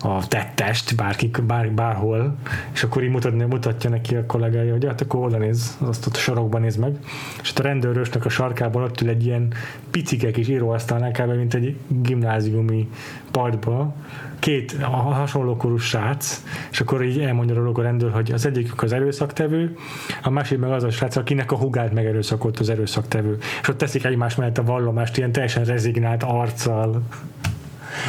[0.00, 2.36] a tettest, bárki, bár, bárhol,
[2.72, 6.16] és akkor így mutatni, mutatja neki a kollégája, hogy hát akkor oda néz, azt ott
[6.16, 6.96] a sarokban néz meg,
[7.42, 9.52] és a rendőrösnek a sarkán sarkában ott ül egy ilyen
[9.90, 11.36] picike kis íróasztalnál kb.
[11.36, 12.88] mint egy gimnáziumi
[13.30, 13.94] padba,
[14.38, 18.92] két hasonló korú srác, és akkor így elmondja róluk a rendőr, hogy az egyik az
[18.92, 19.76] erőszaktevő,
[20.22, 23.38] a másik meg az a srác, akinek a hugát megerőszakolt az erőszaktevő.
[23.60, 27.02] És ott teszik egymás mellett a vallomást ilyen teljesen rezignált arccal.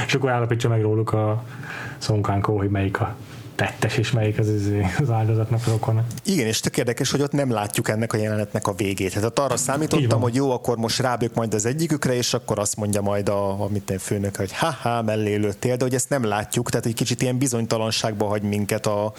[0.06, 1.43] És akkor állapítsa meg róluk a
[1.97, 3.16] Szonkánkó, hogy melyik a
[3.64, 4.49] tettes, és melyik az,
[4.99, 6.03] az áldozatnak az okona.
[6.26, 9.14] Igen, és tök érdekes, hogy ott nem látjuk ennek a jelenetnek a végét.
[9.14, 13.01] Hát arra számítottam, hogy jó, akkor most rábök majd az egyikükre, és akkor azt mondja
[13.01, 16.86] majd a, a minden főnök, hogy ha-ha, mellé lőttél, de hogy ezt nem látjuk, tehát
[16.86, 19.14] egy kicsit ilyen bizonytalanságba hagy minket a,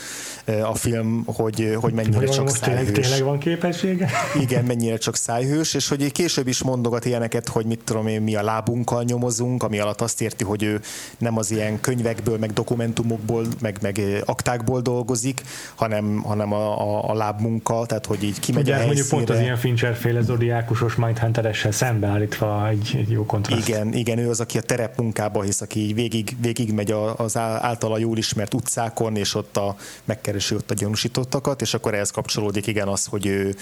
[0.62, 2.86] a film, hogy, hogy mennyire csak szájhős.
[2.86, 4.10] Tényleg, tényleg van képessége?
[4.44, 8.34] Igen, mennyire csak szájhős, és hogy később is mondogat ilyeneket, hogy mit tudom én, mi
[8.34, 10.80] a lábunkkal nyomozunk, ami alatt azt érti, hogy ő
[11.18, 14.00] nem az ilyen könyvekből, meg dokumentumokból, meg, meg
[14.34, 15.42] aktákból dolgozik,
[15.74, 19.40] hanem, hanem a, a, a lábmunka, tehát hogy így kimegy Ugye, a mondjuk pont az
[19.40, 23.68] ilyen Fincher-féle zodiákusos Mindhunteressel szembeállítva egy, egy jó kontraszt.
[23.68, 27.98] Igen, igen, ő az, aki a terepmunkába hisz, aki így végig, végig megy az általa
[27.98, 32.88] jól ismert utcákon, és ott a, megkeresi ott a gyanúsítottakat, és akkor ehhez kapcsolódik igen
[32.88, 33.54] az, hogy ő,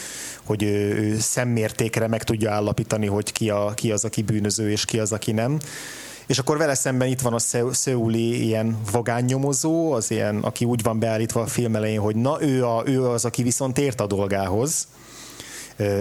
[0.45, 4.85] hogy ő, ő szemmértékre meg tudja állapítani, hogy ki, a, ki az, aki bűnöző, és
[4.85, 5.59] ki az, aki nem
[6.27, 10.99] és akkor vele szemben itt van a szöuli ilyen vagánynyomozó, az ilyen, aki úgy van
[10.99, 14.87] beállítva a film elején, hogy na ő, a, ő az, aki viszont ért a dolgához,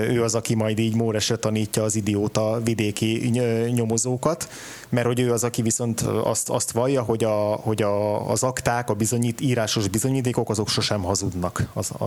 [0.10, 3.30] ő az, aki majd így Móresre tanítja az idióta vidéki
[3.74, 4.50] nyomozókat,
[4.92, 8.90] mert hogy ő az, aki viszont azt, azt vallja, hogy, a, hogy a, az akták,
[8.90, 11.68] a bizonyít, írásos bizonyítékok, azok sosem hazudnak.
[11.74, 12.04] Az, a,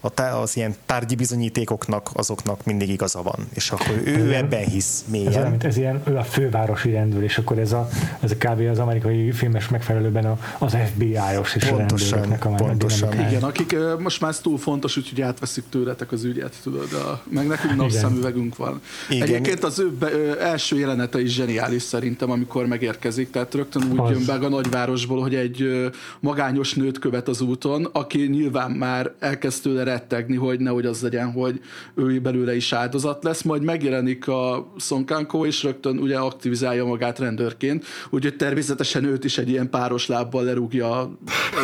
[0.00, 3.48] a, az ilyen tárgyi bizonyítékoknak, azoknak mindig igaza van.
[3.54, 5.54] És akkor ő, ő ebben hisz mélyen.
[5.54, 7.88] Ez, ez ilyen, ő a fővárosi rendőr, és akkor ez a,
[8.20, 8.60] ez a kb.
[8.70, 13.12] az amerikai filmes megfelelőben a, az FBI-os és pontosan, a rendőröknek a pontosan.
[13.12, 17.46] Igen, akik most már ez túl fontos, úgyhogy átveszik tőletek az ügyet, tudod, a, meg
[17.46, 18.80] nekünk napszemüvegünk van.
[19.08, 19.22] Igen.
[19.22, 23.98] Egyébként az ő be, ö, első jelenete is zseniális szerintem, amikor megérkezik, tehát rögtön úgy
[23.98, 24.10] az.
[24.10, 25.90] jön be a nagyvárosból, hogy egy
[26.20, 31.32] magányos nőt követ az úton, aki nyilván már elkezd tőle rettegni, hogy nehogy az legyen,
[31.32, 31.60] hogy
[31.94, 37.84] ő belőle is áldozat lesz, majd megjelenik a Szonkánkó, és rögtön ugye aktivizálja magát rendőrként,
[38.10, 41.00] úgyhogy természetesen őt is egy ilyen páros lábbal lerúgja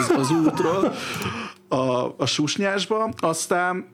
[0.00, 0.94] az, az útról
[1.68, 3.86] a, a susnyásba, aztán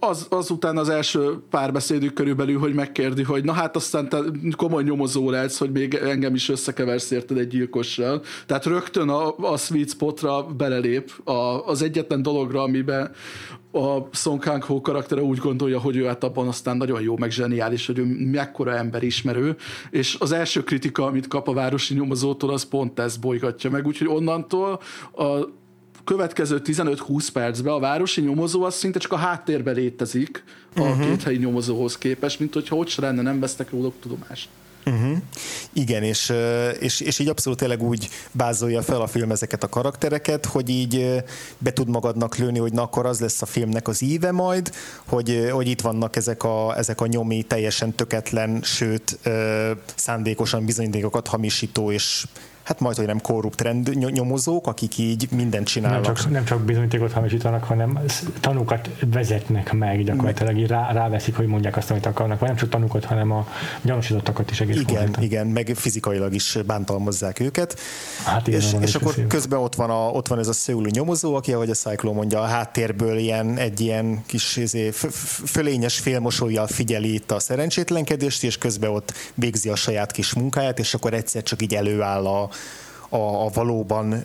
[0.00, 4.18] az, azután az első párbeszédük körülbelül, hogy megkérdi, hogy na hát aztán te
[4.56, 8.22] komoly nyomozó lesz, hogy még engem is összekeversz érted egy gyilkossal.
[8.46, 13.10] Tehát rögtön a, a sweet spotra belelép a, az egyetlen dologra, amiben
[13.72, 17.30] a Song Kang Ho karaktere úgy gondolja, hogy ő hát abban aztán nagyon jó, meg
[17.30, 19.56] zseniális, hogy ő mekkora ember ismerő,
[19.90, 24.08] és az első kritika, amit kap a városi nyomozótól, az pont ezt bolygatja meg, úgyhogy
[24.08, 24.80] onnantól
[25.16, 25.48] a
[26.08, 30.44] következő 15-20 percben a városi nyomozó az szinte csak a háttérben létezik
[30.76, 31.06] a uh-huh.
[31.06, 34.48] két helyi nyomozóhoz képest, mint hogyha ott se lenne, nem vesztek róluk tudomást.
[34.86, 35.16] Uh-huh.
[35.72, 36.32] Igen, és,
[36.78, 41.22] és, és így abszolút tényleg úgy bázolja fel a film ezeket a karaktereket, hogy így
[41.58, 44.70] be tud magadnak lőni, hogy na akkor az lesz a filmnek az íve majd,
[45.06, 49.18] hogy, hogy itt vannak ezek a, ezek a nyomi teljesen töketlen, sőt
[49.94, 52.26] szándékosan bizonyítékokat hamisító és
[52.68, 56.04] hát majd, hogy nem korrupt rend nyomozók, akik így mindent csinálnak.
[56.04, 57.98] Nem csak, nem csak bizonyítékot hamisítanak, hanem
[58.40, 62.68] tanúkat vezetnek meg, gyakorlatilag így rá, ráveszik, hogy mondják azt, amit akarnak, vagy nem csak
[62.68, 63.46] tanúkat, hanem a
[63.82, 65.22] gyanúsítottakat is egész Igen, konkrétan.
[65.22, 67.78] igen, meg fizikailag is bántalmazzák őket.
[68.24, 69.28] Hát igen, és, és akkor szépen.
[69.28, 72.40] közben ott van, a, ott van ez a szőlő nyomozó, aki, ahogy a Cyclone mondja,
[72.40, 74.90] a háttérből ilyen, egy ilyen kis izé,
[75.44, 80.94] fölényes félmosolyjal figyeli itt a szerencsétlenkedést, és közben ott végzi a saját kis munkáját, és
[80.94, 82.50] akkor egyszer csak így előáll a,
[83.08, 84.24] a, a valóban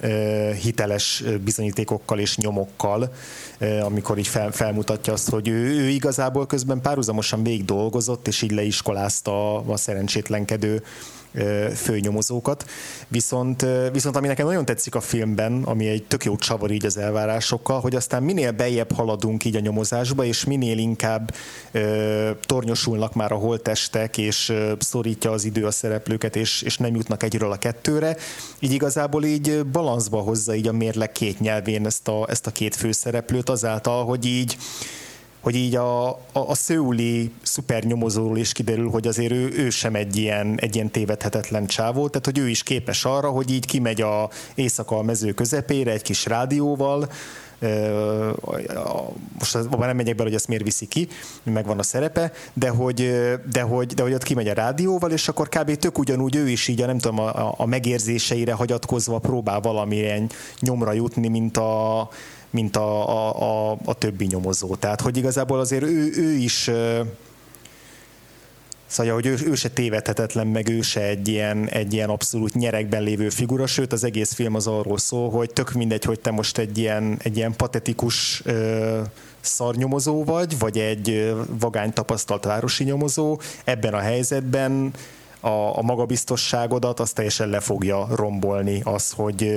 [0.62, 3.14] hiteles bizonyítékokkal és nyomokkal,
[3.82, 8.52] amikor így fel, felmutatja azt, hogy ő, ő igazából közben párhuzamosan végig dolgozott, és így
[8.52, 10.84] leiskolázta a, a szerencsétlenkedő
[11.76, 12.66] főnyomozókat.
[13.08, 16.98] Viszont, viszont ami nekem nagyon tetszik a filmben, ami egy tök jó csavar így az
[16.98, 21.36] elvárásokkal, hogy aztán minél bejebb haladunk így a nyomozásba, és minél inkább
[21.72, 26.96] ö, tornyosulnak már a holtestek, és ö, szorítja az idő a szereplőket, és, és nem
[26.96, 28.18] jutnak egyről a kettőre,
[28.60, 32.76] így igazából így balanszba hozza így a mérleg két nyelvén ezt a, ezt a két
[32.76, 34.58] főszereplőt azáltal, hogy így
[35.44, 40.16] hogy így a, a, a szőuli szupernyomozóról is kiderül, hogy azért ő, ő sem egy
[40.16, 44.30] ilyen, egy ilyen tévedhetetlen csávó, tehát hogy ő is képes arra, hogy így kimegy a
[44.56, 47.10] éjszaka a mező közepére egy kis rádióval,
[49.40, 51.08] most abban nem megyek bele, hogy ezt miért viszi ki,
[51.44, 53.12] megvan a szerepe, de hogy,
[53.52, 55.76] de hogy, de hogy ott kimegy a rádióval, és akkor kb.
[55.76, 60.30] tök ugyanúgy ő is így, a, nem tudom, a, a megérzéseire hagyatkozva próbál valamilyen
[60.60, 62.10] nyomra jutni, mint a,
[62.54, 64.76] mint a, a, a, a többi nyomozó.
[64.76, 66.70] Tehát, hogy igazából azért ő, ő is
[68.94, 73.04] Szóval, hogy ő, ő se tévedhetetlen, meg ő se egy ilyen, egy ilyen abszolút nyerekben
[73.04, 76.58] lévő figura, sőt az egész film az arról szól, hogy tök mindegy, hogy te most
[76.58, 79.02] egy ilyen, egy ilyen patetikus ö,
[79.40, 84.94] szarnyomozó vagy, vagy egy vagány tapasztalt városi nyomozó, ebben a helyzetben
[85.40, 89.54] a, a magabiztosságodat az teljesen le fogja rombolni az, hogy,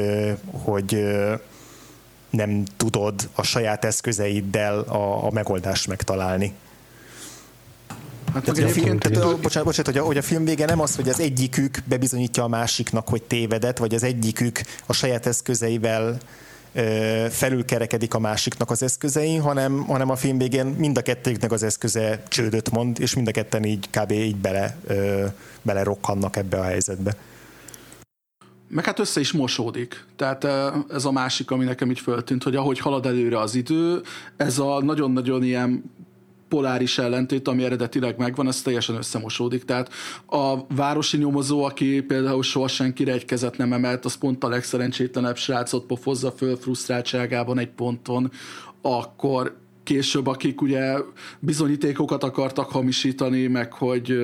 [0.65, 1.07] hogy
[2.31, 6.55] nem tudod a saját eszközeiddel a, a megoldást megtalálni.
[8.35, 10.81] Hát tehát, a film, tehát, a, bocsánat, bocsánat hogy, a, hogy a film vége nem
[10.81, 16.19] az, hogy az egyikük bebizonyítja a másiknak, hogy tévedett, vagy az egyikük a saját eszközeivel
[16.73, 21.63] ö, felülkerekedik a másiknak az eszközein, hanem, hanem a film végén mind a kettőknek az
[21.63, 24.11] eszköze csődöt mond, és mind a ketten így kb.
[24.11, 25.25] így bele, ö,
[25.63, 27.17] bele rokkannak ebbe a helyzetbe.
[28.69, 30.05] Meg hát össze is mosódik.
[30.17, 30.45] Tehát
[30.89, 34.01] ez a másik, ami nekem így föltűnt, hogy ahogy halad előre az idő,
[34.37, 35.85] ez a nagyon-nagyon ilyen
[36.49, 39.65] poláris ellentét, ami eredetileg megvan, ez teljesen összemosódik.
[39.65, 39.91] Tehát
[40.27, 45.37] a városi nyomozó, aki például soha senkire egy kezet nem emelt, az pont a legszerencsétlenebb
[45.37, 48.31] srácot pofozza föl frusztráltságában egy ponton,
[48.83, 50.97] akkor később, akik ugye
[51.39, 54.19] bizonyítékokat akartak hamisítani, meg hogy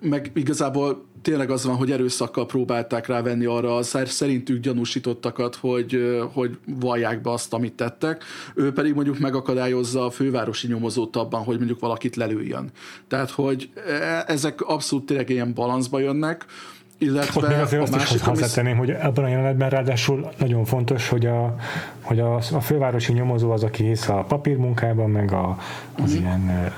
[0.00, 6.58] meg igazából tényleg az van, hogy erőszakkal próbálták rávenni arra a szerintük gyanúsítottakat, hogy, hogy
[6.66, 8.24] vallják be azt, amit tettek.
[8.54, 12.70] Ő pedig mondjuk megakadályozza a fővárosi nyomozót abban, hogy mondjuk valakit lelőjön.
[13.08, 16.46] Tehát, hogy e, ezek abszolút tényleg ilyen balanszba jönnek,
[16.98, 21.26] illetve Ott még azért azt is hozzátenném, hogy ebben a jelenetben ráadásul nagyon fontos, hogy
[21.26, 21.54] a,
[22.00, 25.58] hogy a, a fővárosi nyomozó az, aki hisz a papírmunkában, meg a,
[26.02, 26.18] az mm.
[26.18, 26.72] ilyen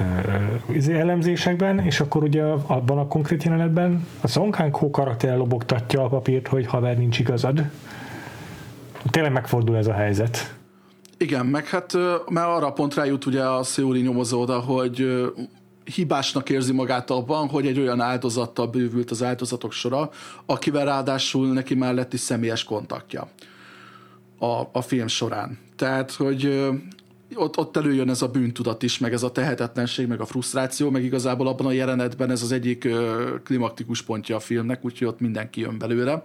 [0.74, 6.08] ö, ö, elemzésekben, és akkor ugye abban a konkrét jelenetben a Ho karakter lobogtatja a
[6.08, 7.62] papírt, hogy haver, nincs igazad.
[9.10, 10.54] Tényleg megfordul ez a helyzet.
[11.18, 11.92] Igen, meg hát
[12.28, 15.24] mert arra pont rájut ugye a széuli nyomozó oda, hogy
[15.94, 20.10] hibásnak érzi magát abban, hogy egy olyan áldozattal bővült az áldozatok sora,
[20.46, 23.28] akivel ráadásul neki már lett is személyes kontaktja
[24.38, 25.58] a, a film során.
[25.76, 26.68] Tehát, hogy
[27.34, 31.04] ott, ott előjön ez a bűntudat is, meg ez a tehetetlenség, meg a frusztráció, meg
[31.04, 32.88] igazából abban a jelenetben ez az egyik
[33.44, 36.20] klimaktikus pontja a filmnek, úgyhogy ott mindenki jön belőle.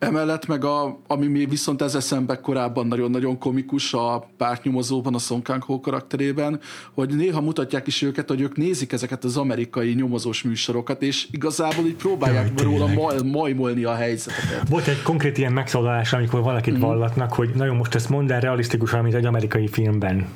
[0.00, 5.42] Emellett meg, a, ami még viszont ez eszembe korábban nagyon-nagyon komikus a pártnyomozóban, a Song
[5.42, 6.60] Kang Ho karakterében,
[6.94, 11.86] hogy néha mutatják is őket, hogy ők nézik ezeket az amerikai nyomozós műsorokat, és igazából
[11.86, 14.68] így próbálják Jaj, róla maj, majmolni a helyzetet.
[14.68, 16.80] Volt egy konkrét ilyen megszólalás, amikor valakit mm.
[16.80, 20.26] vallatnak, hogy nagyon most ezt mondd el realisztikusan, mint egy amerikai filmben.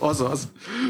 [0.00, 0.48] Azaz.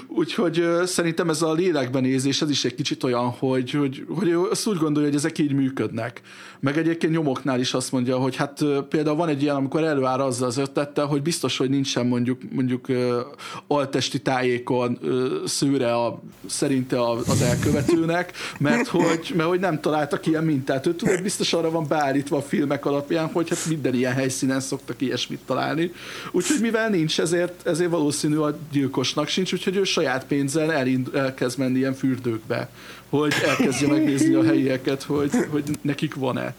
[0.08, 4.66] Úgyhogy szerintem ez a lélekben nézés, ez is egy kicsit olyan, hogy, hogy, hogy azt
[4.66, 6.20] úgy gondolja, hogy ezek így működnek.
[6.60, 10.48] Meg egyébként nyomoknál is azt mondja, hogy hát például van egy ilyen, amikor előáll azzal
[10.48, 12.86] az ötlettel, hogy biztos, hogy nincsen mondjuk, mondjuk
[13.66, 14.98] altesti tájékon
[15.46, 20.86] szőre a, szerinte az elkövetőnek, mert hogy, mert hogy nem találtak ilyen mintát.
[20.86, 25.00] Ő tudod, biztos arra van beállítva a filmek alapján, hogy hát minden ilyen helyszínen szoktak
[25.00, 25.92] ilyesmit találni.
[26.32, 28.58] Úgyhogy mivel nincs, ezért, ezért valószínű a
[29.00, 32.70] gyilkosnak sincs, úgyhogy ő saját pénzzel elind, elkezd menni ilyen fürdőkbe
[33.10, 36.54] hogy elkezdje megnézni a helyieket, hogy, hogy nekik van-e.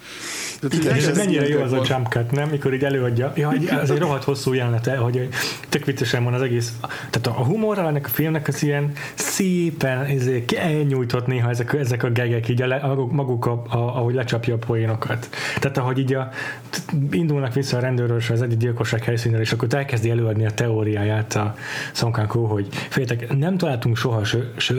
[0.69, 2.49] Tehát, és ez mennyire jó az a jump cut, nem?
[2.49, 3.33] Mikor így előadja.
[3.35, 5.27] Ja, ez egy rohadt hosszú jelenete, hogy
[5.69, 6.73] tök viccesen van az egész.
[7.09, 12.09] Tehát a humorral ennek a filmnek az ilyen szépen ezért elnyújtott néha ezek, ezek a
[12.09, 15.29] gegek, így a, maguk, a, a, ahogy lecsapja a poénokat.
[15.59, 16.29] Tehát ahogy így a,
[17.11, 21.55] indulnak vissza a rendőrös az egyik gyilkosság helyszínről, és akkor elkezdi előadni a teóriáját a
[21.91, 24.21] Sonkanko, hogy féltek, nem találtunk soha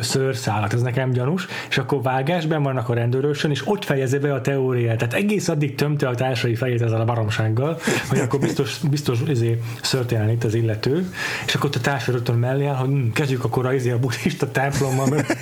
[0.00, 4.40] szőrszálat, ez nekem gyanús, és akkor vágásban vannak a rendőrösön, és ott fejezi be a
[4.40, 4.98] teóriát.
[4.98, 9.60] Tehát egész addig tömte a társai fejét ezzel a baromsággal, hogy akkor biztos, biztos izé,
[9.82, 11.12] szörtélen itt az illető,
[11.46, 14.50] és akkor a társa rögtön mellé áll, hogy hm, kezdjük akkor a, izé, a buddhista
[14.50, 15.36] templommal, mert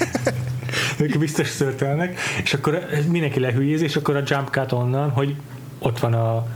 [1.03, 5.37] ők biztos szörtelnek, és akkor mindenki lehülyéz, és akkor a jump cut onnan, hogy
[5.79, 6.47] ott van a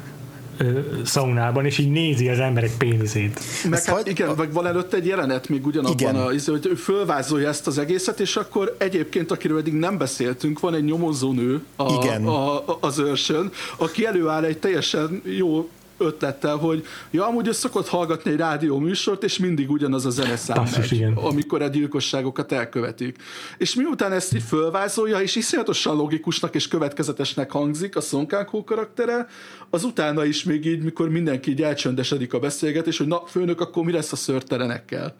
[1.05, 3.41] szaunában, és így nézi az emberek pénzét.
[3.69, 4.09] Meg hát, hogy...
[4.09, 7.79] igen, meg van előtte egy jelenet még ugyanabban, a, izé, hogy ő fölvázolja ezt az
[7.79, 12.27] egészet, és akkor egyébként, akiről eddig nem beszéltünk, van egy nyomozónő a, igen.
[12.27, 17.89] A, a, az őrsön, aki előáll egy teljesen jó ötlettel, hogy ja, amúgy ő szokott
[17.89, 21.13] hallgatni egy rádió műsort, és mindig ugyanaz a zeneszám Basszus, megy, igen.
[21.13, 23.17] amikor a gyilkosságokat elkövetik.
[23.59, 29.27] És miután ezt így fölvázolja, és iszonyatosan logikusnak és következetesnek hangzik a Sonkánkó karaktere,
[29.75, 33.85] az utána is még így, mikor mindenki így elcsöndesedik a beszélgetés, hogy na, főnök, akkor
[33.85, 35.15] mi lesz a szörtelenekkel?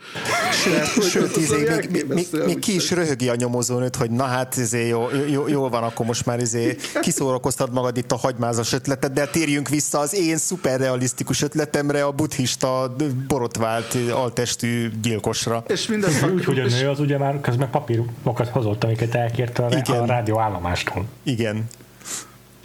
[0.53, 4.57] Sőt, sőt izé, még, még, még, még ki is röhögi a nyomozónőt, hogy na hát,
[4.57, 9.13] izé, jó, jó, jó van, akkor most már izé, kiszórakoztad magad itt a hagymázas ötletet,
[9.13, 12.97] de térjünk vissza az én szuperrealisztikus ötletemre, a buddhista
[13.29, 15.65] borotvált altestű gyilkosra.
[15.69, 19.67] És mindezt úgy, hogy a nő az ugye már közben papírokat hozott, amiket elkért a,
[19.87, 21.05] a rádióállomástól.
[21.23, 21.65] Igen.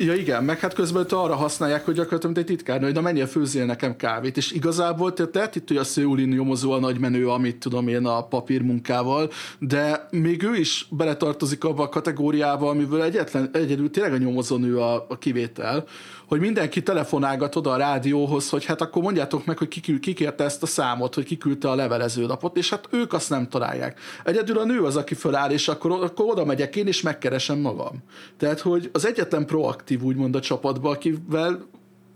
[0.01, 3.27] Ja igen, meg hát közben arra használják, hogy gyakorlatilag mint egy titkárnő, hogy na menjél
[3.27, 7.57] főzzél nekem kávét, és igazából te tehát itt a Szőulin nyomozó a nagy menő, amit
[7.57, 9.29] tudom én a papírmunkával,
[9.59, 15.05] de még ő is beletartozik abba a kategóriába, amiből egyetlen, egyedül tényleg a nyomozónő a,
[15.09, 15.85] a kivétel,
[16.30, 20.43] hogy mindenki telefonálgat oda a rádióhoz, hogy hát akkor mondjátok meg, hogy ki, ki kérte
[20.43, 23.99] ezt a számot, hogy kiküldte a levelezőlapot, és hát ők azt nem találják.
[24.23, 28.03] Egyedül a nő az, aki föláll, és akkor, akkor oda megyek én, és megkeresem magam.
[28.38, 31.67] Tehát, hogy az egyetlen proaktív úgymond a csapatba, akivel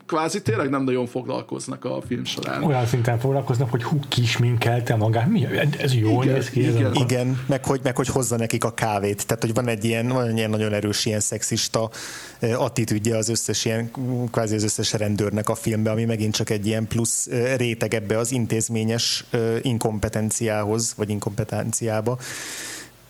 [0.05, 2.63] kvázi tényleg nem nagyon foglalkoznak a film során.
[2.63, 5.47] Olyan szinten foglalkoznak, hogy hú, kisminkelte magát, mi,
[5.77, 6.59] ez jó igen, néz ki.
[6.59, 9.27] Igen, ez igen meg, hogy, meg hogy hozza nekik a kávét.
[9.27, 11.89] Tehát, hogy van egy ilyen, van egy ilyen nagyon erős ilyen szexista
[12.39, 13.91] attitűdje az összes ilyen,
[14.31, 17.27] kvázi az összes rendőrnek a filmben, ami megint csak egy ilyen plusz
[17.57, 19.25] réteg ebbe az intézményes
[19.61, 22.17] inkompetenciához, vagy inkompetenciába.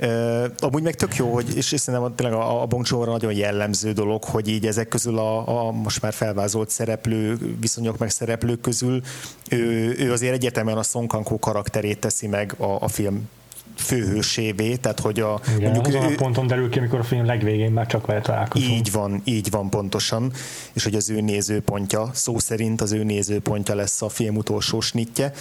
[0.04, 4.24] Uh, amúgy meg tök jó, hogy, és szerintem tényleg a, a Bong nagyon jellemző dolog,
[4.24, 9.02] hogy így ezek közül a, a most már felvázolt szereplő, viszonyok meg szereplők közül
[9.50, 13.30] ő, ő azért egyetemen a Song Kang-ho karakterét teszi meg a, a film
[13.78, 15.40] főhősévé, tehát hogy a...
[15.58, 18.22] Igen, mondjuk azon ő, a ponton derül ki, amikor a film legvégén már csak vele
[18.22, 18.72] találkozunk.
[18.72, 20.32] Így van, így van pontosan,
[20.74, 25.32] és hogy az ő nézőpontja, szó szerint az ő nézőpontja lesz a film utolsó snitje,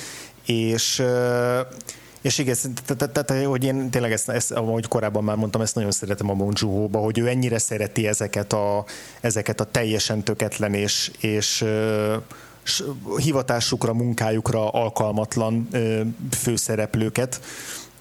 [0.46, 1.02] és
[2.22, 2.56] és igen,
[2.96, 6.58] tehát, hogy én tényleg ezt, ezt, ahogy korábban már mondtam, ezt nagyon szeretem a Bong
[6.92, 8.84] hogy ő ennyire szereti ezeket a,
[9.20, 11.64] ezeket a teljesen töketlen és, és
[13.16, 15.68] hivatásukra, munkájukra alkalmatlan
[16.30, 17.40] főszereplőket,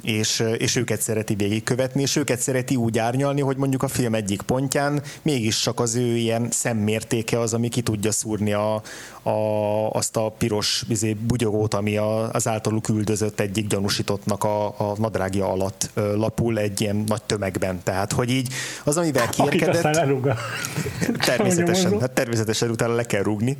[0.01, 4.41] és, és őket szereti végigkövetni, és őket szereti úgy árnyalni, hogy mondjuk a film egyik
[4.41, 8.81] pontján mégiscsak az ő ilyen szemmértéke az, ami ki tudja szúrni a,
[9.21, 14.95] a, azt a piros izé, bugyogót, ami a, az általuk üldözött egyik gyanúsítottnak a, a
[14.97, 17.83] nadrágja alatt lapul egy ilyen nagy tömegben.
[17.83, 19.81] Tehát, hogy így az, amivel kérkedett...
[21.25, 23.57] Természetesen, hát természetesen utána le kell rúgni.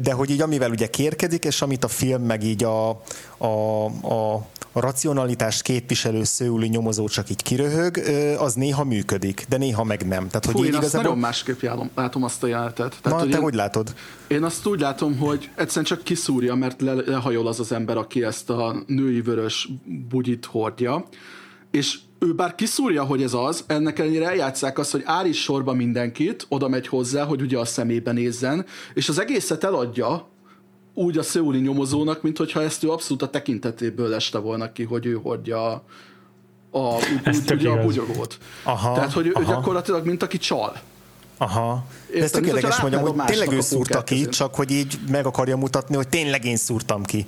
[0.00, 2.88] De hogy így amivel ugye kérkedik, és amit a film meg így a,
[3.38, 4.46] a, a
[4.76, 7.96] a racionalitást képviselő szőuli nyomozó csak így kiröhög,
[8.38, 10.28] az néha működik, de néha meg nem.
[10.28, 11.02] Tehát, hogy Fú, én, én igazából...
[11.02, 11.62] nagyon másképp
[11.94, 12.96] látom azt a jelenetet.
[13.02, 13.94] Tehát, Na, hogy te én, hogy látod?
[14.26, 18.24] Én azt úgy látom, hogy egyszerűen csak kiszúrja, mert le, lehajol az az ember, aki
[18.24, 19.68] ezt a női vörös
[20.08, 21.04] bugyit hordja,
[21.70, 26.46] és ő bár kiszúrja, hogy ez az, ennek ellenére eljátszák azt, hogy állít sorba mindenkit,
[26.48, 30.28] oda megy hozzá, hogy ugye a szemébe nézzen, és az egészet eladja,
[30.98, 35.06] úgy a szőuli nyomozónak, mint hogyha ezt ő abszolút a tekintetéből este volna ki, hogy
[35.06, 35.82] ő hordja a,
[36.70, 36.94] a,
[37.26, 38.38] úgy, ugye a bugyogót.
[38.62, 39.40] Aha, Tehát, hogy aha.
[39.40, 40.80] ő gyakorlatilag, mint aki csal.
[41.38, 41.84] Aha.
[42.12, 45.56] De ez tök érdekes mondjam, hogy tényleg ő szúrta ki, csak hogy így meg akarja
[45.56, 47.24] mutatni, hogy tényleg én szúrtam ki.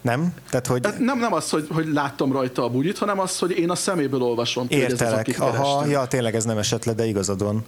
[0.00, 0.34] Nem?
[0.50, 0.80] Tehát, hogy...
[0.80, 3.74] Tehát nem, nem az, hogy, hogy láttam rajta a bugyit, hanem az, hogy én a
[3.74, 4.66] szeméből olvasom.
[4.68, 5.24] Értelek.
[5.24, 7.64] Hogy ez az, Aha, ja, tényleg ez nem esett le, de igazad van.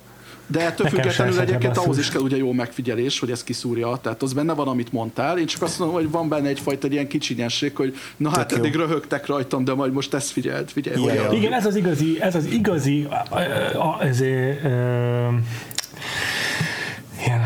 [0.47, 4.22] De ettől Nekem függetlenül egyébként ahhoz is kell ugye jó megfigyelés, hogy ez kiszúrja, tehát
[4.22, 5.38] az benne van, amit mondtál.
[5.38, 8.74] Én csak azt mondom, hogy van benne egyfajta ilyen kicsinyesség, hogy na hát Tök eddig
[8.74, 8.80] jó.
[8.80, 11.05] röhögtek rajtam, de majd most ezt figyeld, figyelj.
[11.05, 11.32] Ja.
[11.32, 13.09] Igen, ez az igazi, ez az igazi,
[14.01, 14.62] ezért,
[17.27, 17.41] ilyen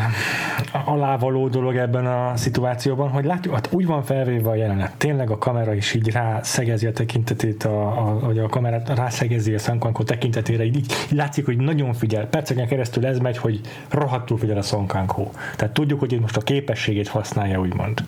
[0.85, 5.37] alávaló dolog ebben a szituációban, hogy látjuk, hát úgy van felvéve a jelenet, tényleg a
[5.37, 10.63] kamera is így rászegezi a tekintetét, a, a, vagy a kamerát rászegezi a Sankankó tekintetére,
[10.63, 15.31] így, így látszik, hogy nagyon figyel, perceken keresztül ez megy, hogy rohadtul figyel a Sankankó.
[15.55, 18.03] Tehát tudjuk, hogy itt most a képességét használja, úgymond.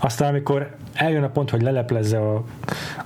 [0.00, 2.44] Aztán, amikor eljön a pont, hogy leleplezze a,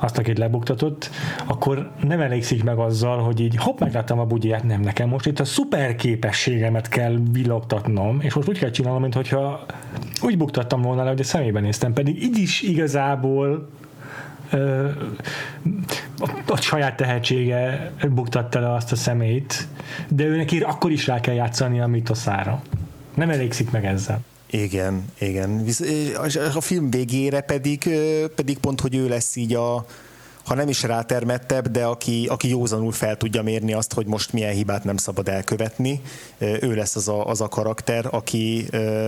[0.00, 1.10] azt, akit lebuktatott,
[1.46, 5.40] akkor nem elégszik meg azzal, hogy így hopp, megláttam a bugyját, nem nekem most itt
[5.40, 7.18] a szuper képességemet kell
[7.92, 9.66] villogtatnom, és most úgy kell csinálnom, mintha
[10.22, 13.68] úgy buktattam volna le, hogy a szemébe néztem, pedig így is igazából
[14.50, 14.88] ö,
[16.18, 19.66] a, a saját tehetsége buktatta le azt a szemét,
[20.08, 22.62] de ő neki akkor is rá kell játszani a mitoszára.
[23.14, 24.20] Nem elégszik meg ezzel.
[24.50, 25.64] Igen, igen.
[26.54, 27.88] A film végére pedig,
[28.34, 29.86] pedig pont, hogy ő lesz így a,
[30.44, 34.52] ha nem is rátermettebb, de aki, aki józanul fel tudja mérni azt, hogy most milyen
[34.52, 36.00] hibát nem szabad elkövetni,
[36.38, 38.66] ő lesz az a, az a karakter, aki,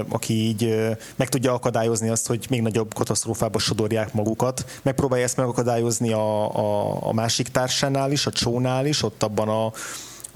[0.09, 0.75] aki így
[1.17, 4.65] meg tudja akadályozni azt, hogy még nagyobb katasztrófába sodorják magukat.
[4.83, 9.73] Megpróbálja ezt megakadályozni a, a, a másik társánál is, a csónál is, ott abban a,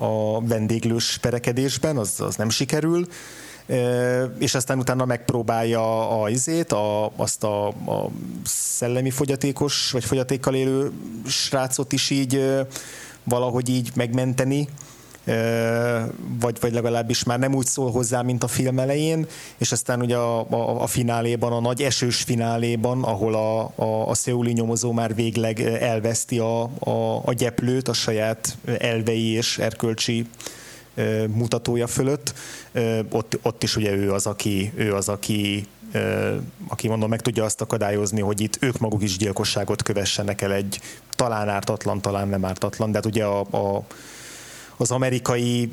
[0.04, 3.06] a vendéglős perekedésben, az, az nem sikerül
[4.38, 8.10] és aztán utána megpróbálja a izét, a, azt a, a
[8.44, 10.92] szellemi fogyatékos, vagy fogyatékkal élő
[11.26, 12.44] srácot is így
[13.24, 14.68] valahogy így megmenteni,
[16.40, 19.26] vagy, vagy legalábbis már nem úgy szól hozzá, mint a film elején,
[19.58, 24.14] és aztán ugye a, a, a fináléban, a nagy esős fináléban, ahol a, a, a
[24.14, 30.26] szeuli nyomozó már végleg elveszti a, a, a gyeplőt a saját elvei és erkölcsi
[31.28, 32.34] mutatója fölött,
[33.10, 35.66] ott, ott is ugye ő az, aki, ő az, aki
[36.68, 40.80] aki mondom, meg tudja azt akadályozni, hogy itt ők maguk is gyilkosságot kövessenek el egy
[41.16, 43.84] talán ártatlan, talán nem ártatlan, de hát ugye a, a
[44.80, 45.72] az amerikai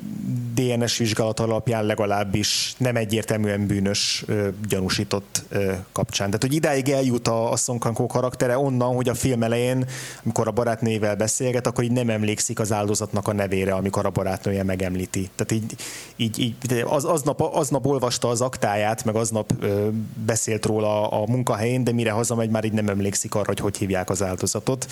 [0.54, 4.26] DNS vizsgálat alapján legalábbis nem egyértelműen bűnös
[4.68, 5.44] gyanúsított
[5.92, 6.28] kapcsán.
[6.28, 9.86] Tehát, hogy idáig eljut a, a Song karaktere onnan, hogy a film elején,
[10.24, 14.64] amikor a barátnőjével beszélget, akkor így nem emlékszik az áldozatnak a nevére, amikor a barátnője
[14.64, 15.30] megemlíti.
[15.36, 15.76] Tehát így,
[16.16, 19.88] így, így az, aznap, aznap olvasta az aktáját, meg aznap ö,
[20.26, 23.78] beszélt róla a, a munkahelyén, de mire hazamegy, már így nem emlékszik arra, hogy hogy
[23.78, 24.88] hívják az áldozatot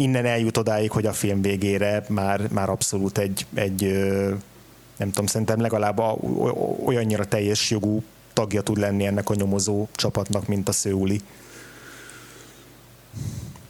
[0.00, 3.82] innen eljut odáig, hogy a film végére már, már abszolút egy, egy
[4.96, 5.98] nem tudom, szerintem legalább
[6.84, 11.20] olyannyira teljes jogú tagja tud lenni ennek a nyomozó csapatnak, mint a Szőuli.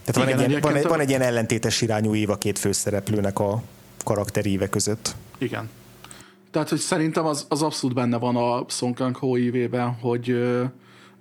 [0.05, 2.59] Tehát Igen, van, egy ilyen, van, egy, van egy ilyen ellentétes irányú év a két
[2.59, 3.62] főszereplőnek a
[4.05, 5.14] karakteríve között.
[5.39, 5.70] Igen.
[6.51, 9.37] Tehát, hogy szerintem az, az abszolút benne van a Song Kang Ho
[10.01, 10.43] hogy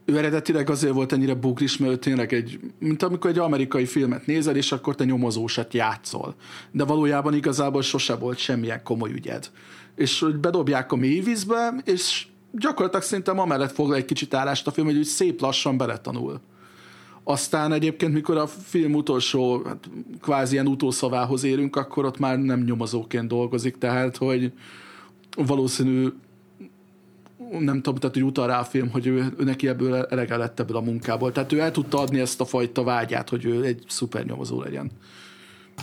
[0.10, 4.26] ő eredetileg azért volt ennyire bugris, mert ő tényleg egy, mint amikor egy amerikai filmet
[4.26, 6.36] nézel, és akkor te nyomozósat játszol.
[6.72, 9.52] De valójában igazából sose volt semmilyen komoly ügyed.
[9.96, 14.88] És hogy bedobják a mélyvízbe, és gyakorlatilag szerintem amellett foglal egy kicsit állást a film,
[14.88, 16.40] hogy úgy szép lassan beletanul.
[17.24, 19.90] Aztán egyébként, mikor a film utolsó, hát
[20.22, 24.52] kvázi ilyen utószavához érünk, akkor ott már nem nyomozóként dolgozik, tehát, hogy
[25.36, 26.08] valószínű
[27.52, 30.60] nem tudom, tehát hogy utal rá a film, hogy ő, ő neki ebből elege lett
[30.60, 31.32] ebből a munkából.
[31.32, 34.92] Tehát ő el tudta adni ezt a fajta vágyát, hogy ő egy szuper nyomozó legyen.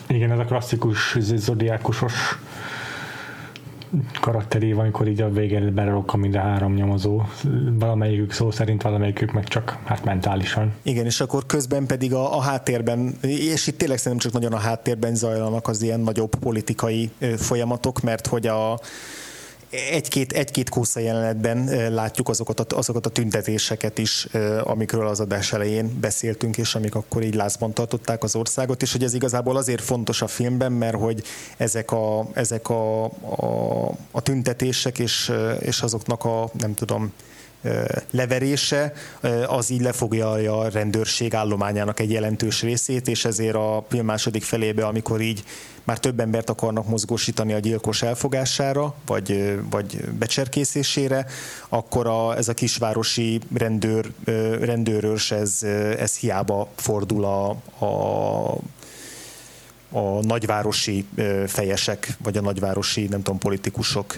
[0.09, 2.39] Igen, ez a klasszikus zodiákusos
[4.21, 7.23] karakterév, amikor így a végén berok mind a három nyomozó.
[7.79, 10.73] Valamelyikük szó szerint, valamelyikük meg csak hát mentálisan.
[10.83, 14.62] Igen, és akkor közben pedig a, a háttérben, és itt tényleg szerintem csak nagyon a
[14.62, 18.79] háttérben zajlanak az ilyen nagyobb politikai folyamatok, mert hogy a
[19.71, 24.27] egy-két, egy-két kósza jelenetben látjuk azokat a, azokat a tüntetéseket is,
[24.62, 29.03] amikről az adás elején beszéltünk, és amik akkor így lázban tartották az országot, és hogy
[29.03, 31.23] ez igazából azért fontos a filmben, mert hogy
[31.57, 37.12] ezek a, ezek a, a, a tüntetések és, és azoknak a, nem tudom,
[38.11, 38.93] leverése,
[39.47, 44.87] az így lefoglalja a rendőrség állományának egy jelentős részét, és ezért a film második felébe,
[44.87, 45.45] amikor így
[45.85, 51.27] már több embert akarnak mozgósítani a gyilkos elfogására, vagy, vagy becserkészésére,
[51.69, 54.11] akkor a, ez a kisvárosi rendőr,
[54.61, 55.62] rendőrös, ez,
[55.99, 57.49] ez hiába fordul a,
[57.85, 58.59] a
[59.91, 61.07] a nagyvárosi
[61.47, 64.16] fejesek, vagy a nagyvárosi, nem tudom, politikusok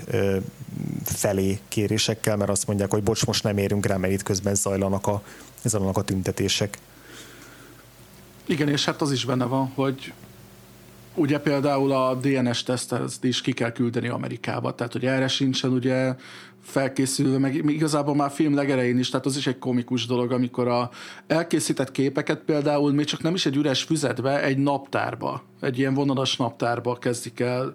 [1.05, 5.07] felé kérésekkel, mert azt mondják, hogy bocs, most nem érünk rá, mert itt közben zajlanak
[5.07, 5.23] a,
[5.65, 6.79] zajlanak a tüntetések.
[8.47, 10.13] Igen, és hát az is benne van, hogy
[11.15, 16.15] ugye például a DNS tesztet is ki kell küldeni Amerikába, tehát hogy erre sincsen ugye
[16.69, 20.91] felkészülve, meg igazából már film legerején is, tehát az is egy komikus dolog, amikor a
[21.27, 26.37] elkészített képeket például még csak nem is egy üres füzetbe, egy naptárba, egy ilyen vonalas
[26.37, 27.73] naptárba kezdik el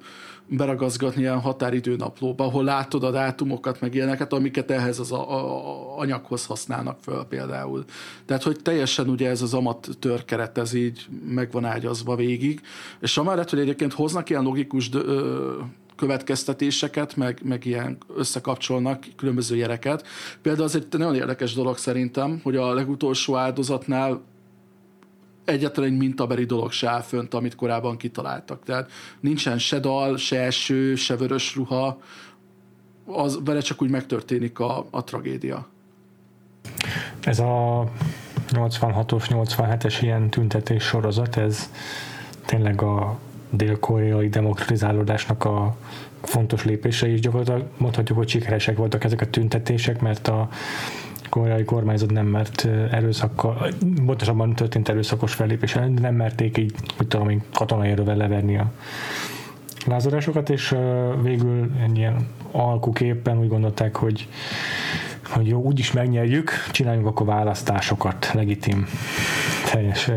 [0.48, 6.00] beragazgatni ilyen határidő naplóba, ahol látod a dátumokat, meg ilyeneket, amiket ehhez az a, a,
[6.00, 7.84] anyaghoz használnak föl például.
[8.26, 12.62] Tehát, hogy teljesen ugye ez az amatőr keret, ez így meg van ágyazva végig,
[13.00, 15.58] és amellett, hogy egyébként hoznak ilyen logikus ö,
[15.96, 20.08] következtetéseket, meg, meg ilyen összekapcsolnak különböző jereket.
[20.42, 24.22] Például az egy nagyon érdekes dolog szerintem, hogy a legutolsó áldozatnál
[25.46, 28.64] egyetlen egy mintabeli dolog se áll fönt, amit korábban kitaláltak.
[28.64, 32.00] Tehát nincsen se dal, se eső, se vörös ruha,
[33.06, 35.68] az vele csak úgy megtörténik a, a tragédia.
[37.22, 37.84] Ez a
[38.52, 41.72] 86-os, 87-es ilyen tüntetés sorozat, ez
[42.46, 43.20] tényleg a
[43.56, 45.76] dél-koreai demokratizálódásnak a
[46.22, 50.50] fontos lépése, és gyakorlatilag mondhatjuk, hogy sikeresek voltak ezek a tüntetések, mert a
[51.30, 53.68] koreai kormányzat nem mert erőszakkal,
[54.06, 58.72] pontosabban történt erőszakos fellépés ellen, de nem merték így, hogy tudom katonai erővel leverni a
[59.86, 60.76] lázadásokat, és
[61.22, 64.28] végül egy ilyen alkuképpen úgy gondolták, hogy
[65.30, 68.88] hogy jó, úgyis megnyerjük, csináljunk akkor választásokat, legitim,
[69.72, 70.12] teljes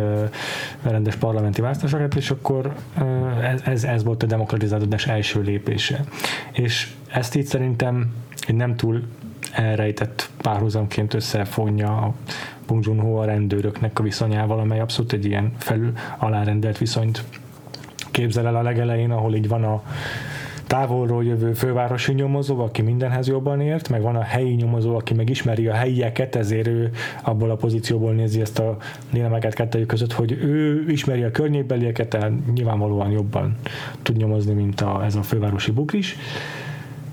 [0.83, 2.75] rendes parlamenti választásokat, és akkor
[3.65, 6.05] ez, ez, volt a demokratizálódás első lépése.
[6.53, 8.15] És ezt így szerintem
[8.47, 9.03] egy nem túl
[9.53, 12.15] elrejtett párhuzamként összefonja a
[12.67, 17.25] Bong Joon-ho a rendőröknek a viszonyával, amely abszolút egy ilyen felül alárendelt viszonyt
[18.11, 19.83] képzel el a legelején, ahol így van a
[20.67, 25.69] távolról jövő fővárosi nyomozó, aki mindenhez jobban ért, meg van a helyi nyomozó, aki megismeri
[25.69, 26.91] a helyieket, ezért ő
[27.23, 28.77] abból a pozícióból nézi ezt a
[29.13, 33.57] dilemekát kettőjük között, hogy ő ismeri a környékbelieket, tehát nyilvánvalóan jobban
[34.03, 36.17] tud nyomozni, mint a, ez a fővárosi bukris.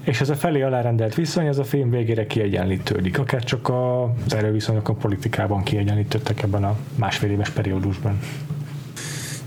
[0.03, 4.89] És ez a felé alárendelt viszony, ez a film végére kiegyenlítődik, akár csak az erőviszonyok
[4.89, 8.19] a politikában kiegyenlítődtek ebben a másfél éves periódusban.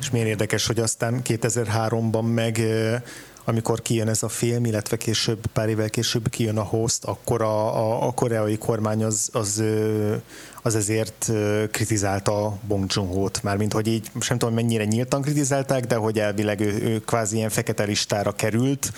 [0.00, 2.60] És miért érdekes, hogy aztán 2003-ban meg
[3.48, 7.76] amikor kijön ez a film, illetve később, pár évvel később kijön a host, akkor a,
[7.76, 9.62] a, a koreai kormány az, az,
[10.62, 11.32] az ezért
[11.70, 16.82] kritizálta Bong Joon-ho-t, mármint hogy így, nem tudom, mennyire nyíltan kritizálták, de hogy elvileg ő,
[16.82, 18.92] ő kvázi ilyen fekete listára került,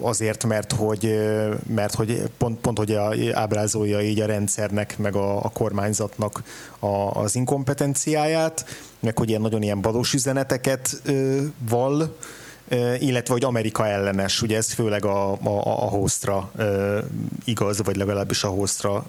[0.00, 1.18] azért, mert hogy,
[1.66, 2.94] mert hogy pont, pont hogy
[3.32, 6.42] ábrázolja így a rendszernek, meg a, a kormányzatnak
[6.78, 8.64] a, az inkompetenciáját,
[9.00, 11.02] meg hogy ilyen nagyon ilyen valós üzeneteket
[11.68, 12.16] val,
[12.98, 16.52] illetve hogy Amerika ellenes, ugye ez főleg a, a, a hostra
[17.44, 19.06] igaz, vagy legalábbis a hostra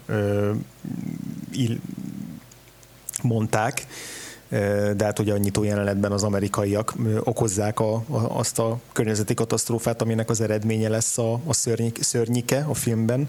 [3.22, 3.86] mondták
[4.96, 10.02] de hát ugye a nyitó jelenetben az amerikaiak okozzák a, a, azt a környezeti katasztrófát,
[10.02, 13.28] aminek az eredménye lesz a, a szörnyik, szörnyike a filmben.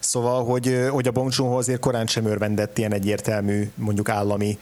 [0.00, 4.58] Szóval, hogy, hogy a Bong Joon-ho azért korán sem örvendett ilyen egyértelmű, mondjuk állami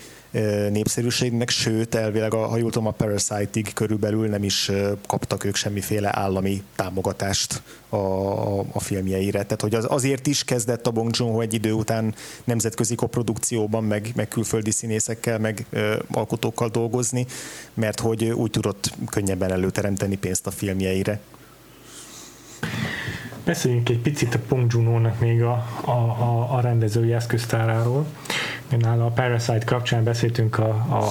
[0.71, 4.71] népszerűségnek, sőt, elvileg, a, ha jól a Parasite-ig körülbelül nem is
[5.07, 9.43] kaptak ők semmiféle állami támogatást a, a, a filmjeire.
[9.43, 14.13] Tehát, hogy az, azért is kezdett a Bong Joon-ho egy idő után nemzetközi koprodukcióban, meg,
[14.15, 17.27] meg külföldi színészekkel, meg ö, alkotókkal dolgozni,
[17.75, 21.21] mert hogy úgy tudott könnyebben előteremteni pénzt a filmjeire.
[23.45, 28.07] Beszéljünk egy picit a Pong Juno-nak még a, a, a, a rendezői eszköztáráról.
[28.79, 30.69] Nála a Parasite kapcsán beszéltünk a,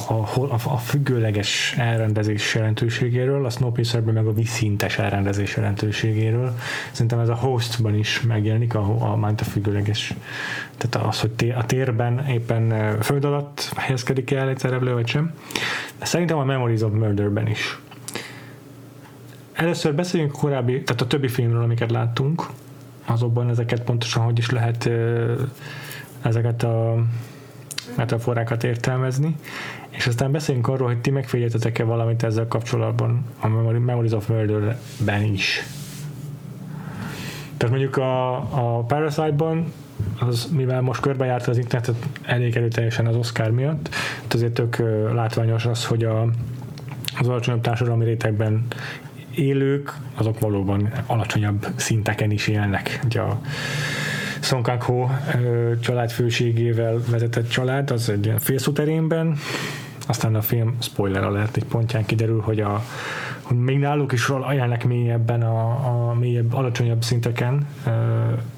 [0.08, 6.58] a, a, a függőleges elrendezés jelentőségéről, a Snowpiercerben meg a viszintes elrendezés jelentőségéről.
[6.92, 10.14] Szerintem ez a hostban is megjelenik, a, a, a, a függőleges,
[10.78, 15.34] tehát az, hogy a térben éppen föld alatt helyezkedik el egy szereplő, vagy sem.
[16.02, 17.80] Szerintem a Memories of Murderben is
[19.60, 22.46] Először beszéljünk korábbi, tehát a többi filmről, amiket láttunk,
[23.06, 24.90] azokban ezeket pontosan hogy is lehet
[26.22, 26.96] ezeket a
[27.98, 29.36] metaforákat értelmezni,
[29.90, 35.64] és aztán beszéljünk arról, hogy ti megfigyeltetek-e valamit ezzel kapcsolatban a Memories of Murder-ben is.
[37.58, 39.74] Tehát mondjuk a, a Parasite-ban
[40.20, 43.90] az, mivel most körbejárt az internetet elég erőteljesen az Oscar miatt,
[44.34, 44.78] azért tök
[45.14, 46.22] látványos az, hogy a,
[47.20, 48.66] az alacsonyabb társadalmi rétegben
[49.40, 53.00] élők, azok valóban alacsonyabb szinteken is élnek.
[53.06, 53.42] Ugye a
[54.40, 55.08] Song Kang Ho
[55.80, 59.38] családfőségével vezetett család, az egy ilyen félszuterényben,
[60.08, 62.84] aztán a film spoiler alert egy pontján kiderül, hogy a
[63.50, 65.70] hogy még náluk is ajánlnak mélyebben a,
[66.10, 67.92] a mélyebb, alacsonyabb szinteken ö,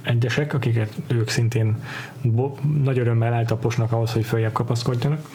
[0.02, 1.76] egyesek, akiket ők szintén
[2.22, 5.30] bo, nagy örömmel eltaposnak ahhoz, hogy följebb kapaszkodjanak,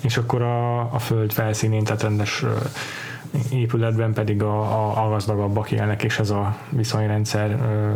[0.00, 2.48] és akkor a, a föld felszínén, tehát rendes ö,
[3.52, 7.92] épületben pedig a, a, a gazdagabbak élnek, és ez a viszonyrendszer ö,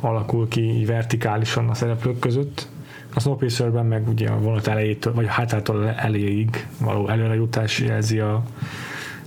[0.00, 2.68] alakul ki vertikálisan a szereplők között.
[3.14, 8.42] A Snowpiercerben meg ugye a vonat elejétől, vagy a hátától elejéig való előrejutás jelzi a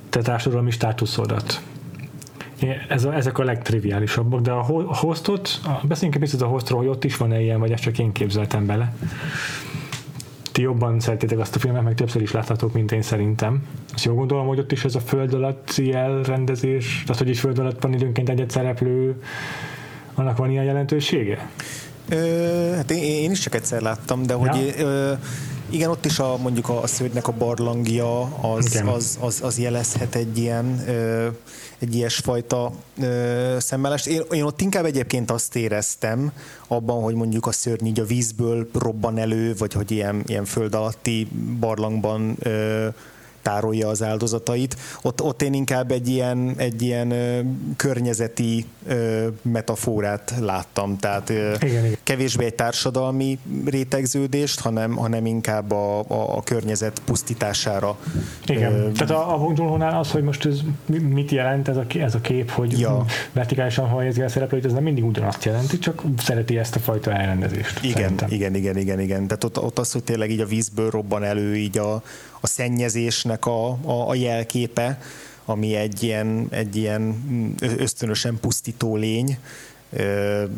[0.10, 1.62] te társadalmi státuszodat.
[2.88, 7.04] Ez a, ezek a legtriviálisabbak, de a hostot, beszéljünk egy picit a hostról, hogy ott
[7.04, 8.94] is van-e ilyen, vagy ezt csak én képzeltem bele.
[10.62, 13.64] Ti jobban szeretitek azt a filmet, meg többször is láthatók, mint én szerintem.
[13.94, 17.60] Azt jól gondolom, hogy ott is ez a föld alatti elrendezés, tehát hogy is föld
[17.60, 19.22] alatt van időnként egy szereplő,
[20.14, 21.50] annak van ilyen jelentősége?
[22.10, 22.16] Ö,
[22.76, 24.86] hát én, én is csak egyszer láttam, de hogy ja.
[24.86, 25.14] ö,
[25.72, 30.16] igen, ott is a, mondjuk a, a sződnek a barlangja az, az, az, az jelezhet
[30.16, 31.28] egy ilyen ö,
[31.80, 32.72] egy ilyesfajta
[33.02, 34.08] ö, szemmelest.
[34.08, 36.32] Én, én ott inkább egyébként azt éreztem
[36.68, 40.76] abban, hogy mondjuk a szörny így a vízből robban elő, vagy hogy ilyen, ilyen föld
[40.76, 41.28] alatti
[41.60, 42.88] barlangban ö,
[43.42, 44.78] tárolja az áldozatait.
[45.02, 47.40] Ott, ott én inkább egy ilyen, egy ilyen ö,
[47.76, 51.98] környezeti ö, metaforát láttam, tehát ö, igen, igen.
[52.04, 57.98] kevésbé egy társadalmi rétegződést, hanem, hanem inkább a, a, a környezet pusztítására.
[58.46, 60.60] Igen, ö, tehát a, a Bong az, hogy most ez
[61.10, 63.06] mit jelent ez a, ez a kép, hogy ja.
[63.32, 67.84] vertikálisan helyezi a szereplőt, ez nem mindig ugyanazt jelenti, csak szereti ezt a fajta elrendezést.
[67.84, 68.30] Igen, szerintem.
[68.32, 69.28] igen, igen, igen, igen.
[69.28, 72.04] Tehát ott, ott az, hogy tényleg így a vízből robban elő így a,
[72.42, 75.02] a szennyezésnek a, a, a jelképe,
[75.46, 77.16] ami egy ilyen, egy ilyen
[77.60, 79.38] ösztönösen pusztító lény,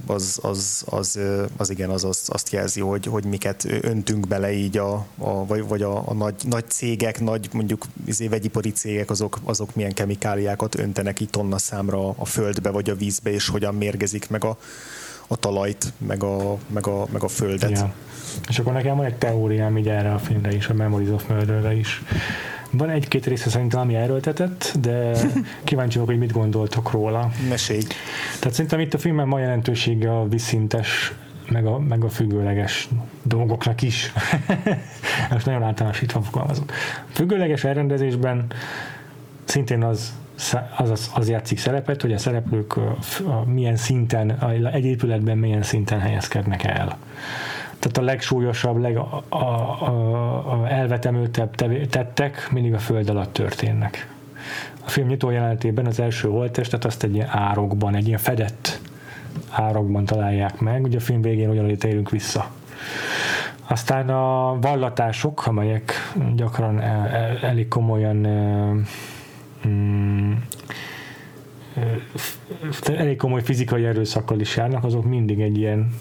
[0.05, 1.19] az, az, az,
[1.57, 5.67] az igen, az azt, azt jelzi, hogy, hogy miket öntünk bele így, a, a, vagy,
[5.67, 10.79] vagy a, a nagy, nagy cégek, nagy mondjuk izé, vegyipari cégek, azok, azok milyen kemikáliákat
[10.79, 14.57] öntenek így tonna számra a földbe vagy a vízbe, és hogyan mérgezik meg a,
[15.27, 17.71] a talajt, meg a, meg a, meg a földet.
[17.71, 17.93] Ja.
[18.49, 21.75] És akkor nekem van egy teóriám így erre a filmre is, a Memories of Murder-re
[21.75, 22.01] is.
[22.69, 25.11] Van egy-két része szerintem, ami erőltetett, de
[25.63, 27.31] kíváncsi vagyok, hogy mit gondoltok róla.
[27.49, 27.81] Mesélj.
[28.39, 31.13] Tehát szerintem itt a filmben ma jelentősége a visszintes
[31.49, 32.89] meg a, meg a függőleges
[33.23, 34.11] dolgoknak is.
[35.31, 36.71] Most nagyon általánosítva fogalmazok.
[37.11, 38.45] Függőleges elrendezésben
[39.43, 40.13] szintén az
[40.77, 42.75] az, az, az játszik szerepet, hogy a szereplők
[43.45, 44.43] milyen szinten,
[44.73, 46.97] egy épületben milyen szinten helyezkednek el
[47.83, 51.55] tehát a legsúlyosabb, leg, a, a, a, elvetemültebb
[51.89, 54.07] tettek mindig a föld alatt történnek.
[54.85, 58.79] A film nyitó jelenetében az első holttestet azt egy ilyen árokban, egy ilyen fedett
[59.49, 62.45] árokban találják meg, ugye a film végén ugyanúgy térünk vissza.
[63.67, 65.93] Aztán a vallatások, amelyek
[66.35, 68.25] gyakran el, el, elég komolyan
[69.67, 70.33] mm,
[72.85, 75.93] elég komoly fizikai erőszakkal is járnak, azok mindig egy ilyen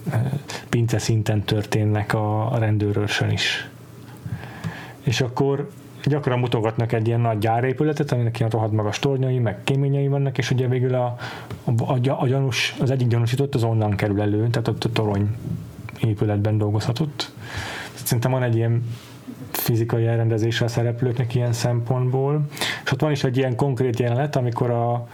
[0.69, 3.69] pince szinten történnek a, rendőrőrsön is.
[5.03, 5.71] És akkor
[6.05, 10.51] gyakran mutogatnak egy ilyen nagy gyárépületet, aminek ilyen rohadt magas tornyai, meg kéményei vannak, és
[10.51, 11.17] ugye végül a,
[11.65, 15.37] a, a, a gyanús, az egyik gyanúsított az onnan kerül elő, tehát ott a torony
[16.01, 17.33] épületben dolgozhatott.
[17.95, 18.83] Szerintem van egy ilyen
[19.57, 22.47] fizikai elrendezése a szereplőknek ilyen szempontból,
[22.85, 25.09] és ott van is egy ilyen konkrét jelenet, amikor a,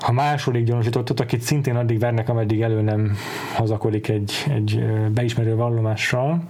[0.00, 3.16] a második gyanúsítottat, akit szintén addig vernek, ameddig elő nem
[3.54, 6.42] hazakodik egy, egy beismerő vallomással,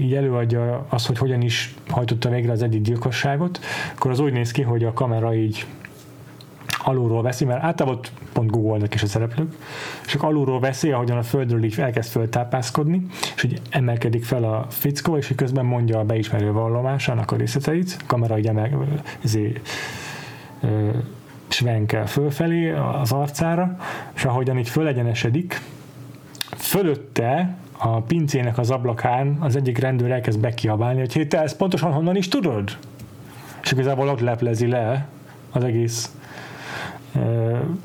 [0.00, 3.60] így előadja azt, hogy hogyan is hajtotta végre az egyik gyilkosságot,
[3.94, 5.66] akkor az úgy néz ki, hogy a kamera így
[6.84, 9.52] alulról veszi, mert általában ott pont googolnak is a szereplők,
[10.06, 13.06] és akkor alulról veszi, ahogyan a földről így elkezd föltápászkodni,
[13.36, 18.04] és így emelkedik fel a fickó, és közben mondja a beismerő vallomásának a részleteit, a
[18.06, 18.86] kamera így emel,
[19.24, 19.68] ezért,
[21.48, 23.76] svenkel fölfelé az arcára,
[24.14, 25.60] és ahogyan így fölegyenesedik,
[26.56, 31.92] fölötte a pincének az ablakán az egyik rendőr elkezd bekiabálni, hogy hey, te ezt pontosan
[31.92, 32.76] honnan is tudod?
[33.62, 35.06] És igazából ott leplezi le
[35.50, 36.16] az egész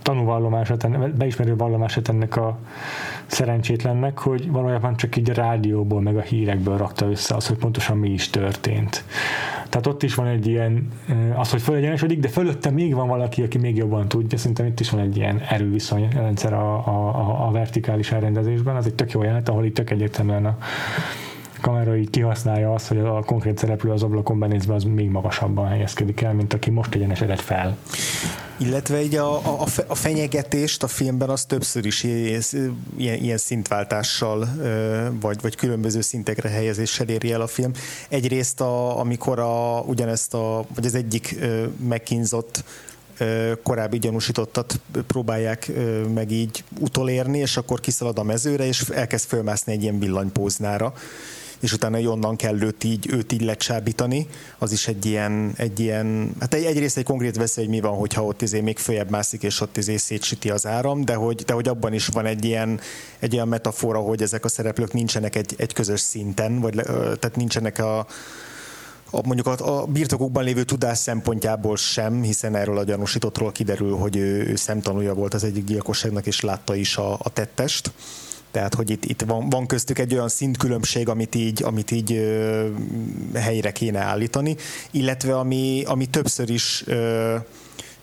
[0.01, 2.57] tanúvallomását, beismerő vallomását ennek a
[3.25, 7.97] szerencsétlennek, hogy valójában csak így a rádióból, meg a hírekből rakta össze az, hogy pontosan
[7.97, 9.03] mi is történt.
[9.69, 10.91] Tehát ott is van egy ilyen,
[11.35, 14.37] az, hogy fölegyenesedik, de fölötte még van valaki, aki még jobban tudja.
[14.37, 18.75] Szerintem itt is van egy ilyen erőviszonyrendszer a, a, a vertikális elrendezésben.
[18.75, 20.57] Az egy tök jó jelenet, ahol itt tök egyértelműen a
[21.67, 26.21] kamera így kihasználja azt, hogy a konkrét szereplő az ablakon benézve az még magasabban helyezkedik
[26.21, 27.77] el, mint aki most egyenesedett fel.
[28.57, 32.41] Illetve így a, a, a fenyegetést a filmben az többször is ilyen,
[32.97, 34.47] ilyen szintváltással
[35.19, 37.71] vagy, vagy különböző szintekre helyezéssel éri el a film.
[38.09, 41.35] Egyrészt, a, amikor a, ugyanezt a, vagy az egyik
[41.87, 42.63] megkínzott
[43.63, 45.71] korábbi gyanúsítottat próbálják
[46.13, 50.93] meg így utolérni, és akkor kiszalad a mezőre, és elkezd fölmászni egy ilyen villanypóznára
[51.59, 54.27] és utána onnan kell őt így, őt így lecsábítani,
[54.57, 57.97] az is egy ilyen, egy ilyen hát egy, egyrészt egy konkrét veszély, hogy mi van,
[57.97, 61.53] hogyha ott izé még följebb mászik, és ott izé szétsüti az áram, de hogy, de
[61.53, 62.79] hogy abban is van egy ilyen,
[63.19, 67.79] egy olyan metafora, hogy ezek a szereplők nincsenek egy, egy közös szinten, vagy tehát nincsenek
[67.79, 68.07] a,
[69.11, 74.15] a, mondjuk a, a birtokukban lévő tudás szempontjából sem, hiszen erről a gyanúsítottról kiderül, hogy
[74.15, 77.91] ő, ő szemtanúja volt az egyik gyilkosságnak, és látta is a, a tettest.
[78.51, 82.67] Tehát, hogy itt, itt van, van köztük egy olyan szintkülönbség, amit így, amit így ö,
[83.33, 84.55] helyre kéne állítani,
[84.91, 87.35] illetve ami, ami többször is ö,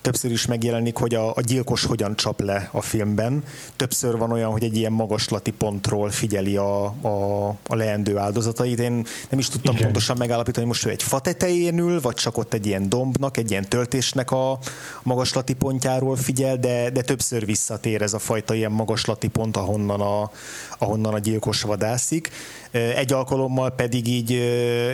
[0.04, 3.44] többször is megjelenik, hogy a, a gyilkos hogyan csap le a filmben.
[3.76, 8.78] Többször van olyan, hogy egy ilyen magaslati pontról figyeli a, a, a leendő áldozatait.
[8.78, 9.84] Én nem is tudtam Igen.
[9.84, 13.50] pontosan megállapítani, most ő egy fa tetején ül, vagy csak ott egy ilyen dombnak, egy
[13.50, 14.58] ilyen töltésnek a
[15.02, 20.30] magaslati pontjáról figyel, de, de többször visszatér ez a fajta ilyen magaslati pont, ahonnan a,
[20.78, 22.30] ahonnan a gyilkos vadászik.
[22.70, 24.30] Egy alkalommal pedig így,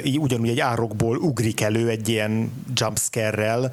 [0.04, 3.72] így ugyanúgy egy árokból ugrik elő egy ilyen jumpscare-rel,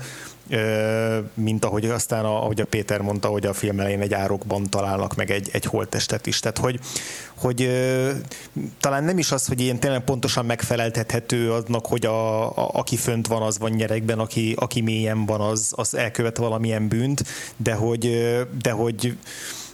[1.34, 5.16] mint ahogy aztán, a, ahogy a Péter mondta, hogy a film elején egy árokban találnak
[5.16, 6.40] meg egy, egy holttestet is.
[6.40, 6.80] Tehát, hogy,
[7.36, 7.70] hogy
[8.80, 13.28] talán nem is az, hogy ilyen tényleg pontosan megfeleltethető aznak, hogy a, a, aki fönt
[13.28, 17.24] van, az van nyerekben, aki, aki mélyen van, az, az elkövet valamilyen bűnt,
[17.58, 18.02] de hogy,
[18.62, 19.18] de hogy,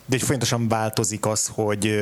[0.06, 1.96] de hogy folyamatosan változik az, hogy,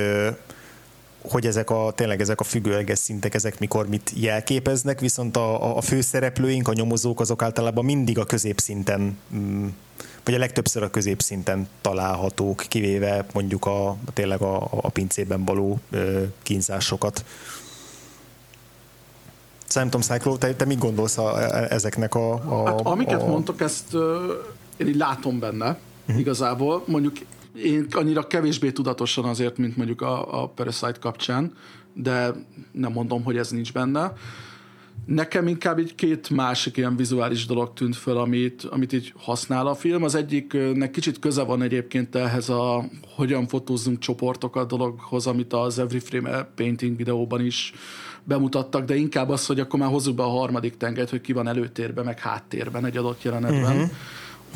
[1.21, 5.81] hogy ezek a, tényleg ezek a függőleges szintek, ezek mikor mit jelképeznek, viszont a, a
[5.81, 9.67] főszereplőink, a nyomozók azok általában mindig a középszinten mm,
[10.23, 16.23] vagy a legtöbbször a középszinten találhatók, kivéve mondjuk a, tényleg a, a pincében való ö,
[16.41, 17.25] kínzásokat.
[19.67, 22.33] Szerintem, Cyclo, te, te mit gondolsz a, ezeknek a...
[22.33, 23.25] a hát, amiket a...
[23.25, 24.33] mondtok, ezt ö,
[24.77, 26.19] én így látom benne, uh-huh.
[26.19, 26.83] igazából.
[26.85, 27.15] Mondjuk
[27.55, 31.53] én annyira kevésbé tudatosan azért, mint mondjuk a, a Parasite kapcsán,
[31.93, 32.31] de
[32.71, 34.13] nem mondom, hogy ez nincs benne.
[35.05, 39.75] Nekem inkább így két másik ilyen vizuális dolog tűnt föl, amit, amit így használ a
[39.75, 40.03] film.
[40.03, 42.83] Az egyiknek kicsit köze van egyébként ehhez a
[43.15, 47.73] hogyan fotózzunk csoportokat dologhoz, amit az Every Frame Painting videóban is
[48.23, 51.47] bemutattak, de inkább az, hogy akkor már hozzuk be a harmadik tengelyt, hogy ki van
[51.47, 53.75] előtérben, meg háttérben egy adott jelenetben.
[53.75, 53.91] Uh-huh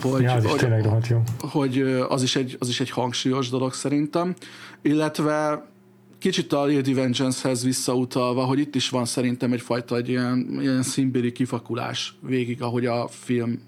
[0.02, 1.22] hogy, ja, az is hogy, jó.
[1.38, 4.36] hogy az, is egy, az is egy hangsúlyos dolog szerintem,
[4.82, 5.66] illetve
[6.20, 11.32] kicsit a Lady Vengeance-hez visszautalva, hogy itt is van szerintem egyfajta egy ilyen, ilyen színbéli
[11.32, 13.62] kifakulás végig, ahogy a film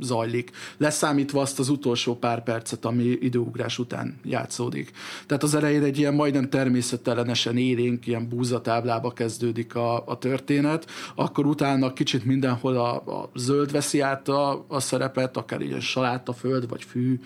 [0.00, 4.90] zajlik, leszámítva azt az utolsó pár percet, ami időugrás után játszódik.
[5.26, 11.46] Tehát az elején egy ilyen majdnem természetellenesen élénk, ilyen búzatáblába kezdődik a, a történet, akkor
[11.46, 16.82] utána kicsit mindenhol a, a zöld veszi át a, a szerepet, akár ilyen salátaföld vagy
[16.82, 17.20] fű,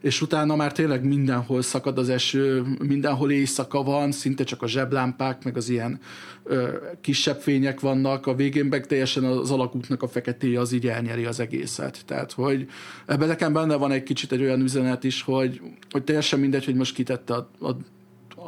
[0.00, 5.44] és utána már tényleg mindenhol szakad az eső, mindenhol éjszaka van, szinte csak a zseblámpák,
[5.44, 6.00] meg az ilyen
[6.44, 6.68] ö,
[7.00, 11.40] kisebb fények vannak, a végén meg teljesen az alakútnak a feketéje az így elnyeri az
[11.40, 12.02] egészet.
[12.06, 12.66] Tehát, hogy
[13.06, 15.60] ebben nekem benne van egy kicsit egy olyan üzenet is, hogy,
[15.90, 17.76] hogy teljesen mindegy, hogy most kitette a, a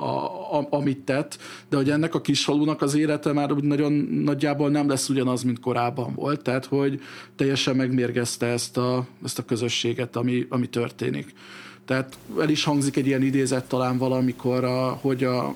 [0.00, 3.92] a, amit tett, de hogy ennek a kis falunak az élete már úgy nagyon
[4.24, 7.00] nagyjából nem lesz ugyanaz, mint korábban volt, tehát hogy
[7.36, 11.34] teljesen megmérgezte ezt a, ezt a közösséget, ami, ami történik.
[11.84, 15.54] Tehát el is hangzik egy ilyen idézet talán valamikor, a, hogy a,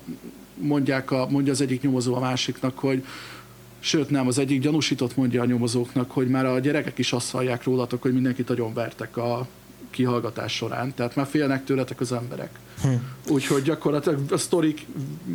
[0.57, 3.03] mondják a, mondja az egyik nyomozó a másiknak, hogy
[3.79, 7.63] Sőt, nem, az egyik gyanúsított mondja a nyomozóknak, hogy már a gyerekek is azt hallják
[7.63, 9.47] rólatok, hogy mindenkit nagyon vertek a
[9.95, 12.49] kihallgatás során, tehát már félnek tőletek az emberek.
[12.81, 12.89] Hm.
[13.29, 14.85] Úgyhogy gyakorlatilag a sztorik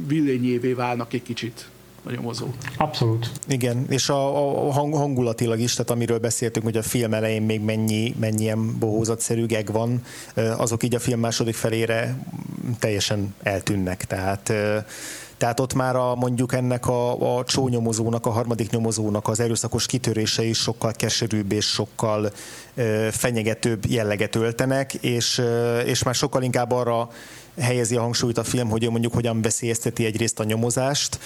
[0.07, 1.69] villényévé válnak egy kicsit
[2.03, 2.47] a nyomozó.
[2.77, 3.31] Abszolút.
[3.49, 7.61] Igen, és a, a hang, hangulatilag is, tehát amiről beszéltünk, hogy a film elején még
[7.61, 10.03] mennyi, mennyi ilyen bohózatszerű geg van,
[10.35, 12.25] azok így a film második felére
[12.79, 14.05] teljesen eltűnnek.
[14.05, 14.53] Tehát
[15.41, 20.45] tehát ott már a, mondjuk ennek a, a csónyomozónak, a harmadik nyomozónak az erőszakos kitörése
[20.45, 22.33] is sokkal keserűbb és sokkal
[22.75, 27.09] ö, fenyegetőbb jelleget öltenek, és, ö, és már sokkal inkább arra
[27.61, 31.19] helyezi a hangsúlyt a film, hogy ő mondjuk hogyan veszélyezteti egyrészt a nyomozást,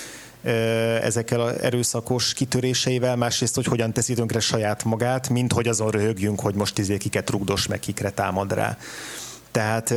[1.02, 6.40] ezekkel az erőszakos kitöréseivel, másrészt, hogy hogyan teszi tönkre saját magát, mint hogy azon röhögjünk,
[6.40, 8.78] hogy most izé kiket rugdos, meg kikre támad rá.
[9.54, 9.94] Tehát,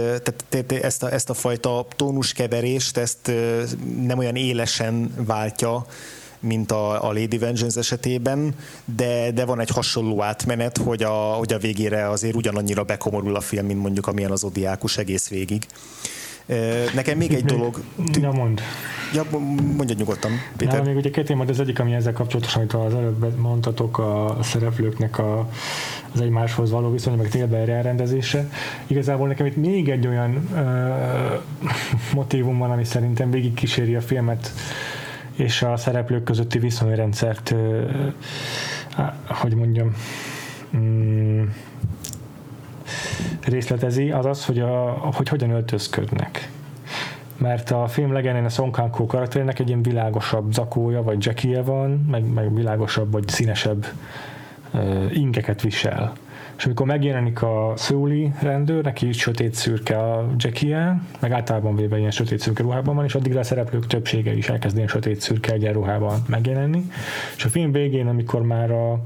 [0.50, 3.32] tehát ezt, a, ezt a fajta tónuskeverést, ezt
[4.02, 5.86] nem olyan élesen váltja,
[6.40, 8.56] mint a, a Lady Vengeance esetében,
[8.86, 13.42] de, de van egy hasonló átmenet, hogy a, hogy a végére azért ugyanannyira bekomorul a
[13.42, 15.66] film, mint mondjuk amilyen az Odiákus egész végig.
[16.94, 17.82] Nekem még egy dolog...
[18.12, 18.22] Tű...
[18.22, 18.62] Na mond.
[19.14, 19.24] Ja,
[19.78, 20.74] mondja nyugodtan, Péter.
[20.74, 24.38] Nálam még ugye két téma, az egyik, ami ezzel kapcsolatos, amit az előbb mondtatok a
[24.42, 25.50] szereplőknek a,
[26.14, 28.50] az egymáshoz való viszony, meg télben elrendezése.
[28.88, 31.42] Igazából nekem itt még egy olyan uh,
[32.14, 34.52] motivum van, ami szerintem végig kíséri a filmet,
[35.36, 38.02] és a szereplők közötti viszonyrendszert, uh,
[39.28, 39.96] hogy mondjam,
[40.74, 41.54] um,
[43.44, 46.50] részletezi, az az, hogy, a, hogy hogyan öltözködnek.
[47.38, 52.06] Mert a film legelején a Song Kang-ho karakterének egy ilyen világosabb zakója, vagy jackie van,
[52.12, 53.86] meg, meg világosabb, vagy színesebb
[54.74, 56.14] uh, inkeket visel
[56.58, 61.98] és amikor megjelenik a Szőli rendőr, neki is sötét szürke a jackie meg általában véve
[61.98, 65.54] ilyen sötét szürke ruhában van, és addig a szereplők többsége is elkezd ilyen sötét szürke
[65.54, 66.92] egyenruhában megjelenni.
[67.36, 69.00] És a film végén, amikor már a,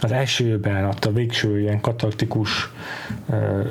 [0.00, 2.70] az esőben, ott a végső ilyen katartikus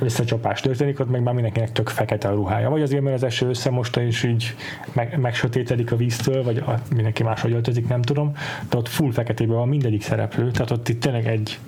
[0.02, 2.70] összecsapás történik, ott meg már mindenkinek tök fekete a ruhája.
[2.70, 4.56] Vagy azért, mert az eső összemosta, és így
[4.94, 8.32] meg, megsötétedik a víztől, vagy a, mindenki máshogy öltözik, nem tudom,
[8.70, 11.60] de ott full feketében van mindegyik szereplő, tehát ott itt tényleg egy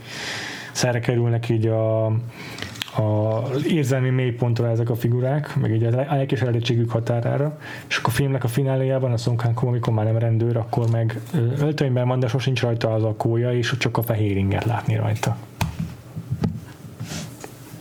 [0.80, 7.58] szerre kerülnek így a, a érzelmi mélypontra ezek a figurák, meg így a elkeseredettségük határára,
[7.88, 11.22] és akkor a filmnek a fináléjában, a Song amikor már nem rendőr, akkor meg
[11.60, 15.38] öltönyben van, de sosincs rajta az a kója, és csak a fehér inget látni rajta.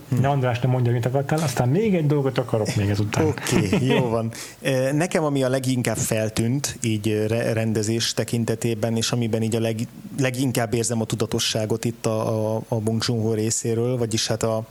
[0.09, 3.25] De András, nem mondja, mit akartál, aztán még egy dolgot akarok még ezután.
[3.25, 4.31] Oké, okay, jó van.
[4.91, 9.87] Nekem ami a leginkább feltűnt, így rendezés tekintetében, és amiben így a leg,
[10.19, 14.65] leginkább érzem a tudatosságot itt a, a, a Bong Joon-ho részéről, vagyis hát a,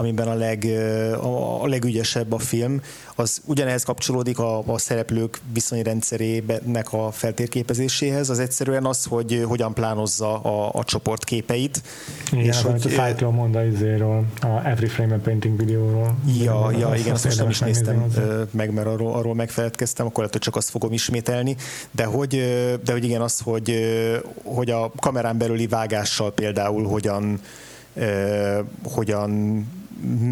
[0.00, 0.64] amiben a, leg,
[1.20, 2.80] a, a legügyesebb a film,
[3.14, 10.40] az ugyanehhez kapcsolódik a, a szereplők viszonyrendszerének a feltérképezéséhez, az egyszerűen az, hogy hogyan plánozza
[10.42, 11.82] a, a csoport képeit.
[12.32, 16.14] Igen, és hogy, a Cyclone mond a izéről, a Every Frame a Painting videóról.
[16.42, 18.04] Ja, ja igen, azt most nem is néztem
[18.50, 21.56] meg, mert arról, arról megfeledkeztem, akkor lehet, hogy csak azt fogom ismételni,
[21.90, 22.30] de hogy,
[22.84, 23.74] de hogy igen, az, hogy,
[24.42, 27.40] hogy a kamerán belüli vágással például hogyan
[28.82, 29.64] hogyan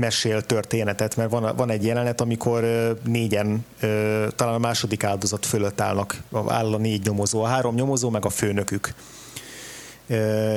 [0.00, 2.64] mesél történetet, mert van, van egy jelenet, amikor
[3.04, 3.64] négyen,
[4.36, 8.30] talán a második áldozat fölött állnak, áll a négy nyomozó, a három nyomozó, meg a
[8.30, 8.94] főnökük.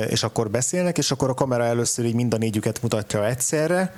[0.08, 3.94] És akkor beszélnek, és akkor a kamera először így mind a négyüket mutatja egyszerre,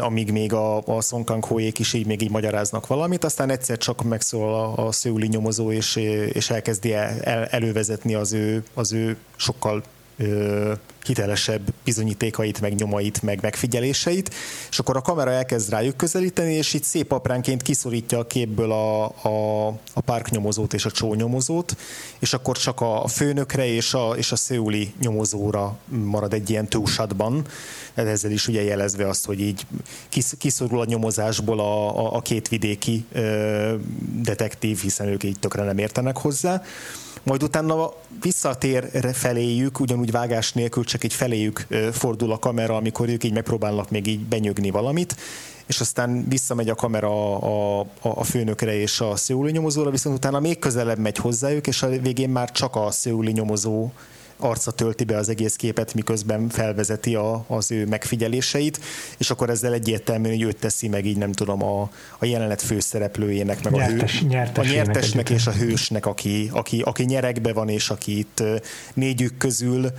[0.00, 4.02] amíg még a, a Song Kang is így még így magyaráznak valamit, aztán egyszer csak
[4.02, 5.96] megszólal a, a szőuli nyomozó, és,
[6.32, 9.82] és elkezdi el, elővezetni az ő, az ő sokkal
[11.04, 14.34] hitelesebb bizonyítékait, meg nyomait, meg megfigyeléseit,
[14.70, 19.04] és akkor a kamera elkezd rájuk közelíteni, és itt szép apránként kiszorítja a képből a,
[19.04, 21.76] a, a párknyomozót és a csónyomozót,
[22.18, 27.46] és akkor csak a főnökre és a, és a szőuli nyomozóra marad egy ilyen túlsatban,
[27.94, 29.66] ezzel is ugye jelezve azt, hogy így
[30.38, 33.74] kiszorul a nyomozásból a, a, a két vidéki ö,
[34.22, 36.62] detektív, hiszen ők így tökre nem értenek hozzá
[37.22, 37.92] majd utána
[38.22, 43.90] visszatér feléjük, ugyanúgy vágás nélkül csak egy feléjük fordul a kamera, amikor ők így megpróbálnak
[43.90, 45.16] még így benyögni valamit,
[45.66, 50.40] és aztán visszamegy a kamera a, a, a főnökre és a szőuli nyomozóra, viszont utána
[50.40, 53.90] még közelebb megy hozzájuk, és a végén már csak a szőuli nyomozó
[54.44, 58.80] arca tölti be az egész képet, miközben felvezeti a, az ő megfigyeléseit,
[59.18, 63.62] és akkor ezzel egyértelműen, hogy őt teszi meg így nem tudom a, a jelenet főszereplőjének,
[63.62, 67.68] meg Nyertes, a, hő, nyertes a nyertesnek és a hősnek, aki, aki, aki nyerekbe van,
[67.68, 68.42] és aki itt
[68.94, 69.90] négyük közül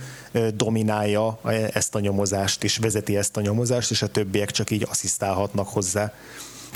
[0.54, 1.38] dominálja
[1.72, 6.12] ezt a nyomozást, és vezeti ezt a nyomozást, és a többiek csak így asszisztálhatnak hozzá.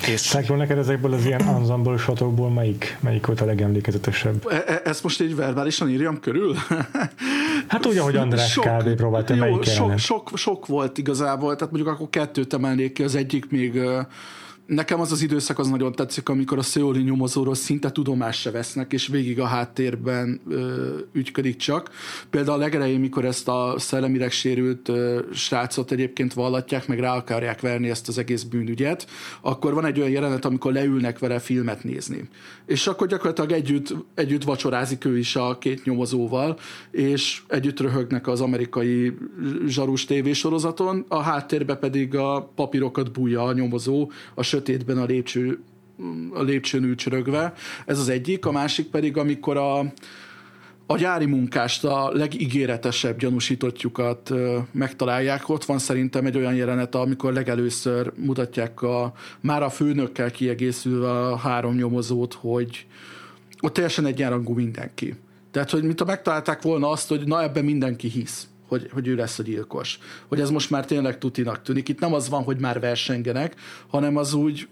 [0.07, 0.20] És...
[0.20, 4.47] Szákról neked ezekből az ilyen ensemble satokból melyik, melyik volt a legemlékezetesebb?
[4.51, 6.55] E- e- ezt most így verbálisan írjam körül?
[7.69, 8.95] hát úgy, ahogy András sok, kb.
[8.95, 13.51] próbálta, melyik sok, sok, sok, volt igazából, tehát mondjuk akkor kettőt emelnék ki, az egyik
[13.51, 13.81] még
[14.69, 18.93] nekem az az időszak az nagyon tetszik, amikor a Szeoli nyomozóról szinte tudomást se vesznek,
[18.93, 21.90] és végig a háttérben ö, ügyködik csak.
[22.31, 27.61] Például a legelején, mikor ezt a szellemileg sérült ö, srácot egyébként vallatják, meg rá akarják
[27.61, 29.07] verni ezt az egész bűnügyet,
[29.40, 32.28] akkor van egy olyan jelenet, amikor leülnek vele filmet nézni.
[32.66, 36.59] És akkor gyakorlatilag együtt, együtt vacsorázik ő is a két nyomozóval,
[36.90, 39.15] és együtt röhögnek az amerikai
[39.66, 45.59] zsarus tévésorozaton, a háttérbe pedig a papírokat bújja a nyomozó, a sötétben a lépcső
[46.33, 47.53] a lépcsőn ülcsörögve.
[47.87, 48.47] Ez az egyik.
[48.47, 49.79] A másik pedig, amikor a,
[50.87, 54.33] a gyári munkást, a legígéretesebb gyanúsítottjukat
[54.73, 55.49] megtalálják.
[55.49, 61.37] Ott van szerintem egy olyan jelenet, amikor legelőször mutatják a, már a főnökkel kiegészülve a
[61.37, 62.87] három nyomozót, hogy
[63.61, 65.15] ott teljesen egyenrangú mindenki.
[65.51, 69.39] Tehát, hogy mint megtalálták volna azt, hogy na ebben mindenki hisz hogy, hogy ő lesz
[69.39, 69.99] a gyilkos.
[70.28, 71.89] Hogy ez most már tényleg tutinak tűnik.
[71.89, 73.55] Itt nem az van, hogy már versengenek,
[73.86, 74.69] hanem az úgy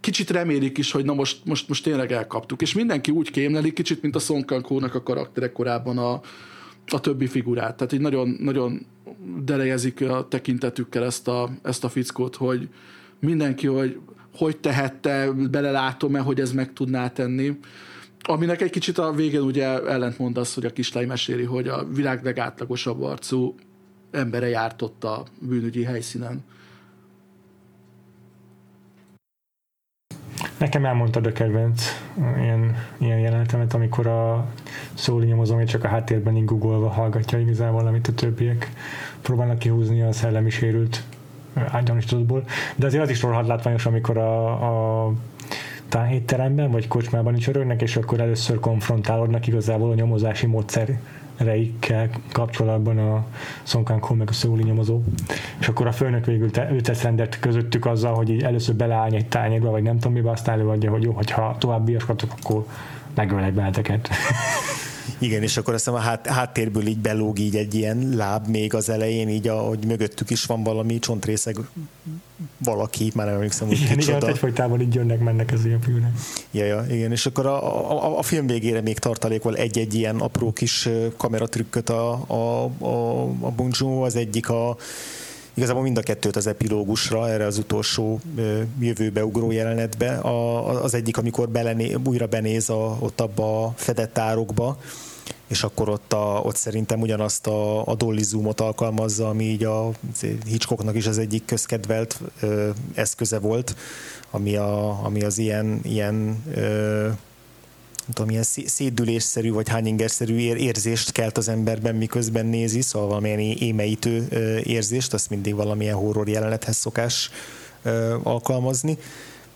[0.00, 2.62] kicsit remélik is, hogy na most, most, most tényleg elkaptuk.
[2.62, 6.20] És mindenki úgy kémleli, kicsit, mint a kang a karakterek korábban a,
[6.86, 7.76] a többi figurát.
[7.76, 8.86] Tehát így nagyon, nagyon
[9.44, 12.68] delejezik a tekintetükkel ezt a, ezt a fickót, hogy
[13.20, 13.98] mindenki, hogy
[14.38, 17.58] hogy tehette, belelátom-e, hogy ez meg tudná tenni.
[18.22, 22.24] Aminek egy kicsit a végén ugye ellentmond az, hogy a kislány meséli, hogy a világ
[22.24, 23.54] legátlagosabb arcú
[24.10, 26.44] embere járt ott a bűnügyi helyszínen.
[30.58, 31.82] Nekem elmondtad a kedvenc
[32.16, 34.46] ilyen, ilyen jelenetemet, amikor a
[34.94, 38.72] szóli nyomozom, csak a háttérben így googolva hallgatja igazából, amit a többiek
[39.22, 41.02] próbálnak kihúzni a szellemi sérült
[41.54, 42.44] ágyanistodból.
[42.76, 45.12] De azért az is rohadt látványos, amikor a, a
[46.12, 50.98] étteremben vagy kocsmában is örögnek, és akkor először konfrontálódnak igazából a nyomozási módszer
[51.36, 53.24] reikkel kapcsolatban a
[54.00, 55.02] Kong meg a Szóli nyomozó.
[55.58, 59.16] És akkor a főnök végül te, ő tesz rendet közöttük azzal, hogy így először beleállj
[59.16, 62.66] egy tányérba, vagy nem tudom mibe, aztán előadja, hogy jó, hogyha tovább bíjaskatok, akkor
[63.14, 64.08] megölek benneteket.
[65.18, 68.74] Igen, és akkor azt hiszem a hát, háttérből így belóg így egy ilyen láb még
[68.74, 71.56] az elején, így ahogy mögöttük is van valami csontrészeg
[72.58, 74.16] valaki, már nem emlékszem, hogy igen, kicsoda.
[74.16, 76.12] Igen, egyfajtában így jönnek, mennek ez ilyen filmnek.
[76.50, 80.52] Ja, ja, igen, és akkor a, a, a film végére még tartalékol egy-egy ilyen apró
[80.52, 84.76] kis kameratrükköt a, a, a, a Bong az egyik a
[85.58, 88.20] igazából mind a kettőt az epilógusra, erre az utolsó
[88.80, 90.16] jövőbe ugró jelenetbe.
[90.16, 94.78] A, az egyik, amikor belené, újra benéz a, ott abba a fedett árokba,
[95.46, 98.22] és akkor ott, a, ott szerintem ugyanazt a, a dolly
[98.56, 99.90] alkalmazza, ami így a
[100.46, 103.76] Hitchcocknak is az egyik közkedvelt ö, eszköze volt,
[104.30, 107.08] ami, a, ami az ilyen, ilyen ö,
[108.08, 114.28] nem tudom, ilyen szédülésszerű vagy Hanninger-szerű érzést kelt az emberben, miközben nézi, szóval valamilyen émeítő
[114.64, 117.30] érzést, azt mindig valamilyen horror jelenethez szokás
[118.22, 118.98] alkalmazni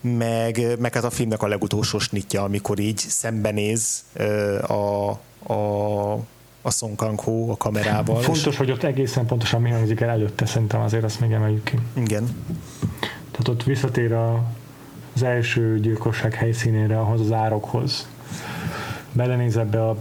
[0.01, 4.03] meg, meg hát a filmnek a legutolsó snitja, amikor így szembenéz
[4.67, 5.09] a,
[5.53, 6.11] a,
[6.61, 8.21] a Song Kang-ho a kamerával.
[8.21, 8.57] Fontos, és...
[8.57, 11.77] hogy ott egészen pontosan mi hangzik el előtte, szerintem azért azt még emeljük ki.
[11.93, 12.45] Igen.
[13.31, 14.43] Tehát ott visszatér a,
[15.15, 18.07] az első gyilkosság helyszínére, ahhoz az árokhoz,
[19.11, 19.97] belenéz ebbe a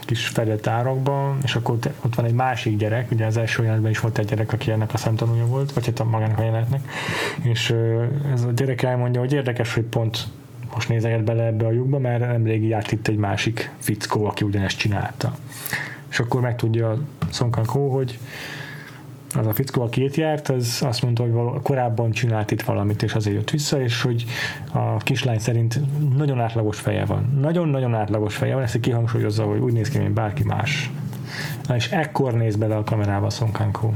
[0.00, 4.00] kis fedett árokba, és akkor ott van egy másik gyerek, ugye az első jelenetben is
[4.00, 6.88] volt egy gyerek, aki ennek a szemtanúja volt, vagy hát magának a jelenetnek,
[7.42, 7.74] és
[8.32, 10.26] ez a gyerek elmondja, hogy érdekes, hogy pont
[10.74, 14.78] most nézeget bele ebbe a lyukba, mert nemrég járt itt egy másik fickó, aki ugyanezt
[14.78, 15.36] csinálta.
[16.10, 16.98] És akkor megtudja
[17.38, 18.18] Kang Ho, hogy
[19.36, 23.14] az a fickó, aki itt járt, az azt mondta, hogy korábban csinált itt valamit, és
[23.14, 24.24] azért jött vissza, és hogy
[24.72, 25.80] a kislány szerint
[26.16, 27.38] nagyon átlagos feje van.
[27.40, 30.90] Nagyon-nagyon átlagos feje van, ezt kihangsúlyozza, hogy úgy néz ki, mint bárki más.
[31.66, 33.92] Na, és ekkor néz bele a kamerába Kang-ho.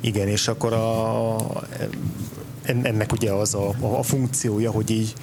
[0.00, 1.36] Igen, és akkor a,
[2.82, 3.68] ennek ugye az a,
[3.98, 5.14] a funkciója, hogy így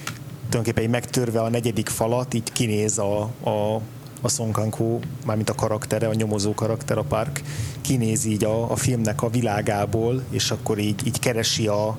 [0.48, 3.80] tulajdonképpen megtörve a negyedik falat, így kinéz a, a
[4.20, 7.42] a Song Kang-ho, mármint a karaktere, a nyomozó karakter, a Park,
[7.80, 11.98] kinéz így a, a filmnek a világából, és akkor így, így keresi a,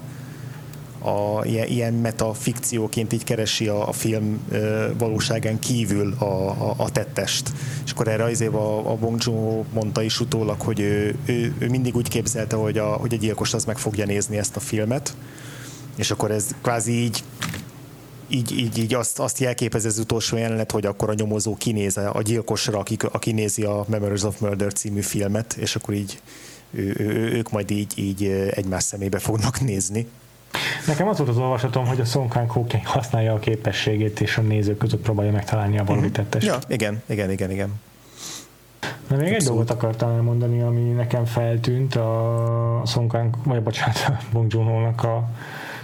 [1.01, 6.89] a, ilyen, ilyen metafikcióként így keresi a, a film ö, valóságán kívül a, a, a
[6.89, 7.51] tettest.
[7.85, 11.69] És akkor erre azért a, a Bong Joon mondta is utólag, hogy ő, ő, ő
[11.69, 15.13] mindig úgy képzelte, hogy a, hogy a gyilkos az meg fogja nézni ezt a filmet,
[15.95, 17.23] és akkor ez kvázi így
[18.31, 22.21] így, így, így azt, azt jelképez az utolsó jelenet, hogy akkor a nyomozó kinéz a
[22.21, 26.21] gyilkosra, aki, aki nézi a Memories of Murder című filmet, és akkor így
[26.71, 30.07] ő, ő, ők majd így, így egymás szemébe fognak nézni.
[30.87, 34.77] Nekem az volt az olvasatom, hogy a Song Kang használja a képességét, és a nézők
[34.77, 36.45] között próbálja megtalálni a valami tettest.
[36.45, 37.79] Ja, igen, igen, igen, igen.
[39.07, 44.19] Na, még egy dolgot akartam elmondani, ami nekem feltűnt a Song Kang, vagy bocsánat, a
[44.31, 45.29] Bong joon a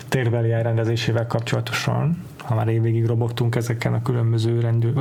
[0.07, 4.93] térbeli elrendezésével kapcsolatosan, ha már évvégig robogtunk ezeken a különböző rendő,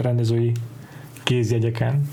[0.00, 0.52] rendezői
[1.22, 2.08] kézjegyeken,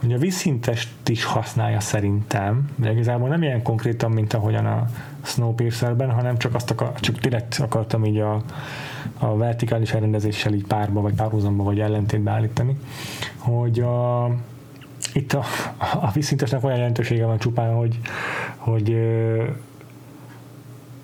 [0.00, 4.86] hogy a vízszintest is használja szerintem, de igazából nem ilyen konkrétan, mint ahogyan a
[5.22, 8.42] Snowpiercerben, hanem csak azt akar, csak direkt akartam így a,
[9.18, 12.76] a vertikális elrendezéssel így párba, vagy párhuzamba, vagy ellentétbe állítani,
[13.36, 14.30] hogy a,
[15.12, 15.44] itt a,
[16.00, 17.98] a vízszintesnek olyan jelentősége van csupán, hogy,
[18.56, 18.96] hogy,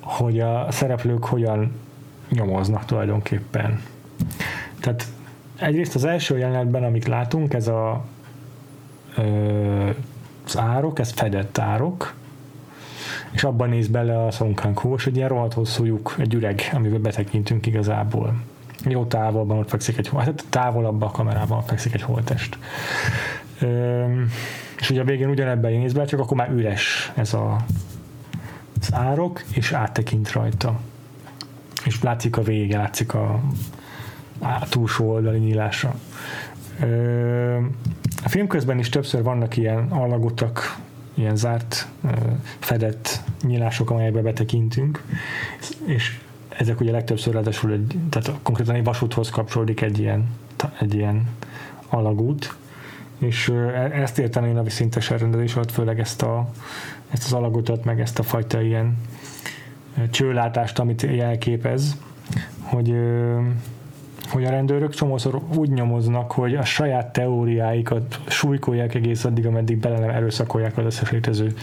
[0.00, 1.72] hogy a szereplők hogyan
[2.34, 3.82] nyomoznak tulajdonképpen.
[4.80, 5.06] Tehát
[5.56, 8.04] egyrészt az első jelenetben, amit látunk, ez a
[10.46, 12.14] az árok, ez fedett árok,
[13.30, 14.30] és abban néz bele a
[14.74, 18.34] Ho, és egy ilyen rohadt hosszú lyuk, egy üreg, amiben betekintünk igazából.
[18.84, 22.58] Jó távolban ott fekszik egy, hát távolabb a kamerában fekszik egy holtest.
[23.62, 24.30] Üm,
[24.78, 27.64] és ugye a végén ugyanebben néz be, csak akkor már üres ez a,
[28.80, 30.80] az árok, és áttekint rajta.
[31.84, 33.40] És látszik a vége, látszik a,
[34.38, 35.94] a túlsó oldali nyílása.
[36.82, 37.76] Üm,
[38.24, 40.78] a film közben is többször vannak ilyen allagutak,
[41.14, 41.88] ilyen zárt,
[42.58, 45.02] fedett nyílások, amelyekbe betekintünk,
[45.84, 50.28] és ezek ugye legtöbbször ráadásul egy, tehát konkrétan egy vasúthoz kapcsolódik egy ilyen,
[50.80, 51.28] egy ilyen
[51.88, 52.54] alagút,
[53.18, 56.50] és e, ezt érteni én a viszintes elrendezés alatt, főleg ezt, a,
[57.10, 58.96] ezt az alagutat, meg ezt a fajta ilyen
[60.10, 61.96] csőlátást, amit jelképez,
[62.60, 62.94] hogy
[64.28, 69.98] hogy a rendőrök csomószor úgy nyomoznak, hogy a saját teóriáikat súlykolják egész addig, ameddig bele
[69.98, 71.54] nem erőszakolják az összes létező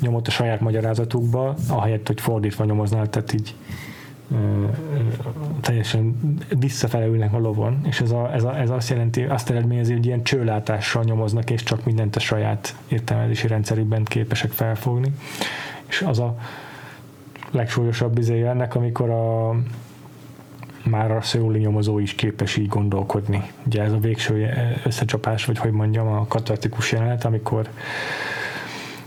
[0.00, 3.54] nyomot a saját magyarázatukba, ahelyett, hogy fordítva nyomoznak, tehát így
[5.60, 6.16] teljesen
[6.58, 10.06] visszafele ülnek a lovon, és ez, a, ez, a, ez azt jelenti, azt eredményezi, hogy
[10.06, 15.12] ilyen csőlátással nyomoznak, és csak mindent a saját értelmezési rendszerükben képesek felfogni.
[15.88, 16.36] És az a
[17.52, 19.54] legsúlyosabb izéje ennek, amikor a
[20.84, 23.50] már a szőuli nyomozó is képes így gondolkodni.
[23.66, 24.48] Ugye ez a végső
[24.84, 27.68] összecsapás, vagy hogy mondjam, a katartikus jelenet, amikor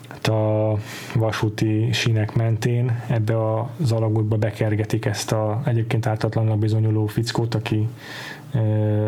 [0.09, 0.77] hát a
[1.15, 7.87] vasúti sínek mentén ebbe az alagútba bekergetik ezt a egyébként ártatlannak bizonyuló fickót, aki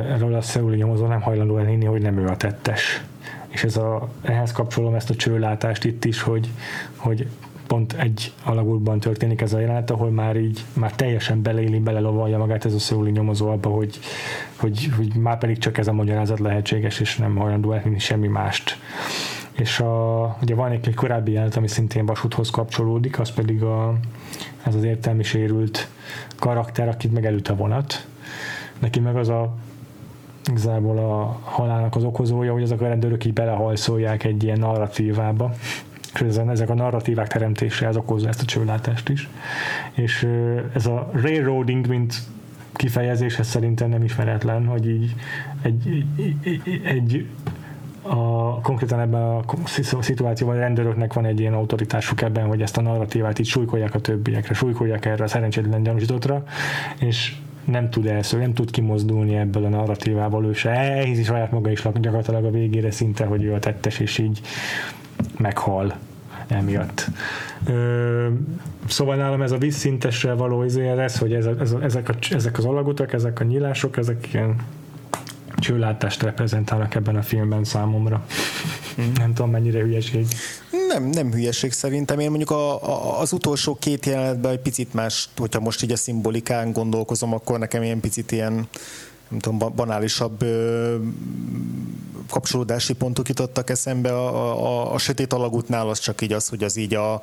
[0.09, 3.03] erről a szőuli nyomozó nem hajlandó elhinni, hogy nem ő a tettes.
[3.47, 6.49] És ez a, ehhez kapcsolom ezt a csőlátást itt is, hogy,
[6.95, 7.27] hogy
[7.67, 12.65] pont egy alagútban történik ez a jelenet, ahol már így már teljesen beleéli, belelovalja magát
[12.65, 13.99] ez a szőli nyomozó abba, hogy,
[14.55, 18.77] hogy, hogy már pedig csak ez a magyarázat lehetséges, és nem hajlandó elhinni semmi mást.
[19.51, 23.93] És a, ugye van egy, korábbi jelenet, ami szintén vasúthoz kapcsolódik, az pedig a,
[24.63, 25.87] ez az értelmi sérült
[26.39, 28.07] karakter, akit meg előtt a vonat.
[28.79, 29.55] Neki meg az a
[30.49, 35.53] igazából a halálnak az okozója, hogy azok a rendőrök így belehajszolják egy ilyen narratívába,
[36.21, 39.29] ezen, ezek a narratívák teremtése ez okozza ezt a csőlátást is.
[39.93, 40.27] És
[40.73, 42.15] ez a railroading, mint
[42.73, 45.15] kifejezés, ez szerintem nem ismeretlen, hogy így
[45.61, 46.05] egy,
[46.43, 47.27] egy, egy
[48.01, 49.43] a, konkrétan ebben a
[50.01, 53.99] szituációban a rendőröknek van egy ilyen autoritásuk ebben, hogy ezt a narratívát így súlykolják a
[53.99, 56.43] többiekre, súlykolják erre a szerencsétlen gyanúsítottra,
[56.99, 57.35] és
[57.65, 61.81] nem tud elszólni, nem tud kimozdulni ebből a narratívából, ő se elhiszi saját maga is
[61.81, 64.41] gyakorlatilag a végére szinte, hogy ő a tettes, és így
[65.37, 65.97] meghal
[66.47, 67.07] emiatt.
[67.65, 68.27] Ö,
[68.87, 72.13] szóval nálam ez a vízszintesre való izé, ez, hogy ez a, ez a, ezek, a,
[72.31, 74.55] ezek az alagutak, ezek a nyílások, ezek ilyen
[75.59, 78.25] csőlátást reprezentálnak ebben a filmben számomra.
[79.01, 79.11] Mm.
[79.17, 80.25] Nem tudom, mennyire hülyeség.
[80.87, 82.19] Nem, nem hülyeség szerintem.
[82.19, 85.95] Én mondjuk a, a, az utolsó két jelenetben egy picit más, hogyha most így a
[85.95, 88.67] szimbolikán gondolkozom, akkor nekem ilyen picit ilyen
[89.29, 90.95] nem tudom, banálisabb ö,
[92.29, 94.11] kapcsolódási pontok jutottak eszembe.
[94.11, 97.21] A, a, a sötét alagútnál az csak így az, hogy az így a,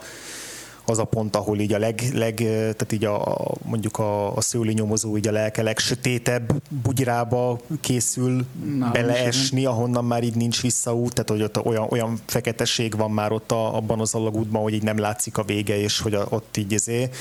[0.86, 4.72] az a pont, ahol így a leg, leg tehát így a, mondjuk a, a szőli
[4.72, 8.44] nyomozó így a lelke legsötétebb bugyrába készül
[8.78, 13.32] Na, beleesni, ahonnan már így nincs visszaút, tehát hogy ott olyan, olyan feketeség van már
[13.32, 16.56] ott a, abban az alagútban, hogy így nem látszik a vége, és hogy a, ott
[16.56, 17.16] így ezért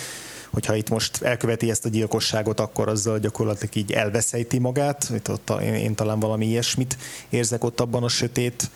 [0.53, 5.11] hogyha itt most elköveti ezt a gyilkosságot, akkor azzal gyakorlatilag így elveszejti magát.
[5.15, 6.97] Itt ott én, én talán valami ilyesmit
[7.29, 8.69] érzek ott abban a sötét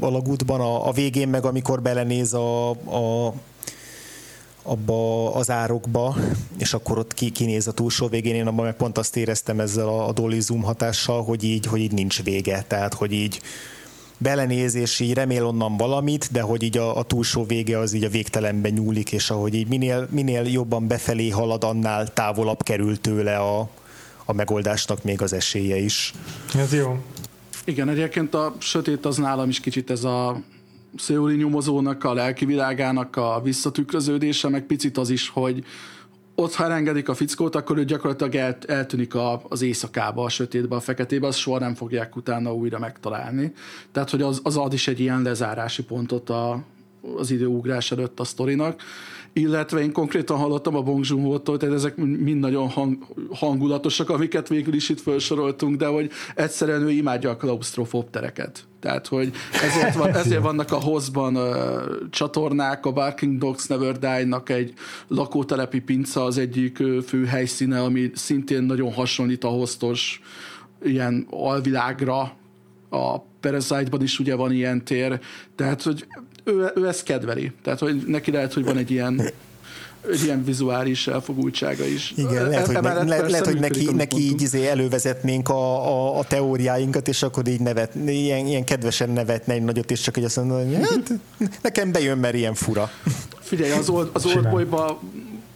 [0.00, 0.60] alagútban.
[0.60, 3.34] A, a végén meg, amikor belenéz a, a
[4.62, 6.16] abba az árokba,
[6.58, 9.88] és akkor ott ki, kinéz a túlsó végén, én abban meg pont azt éreztem ezzel
[9.88, 13.40] a, a dolly zoom hatással, hogy így, hogy így nincs vége, tehát hogy így
[14.22, 18.04] belenéz, és így remél onnan valamit, de hogy így a, a túlsó vége az így
[18.04, 23.36] a végtelenben nyúlik, és ahogy így minél, minél jobban befelé halad, annál távolabb kerül tőle
[23.36, 23.68] a,
[24.24, 26.14] a megoldásnak még az esélye is.
[26.54, 26.98] Ez jó.
[27.64, 30.40] Igen, egyébként a sötét az nálam is kicsit ez a
[30.96, 35.64] Széuli nyomozónak a lelki világának a visszatükröződése, meg picit az is, hogy
[36.40, 40.76] ott, ha elengedik a fickót, akkor ő gyakorlatilag el, eltűnik a, az éjszakába, a sötétbe,
[40.76, 43.52] a feketébe, azt soha nem fogják utána újra megtalálni.
[43.92, 46.64] Tehát, hogy az, az ad is egy ilyen lezárási pontot a,
[47.16, 48.82] az időugrás előtt a sztorinak
[49.32, 54.74] illetve én konkrétan hallottam a Bong joon tehát ezek mind nagyon hang, hangulatosak, amiket végül
[54.74, 58.64] is itt felsoroltunk, de hogy egyszerűen ő imádja a klaustrofób tereket.
[58.80, 59.32] Tehát, hogy
[59.62, 61.38] ezért, van, ezért vannak a hozban
[62.10, 64.72] csatornák, a Barking Dogs Never Die-nak egy
[65.08, 70.20] lakótelepi pinca az egyik uh, fő helyszíne, ami szintén nagyon hasonlít a hoztos
[70.82, 72.32] ilyen alvilágra,
[72.90, 75.20] a Parasite-ban is ugye van ilyen tér,
[75.56, 76.06] tehát hogy
[76.44, 77.52] ő, ő ezt kedveli.
[77.62, 79.22] Tehát, hogy neki lehet, hogy van egy ilyen
[80.10, 82.12] egy ilyen vizuális elfogultsága is.
[82.16, 86.24] Igen, lehet, hogy, ne, le, lehet, hogy neki, neki így izé elővezetnénk a, a, a,
[86.24, 90.36] teóriáinkat, és akkor így nevet, ilyen, ilyen kedvesen nevetne egy nagyot, és csak hogy azt
[90.36, 91.12] mondja, hogy hát,
[91.62, 92.90] nekem bejön, mert ilyen fura.
[93.40, 95.00] Figyelj, az, old, az Oldboy-ba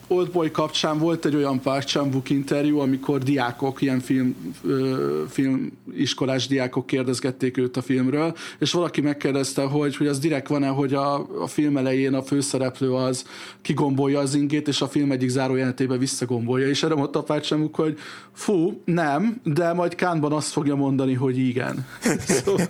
[0.06, 4.54] Oldboy kapcsán volt egy olyan Park chan interjú, amikor diákok, ilyen film,
[5.28, 10.94] filmiskolás diákok kérdezgették őt a filmről, és valaki megkérdezte, hogy, hogy az direkt van-e, hogy
[10.94, 13.24] a, a film elején a főszereplő az
[13.62, 17.98] kigombolja az ingét, és a film egyik zárójelenetében visszagombolja, és erre mondta Park chan hogy
[18.32, 21.86] fú, nem, de majd Kánban azt fogja mondani, hogy igen.
[22.26, 22.66] szóval,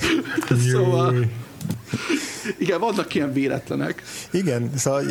[0.71, 1.15] szóval
[2.59, 4.03] igen, vannak ilyen véletlenek.
[4.31, 5.05] Igen, szóval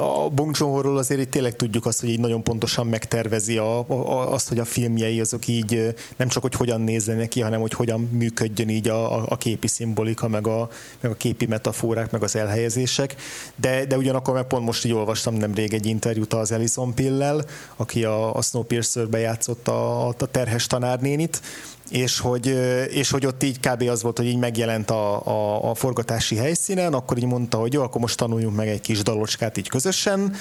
[0.00, 4.32] a Bong joon azért így tényleg tudjuk azt, hogy így nagyon pontosan megtervezi a, a,
[4.32, 8.00] azt, hogy a filmjei azok így nem csak, hogy hogyan nézzenek ki, hanem hogy hogyan
[8.00, 10.68] működjön így a, a képi szimbolika, meg a,
[11.00, 13.14] meg a képi metaforák, meg az elhelyezések.
[13.56, 17.44] De, de ugyanakkor meg pont most így olvastam nemrég egy interjút az Alison Pillel,
[17.76, 21.40] aki a, a Snowpiercer-be játszott a, a terhes tanárnénit,
[21.90, 22.46] és hogy,
[22.90, 23.82] és hogy ott így kb.
[23.82, 27.82] az volt, hogy így megjelent a, a, a forgatási helyszínen, akkor így mondta, hogy jó,
[27.82, 30.34] akkor most tanuljunk meg egy kis dalocskát így közösen,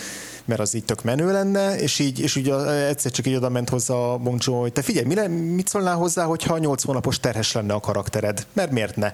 [0.46, 2.50] mert az így tök menő lenne, és így, és így
[2.88, 6.58] egyszer csak így oda ment hozzá a Bong hogy te figyelj, mit szólnál hozzá, hogyha
[6.58, 8.46] 8 hónapos terhes lenne a karaktered?
[8.54, 9.14] Mert miért ne?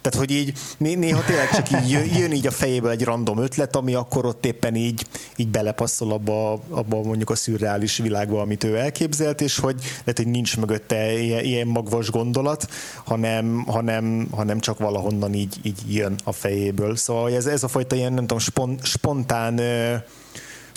[0.00, 3.94] Tehát, hogy így néha tényleg csak így jön, így a fejébe egy random ötlet, ami
[3.94, 5.06] akkor ott éppen így,
[5.36, 10.26] így belepasszol abba, abba mondjuk a szürreális világba, amit ő elképzelt, és hogy lehet, hogy
[10.26, 12.68] nincs mögötte ilyen, ilyen magvas gondolat,
[13.04, 16.96] hanem, hanem, hanem csak valahonnan így, így jön a fejéből.
[16.96, 19.60] Szóval ez, ez a fajta ilyen, nem tudom, spon, spontán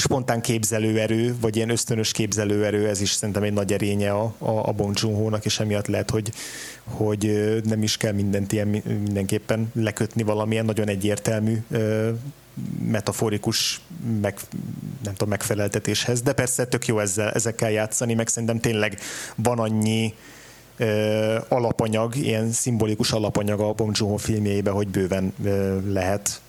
[0.02, 4.72] spontán képzelőerő, vagy ilyen ösztönös képzelőerő, ez is szerintem egy nagy erénye a, a, a
[4.72, 6.32] Bong Joon-ho-nak, és emiatt lehet, hogy,
[6.84, 11.64] hogy nem is kell mindent ilyen mindenképpen lekötni valamilyen nagyon egyértelmű
[12.86, 13.82] metaforikus
[14.22, 14.40] meg,
[15.04, 19.00] nem tudom, megfeleltetéshez, de persze tök jó ezzel, ezekkel játszani, meg szerintem tényleg
[19.36, 20.14] van annyi
[21.48, 25.34] alapanyag, ilyen szimbolikus alapanyag a Bong Joon-ho filmjeiben, hogy bőven
[25.88, 26.42] lehet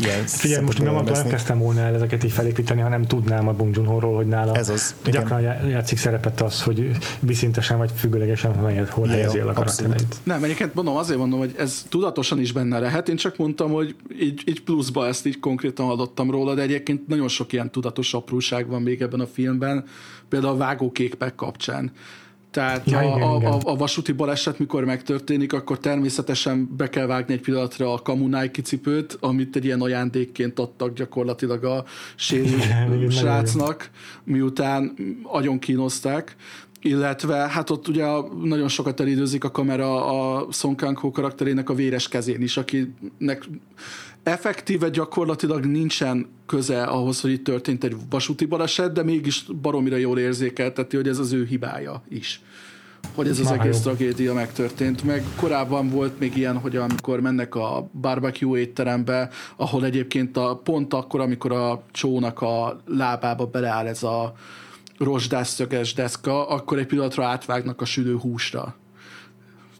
[0.00, 3.76] ilyen Figyelj, most nem, nem kezdtem volna el ezeket így felépíteni, hanem tudnám a Bong
[3.76, 5.68] Joon-ho-ról, hogy nála Ez az, gyakran igen.
[5.68, 6.90] játszik szerepet az, hogy
[7.20, 8.54] viszintesen vagy függőlegesen
[8.90, 10.16] hol helyezi el a karaktereit.
[10.22, 13.08] Nem, egyébként mondom, azért mondom, hogy ez tudatosan is benne lehet.
[13.08, 17.28] Én csak mondtam, hogy így, így pluszba ezt így konkrétan hallottam róla, de egyébként nagyon
[17.28, 19.84] sok ilyen tudatos apróság van még ebben a filmben,
[20.28, 21.92] például a vágókékpek kapcsán
[22.50, 23.52] tehát ja, a, igen, a, igen.
[23.52, 29.16] A, vasúti baleset, mikor megtörténik, akkor természetesen be kell vágni egy pillanatra a kamunáj kicipőt,
[29.20, 33.90] amit egy ilyen ajándékként adtak gyakorlatilag a sérült srácnak,
[34.24, 36.36] miután agyon kínozták
[36.82, 38.06] illetve hát ott ugye
[38.42, 43.48] nagyon sokat elidőzik a kamera a Song Kang-ho karakterének a véres kezén is, akinek
[44.22, 50.18] effektíve gyakorlatilag nincsen köze ahhoz, hogy itt történt egy vasúti baleset, de mégis baromira jól
[50.18, 52.42] érzékelteti, hogy ez az ő hibája is
[53.14, 55.04] hogy ez az egész tragédia megtörtént.
[55.04, 60.94] Meg korábban volt még ilyen, hogy amikor mennek a barbecue étterembe, ahol egyébként a, pont
[60.94, 64.32] akkor, amikor a csónak a lábába beleáll ez a
[64.98, 68.74] rozsdás szöges deszka, akkor egy pillanatra átvágnak a sülő húsra.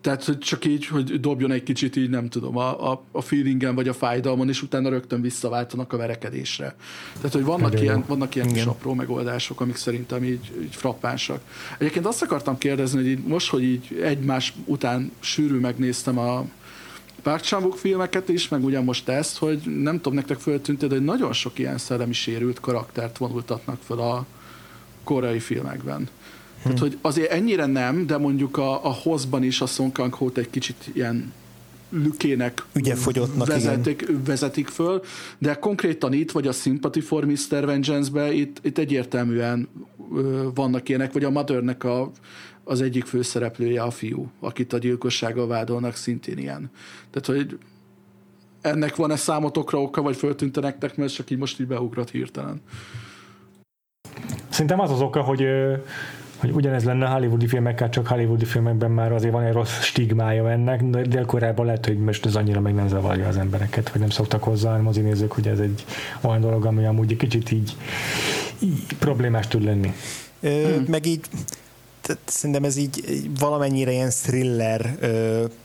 [0.01, 3.75] Tehát, hogy csak így, hogy dobjon egy kicsit így, nem tudom, a, a, a feelingen
[3.75, 6.75] vagy a fájdalmon, és utána rögtön visszaváltanak a verekedésre.
[7.17, 11.41] Tehát, hogy vannak ilyen, vannak ilyen kis apró megoldások, amik szerintem így, így frappánsak.
[11.79, 16.45] Egyébként azt akartam kérdezni, hogy így, most, hogy így egymás után sűrű megnéztem a
[17.23, 21.05] Park chan filmeket is, meg ugye most ezt, hogy nem tudom, nektek föltűnt, de hogy
[21.05, 24.27] nagyon sok ilyen szellemi sérült karaktert vonultatnak fel a
[25.05, 26.09] koreai filmekben.
[26.63, 30.31] Tehát, hogy azért ennyire nem, de mondjuk a, a hozban is a Song kang ho
[30.35, 31.33] egy kicsit ilyen
[31.91, 32.65] lükének
[33.37, 35.03] vezetik, vezetik föl,
[35.39, 37.65] de konkrétan itt, vagy a Sympathy for Mr.
[37.65, 39.69] Vengeance-be itt, itt egyértelműen
[40.15, 42.11] ö, vannak ilyenek, vagy a Mothernek a,
[42.65, 46.71] az egyik főszereplője a fiú, akit a gyilkossággal vádolnak, szintén ilyen.
[47.11, 47.59] Tehát, hogy
[48.61, 52.61] ennek van-e számotokra oka, vagy föltűnte nektek, mert csak így most így beugrott hirtelen.
[54.49, 55.45] Szerintem az az oka, hogy
[56.41, 60.51] hogy ugyanez lenne a hollywoodi filmekkel, csak hollywoodi filmekben már azért van egy rossz stigmája
[60.51, 61.27] ennek, de dél
[61.57, 64.83] lehet, hogy most ez annyira meg nem zavarja az embereket, vagy nem szoktak hozzá a
[64.83, 65.85] mozinézők, hogy ez egy
[66.21, 67.77] olyan dolog, ami amúgy egy kicsit így,
[68.59, 69.93] így problémás tud lenni.
[70.41, 70.85] Ö, hmm.
[70.89, 71.21] Meg így
[72.25, 74.99] szerintem ez így valamennyire ilyen thriller,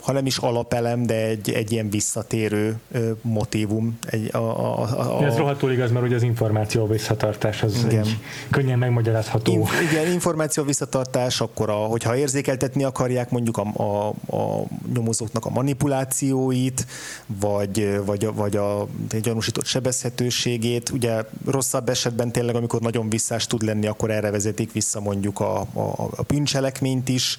[0.00, 2.78] ha nem is alapelem, de egy, egy ilyen visszatérő
[3.20, 3.98] motivum.
[4.06, 5.24] Egy, a, a, a, a...
[5.24, 8.00] Ez rohadtul igaz, mert ugye az információ visszatartás az igen.
[8.00, 8.18] egy
[8.50, 9.52] könnyen megmagyarázható.
[9.52, 15.50] In, igen, információ visszatartás, akkor a, hogyha érzékeltetni akarják mondjuk a, a, a nyomozóknak a
[15.50, 16.86] manipulációit,
[17.26, 18.86] vagy, vagy, vagy a, a
[19.22, 20.90] gyanúsított sebezhetőségét.
[20.90, 25.60] Ugye rosszabb esetben tényleg, amikor nagyon visszás tud lenni, akkor erre vezetik vissza mondjuk a,
[25.60, 27.36] a, a bűncselekményt is,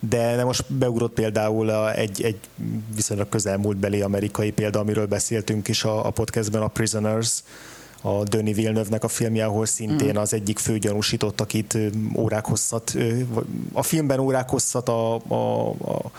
[0.00, 2.38] de, de most beugrott például a, egy, egy
[2.94, 7.42] viszonylag közelmúltbeli amerikai példa, amiről beszéltünk is a, a podcastben, a Prisoners,
[8.02, 10.16] a Denis Villeneuve-nek a filmje, ahol szintén mm.
[10.16, 11.78] az egyik főgyanúsított, akit
[12.16, 12.96] órák hosszat,
[13.72, 16.10] a filmben órák hosszat, a, a, a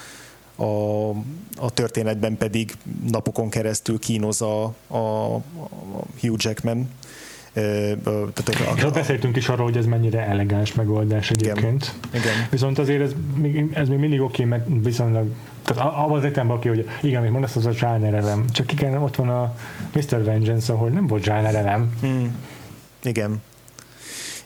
[0.55, 1.09] a,
[1.55, 2.77] a történetben pedig
[3.11, 5.41] napokon keresztül kínoz a, a, a
[6.19, 6.89] Hugh Jackman,
[7.53, 11.95] tehát a, a, a, beszéltünk is arról, hogy ez mennyire elegáns megoldás egyébként.
[12.09, 12.21] Igen.
[12.21, 12.47] igen.
[12.49, 13.11] Viszont azért ez,
[13.73, 15.27] ez még mindig oké, okay, meg viszonylag
[15.63, 18.45] tehát abban az értelemben oké, hogy igen, amit mondasz, az a zsáner elem.
[18.51, 19.55] Csak igen, ott van a
[19.93, 20.23] Mr.
[20.23, 21.97] Vengeance, ahol nem volt zsáner elem.
[22.01, 22.35] Hmm.
[23.03, 23.41] Igen.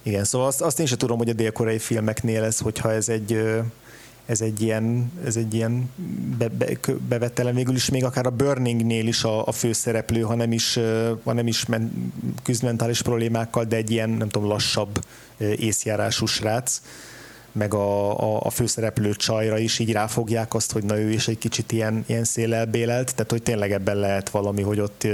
[0.01, 3.39] Igen, szóval azt, azt én sem tudom, hogy a dél-koreai filmeknél ez, hogyha ez egy
[4.25, 5.89] ez egy ilyen, ez egy ilyen
[6.37, 6.77] be, be,
[7.09, 10.79] bevettelem végül is még akár a Burningnél is a, a főszereplő, ha nem is,
[11.23, 15.05] ha nem is men, küzd mentális problémákkal, de egy ilyen, nem tudom, lassabb
[15.37, 16.81] észjárású srác
[17.51, 21.37] meg a, a, a főszereplő csajra is így ráfogják azt, hogy na ő is egy
[21.37, 25.07] kicsit ilyen, ilyen szélelbélelt, tehát hogy tényleg ebben lehet valami, hogy ott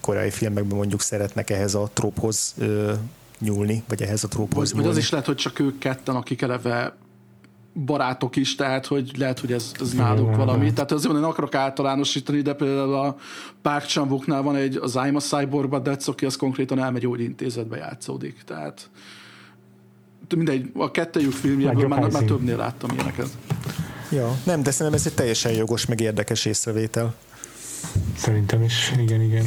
[0.00, 2.54] koreai filmekben mondjuk szeretnek ehhez a tróphoz
[3.38, 4.86] nyúlni, vagy ehhez a tróphoz vagy, nyúlni.
[4.86, 6.96] Vagy az is lehet, hogy csak ők ketten, akik eleve
[7.74, 10.72] barátok is, tehát hogy lehet, hogy ez, ez náluk valami.
[10.72, 13.16] Tehát azért nem akarok általánosítani, de például a
[13.62, 17.76] Park chan van egy, az I'm a Cyborg, but that's okay, az konkrétan elmegy intézetbe
[17.76, 18.42] játszódik.
[18.44, 18.90] Tehát
[20.36, 23.28] mindegy, a kettejük filmjéből már, már többnél láttam ilyeneket.
[24.10, 27.14] Ja, nem, de szerintem ez egy teljesen jogos, meg érdekes észrevétel.
[28.16, 29.44] Szerintem is, igen, igen.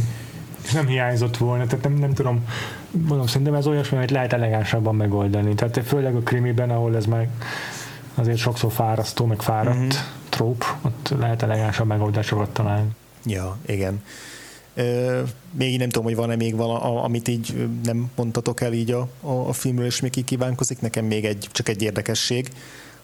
[0.63, 2.45] És nem hiányzott volna, tehát nem, nem tudom,
[2.91, 5.55] mondom, szerintem ez olyasmi, amit lehet elegánsabban megoldani.
[5.55, 7.29] Tehát főleg a krimiben, ahol ez már
[8.15, 9.93] azért sokszor fárasztó, meg fáradt uh-huh.
[10.29, 12.89] tróp, ott lehet elegánsabb megoldásokat találni.
[13.25, 14.03] Ja, igen.
[14.73, 15.21] Ö,
[15.51, 19.31] még nem tudom, hogy van-e még vala, amit így nem mondtatok el így a, a,
[19.31, 20.81] a filmről, és még kívánkozik.
[20.81, 22.51] Nekem még egy, csak egy érdekesség,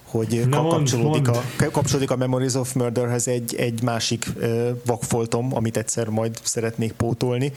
[0.02, 5.54] hogy Na kapcsolódik, mond, A, kapcsolódik a Memories of Murderhez egy, egy másik uh, vakfoltom,
[5.54, 7.52] amit egyszer majd szeretnék pótolni.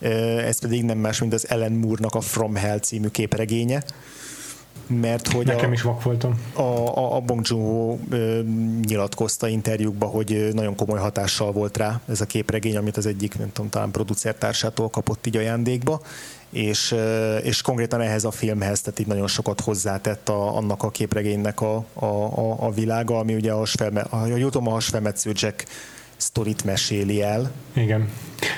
[0.00, 3.82] Uh, ez pedig nem más, mint az Ellen Moore-nak a From Hell című képregénye
[4.86, 6.40] mert hogy Nekem a, is vak voltam.
[6.52, 7.96] A, a, a Bong Joon-ho
[8.86, 13.52] nyilatkozta interjúkban, hogy nagyon komoly hatással volt rá ez a képregény, amit az egyik, nem
[13.52, 16.00] tudom, talán producertársától kapott így ajándékba,
[16.50, 16.94] és,
[17.42, 21.84] és konkrétan ehhez a filmhez, tehát így nagyon sokat hozzátett a, annak a képregénynek a,
[21.92, 25.64] a, a, a világa, ami ugye a, hasfelme, a, jutom a hasfelmetsző Jack
[26.24, 27.52] sztorit meséli el.
[27.72, 28.08] Igen.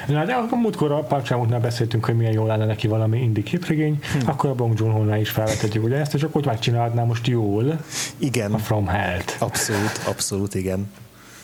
[0.07, 3.99] Na, de akkor múltkor a Parcsámutnál beszéltünk, hogy milyen jól lenne neki valami indi képregény,
[4.13, 4.29] hm.
[4.29, 7.81] akkor a Bong joon is felvetetjük ugye ezt, és akkor ott megcsinálhatná most jól
[8.19, 8.53] igen.
[8.53, 9.37] a From Hell-t.
[9.39, 10.93] Abszolút, abszolút, igen.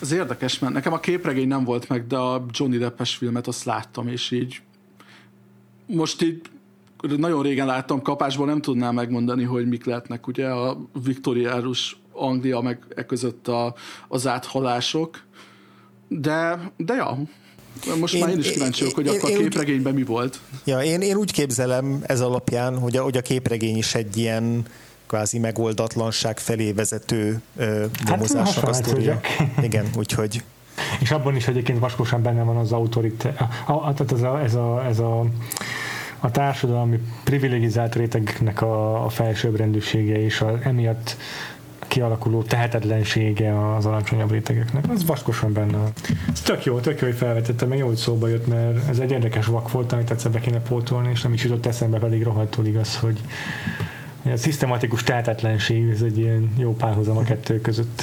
[0.01, 3.65] Ez érdekes, mert nekem a képregény nem volt meg, de a Johnny Deppes filmet azt
[3.65, 4.61] láttam, és így
[5.87, 6.41] most így
[7.17, 12.79] nagyon régen láttam kapásból, nem tudnám megmondani, hogy mik lehetnek ugye a viktoriárus Anglia meg
[12.95, 13.75] e között a,
[14.09, 15.23] az áthalások,
[16.21, 17.19] de, de ja,
[18.01, 20.41] most én, már én is kíváncsi vagyok, hogy én, akkor a képregényben mi volt.
[20.65, 24.67] Ja, én, én úgy képzelem ez alapján, hogy a, hogy a képregény is egy ilyen
[25.07, 29.21] kvázi megoldatlanság felé vezető ö, nyomozásnak hát, a sztoria.
[29.63, 30.43] Igen, úgyhogy...
[31.01, 33.35] És abban is egyébként vaskosan benne van az autoritás,
[33.67, 35.25] tehát ez a, ez a, ez a
[36.25, 41.17] a társadalmi privilegizált rétegnek a, a felsőbbrendűsége és a, emiatt
[41.93, 44.85] kialakuló tehetetlensége az alacsonyabb rétegeknek.
[44.89, 45.79] Az vaskosan benne.
[46.33, 49.11] Ez tök jó, tök jó, hogy felvetettem, meg jó, hogy szóba jött, mert ez egy
[49.11, 52.67] érdekes vak volt, amit egyszer be kéne pótolni, és nem is jutott eszembe, pedig rohadtul
[52.67, 53.21] igaz, hogy
[54.25, 58.03] a szisztematikus tehetetlenség, ez egy ilyen jó párhuzam a kettő között.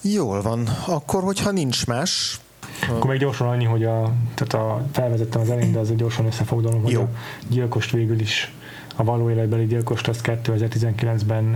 [0.00, 0.68] Jól van.
[0.86, 2.40] Akkor, hogyha nincs más,
[2.88, 6.26] akkor még gyorsan annyi, hogy a, tehát a, felvezettem az elején, de az egy gyorsan
[6.26, 7.00] összefoglalom, hogy Jó.
[7.00, 7.08] a
[7.48, 8.52] gyilkost végül is
[8.96, 11.54] a való életbeli gyilkost azt 2019-ben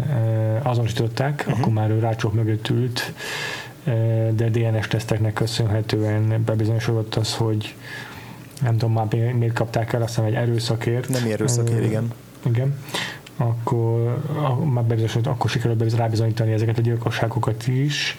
[0.63, 1.59] azonosították, uh-huh.
[1.59, 3.13] akkor már ő rácsok mögött ült,
[4.31, 7.75] de DNS teszteknek köszönhetően bebizonyosodott az, hogy
[8.63, 11.09] nem tudom már miért kapták el, azt hiszem egy erőszakért.
[11.09, 12.13] Nem erőszakért, igen.
[12.43, 12.75] Igen
[13.37, 14.23] akkor
[14.65, 18.17] már bebizonyosodott, akkor sikerült rábizonyítani ezeket a gyilkosságokat is,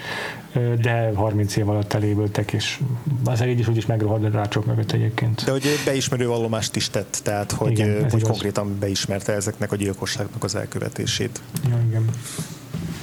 [0.81, 2.79] de 30 év alatt elébültek, és
[3.25, 5.43] az így is úgyis megrohad a rácsok mögött egyébként.
[5.45, 10.43] De hogy beismerő vallomást is tett, tehát hogy, igen, hogy konkrétan beismerte ezeknek a gyilkosságnak
[10.43, 11.41] az elkövetését.
[11.69, 12.05] Ja, igen.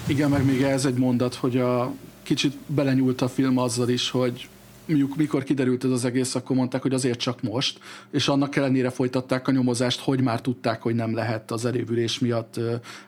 [0.06, 4.48] Igen, meg még ez egy mondat, hogy a kicsit belenyúlt a film azzal is, hogy
[4.86, 7.78] mondjuk mikor kiderült ez az egész, akkor mondták, hogy azért csak most,
[8.11, 12.61] és annak ellenére folytatták a nyomozást, hogy már tudták, hogy nem lehet az elévülés miatt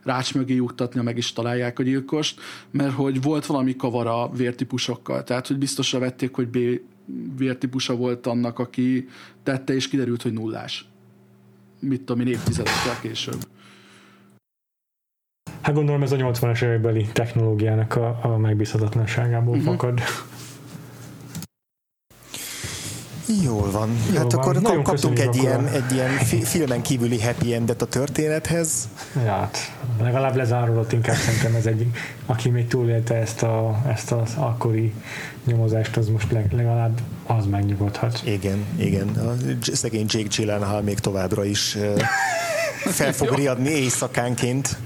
[0.03, 2.41] rács mögé juttatni, meg is találják a gyilkost,
[2.71, 6.59] mert hogy volt valami kavar a vértípusokkal, tehát hogy biztosra vették, hogy B
[7.37, 9.09] vértípusa volt annak, aki
[9.43, 10.89] tette, és kiderült, hogy nullás.
[11.81, 13.47] Mit tudom én, évtizedekkel később.
[15.61, 19.73] Hát gondolom ez a 80-as évekbeli technológiának a, a megbízhatatlanságából uh-huh.
[19.73, 20.01] fakad.
[23.43, 23.89] Jól van.
[24.07, 24.41] Jól hát van.
[24.41, 26.11] akkor Nagyon kaptunk egy ilyen, egy ilyen
[26.45, 28.89] filmen kívüli happy endet a történethez.
[29.25, 29.59] Ja, hát
[30.03, 31.87] legalább lezárodott inkább szerintem ez egy,
[32.27, 34.93] aki még túlélte ezt, a, ezt az akkori
[35.45, 38.21] nyomozást, az most legalább az megnyugodhat.
[38.25, 39.09] Igen, igen.
[39.09, 39.35] A
[39.73, 41.77] szegény Jake Gyllenhaal még továbbra is
[42.85, 44.77] fel fog riadni éjszakánként.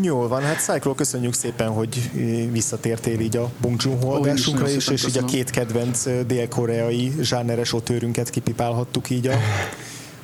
[0.00, 2.10] Jól van, hát Cyclo, köszönjük szépen, hogy
[2.50, 8.30] visszatértél így a Bong Joon-ho adásunkra, és, és így a két kedvenc dél-koreai zsáneres otőrünket
[8.30, 9.34] kipipálhattuk így a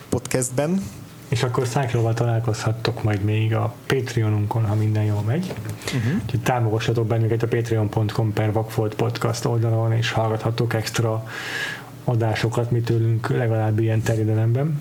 [0.09, 0.82] podcastben.
[1.28, 5.53] És akkor Cyclóval találkozhattok majd még a Patreonunkon, ha minden jól megy.
[5.85, 6.23] Uh-huh.
[6.23, 11.24] Úgyhogy támogassatok bennünket a patreon.com per Vagfolt podcast oldalon, és hallgathatok extra
[12.05, 14.81] adásokat mi tőlünk legalább ilyen terjedelemben.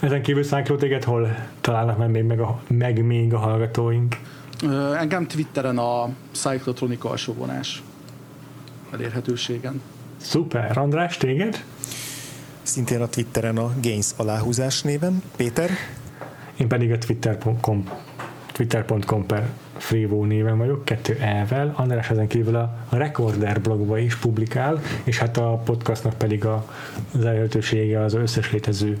[0.00, 4.16] Ezen kívül Cyclo téged hol találnak meg még, meg, a, meg még a hallgatóink?
[4.62, 7.82] Ö, engem Twitteren a Cyclotronic alsóvonás
[8.92, 9.80] elérhetőségen.
[10.16, 10.78] Szuper.
[10.78, 11.64] András, téged?
[12.62, 15.22] Szintén a Twitteren a Gains aláhúzás néven.
[15.36, 15.70] Péter?
[16.56, 17.84] Én pedig a twitter.com
[18.52, 21.72] twitter.com per Freevo néven vagyok, kettő E-vel.
[21.76, 26.74] András ezen kívül a Recorder blogba is publikál, és hát a podcastnak pedig a,
[27.14, 29.00] az elérhetősége az összes létező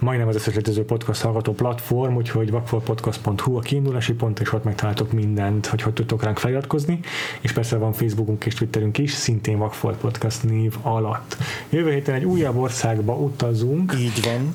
[0.00, 5.12] majdnem az összes létező podcast hallgató platform, úgyhogy vakfolpodcast.hu a kiindulási pont, és ott megtaláltok
[5.12, 7.00] mindent, hogy hogy tudtok ránk feliratkozni,
[7.40, 11.36] és persze van Facebookunk és Twitterünk is, szintén Vakfolt Podcast név alatt.
[11.70, 13.94] Jövő héten egy újabb országba utazunk.
[13.98, 14.54] Így van.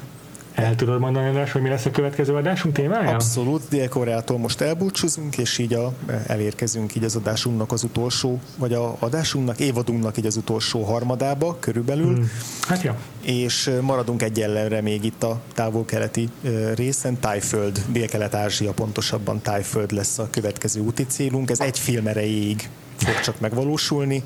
[0.55, 3.13] El tudod mondani, András, hogy mi lesz a következő adásunk témája?
[3.13, 5.93] Abszolút, Dél-Koreától most elbúcsúzunk, és így a,
[6.27, 12.15] elérkezünk így az adásunknak az utolsó, vagy a adásunknak, évadunknak így az utolsó harmadába körülbelül.
[12.15, 12.29] Hmm.
[12.61, 12.91] Hát jó.
[13.21, 16.29] És maradunk egyenlenre még itt a távol-keleti
[16.75, 21.49] részen, Tájföld, Dél-Kelet-Ázsia pontosabban Tájföld lesz a következő úti célunk.
[21.49, 24.23] Ez egy film erejéig fog csak megvalósulni,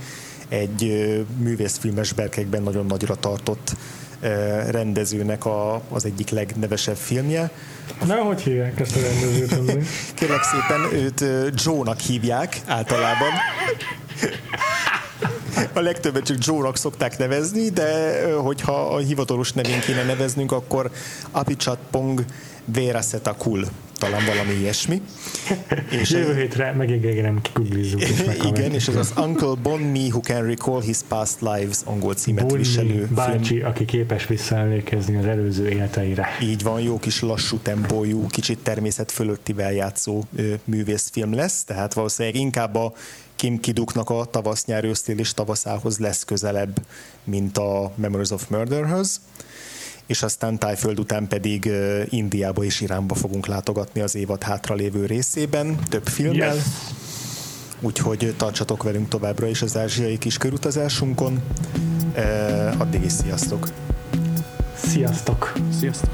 [0.50, 0.84] egy
[1.38, 3.76] művészfilmes berkekben nagyon nagyra tartott
[4.70, 7.52] rendezőnek a, az egyik legnevesebb filmje.
[8.06, 9.86] Na, hogy hívják ezt a rendezőt?
[10.14, 11.24] Kérlek szépen, őt
[11.64, 13.30] Joe-nak hívják általában.
[15.74, 20.92] A legtöbbet csak Joe-nak szokták nevezni, de hogyha a hivatalos nevén kéne neveznünk, akkor
[21.32, 22.26] Apichat Pong
[22.66, 23.68] Verasetakul
[24.00, 25.02] talán valami ilyesmi.
[25.90, 28.02] És Jövő hétre megígérem, kikuglizzuk.
[28.44, 32.48] Igen, és ez az Uncle Bon Me Who Can Recall His Past Lives angol címet
[32.48, 33.66] bon viselő bácsi, film.
[33.66, 36.28] aki képes visszaemlékezni az előző életeire.
[36.42, 40.24] Így van, jó kis lassú tempójú, kicsit természet fölöttivel játszó
[40.64, 42.94] művészfilm lesz, tehát valószínűleg inkább a
[43.36, 46.82] Kim Kiduknak a tavasz-nyár és tavaszához lesz közelebb,
[47.24, 49.20] mint a Memories of Murderhöz
[50.10, 51.70] és aztán Tájföld után pedig
[52.10, 56.56] Indiába és Iránba fogunk látogatni az évad hátralévő részében, több filmmel.
[56.56, 56.64] Yes.
[57.82, 61.42] Úgyhogy tartsatok velünk továbbra is az ázsiai kis körutazásunkon.
[62.78, 63.68] Addig is sziasztok!
[64.76, 65.54] Sziasztok!
[65.80, 66.10] Sziasztok!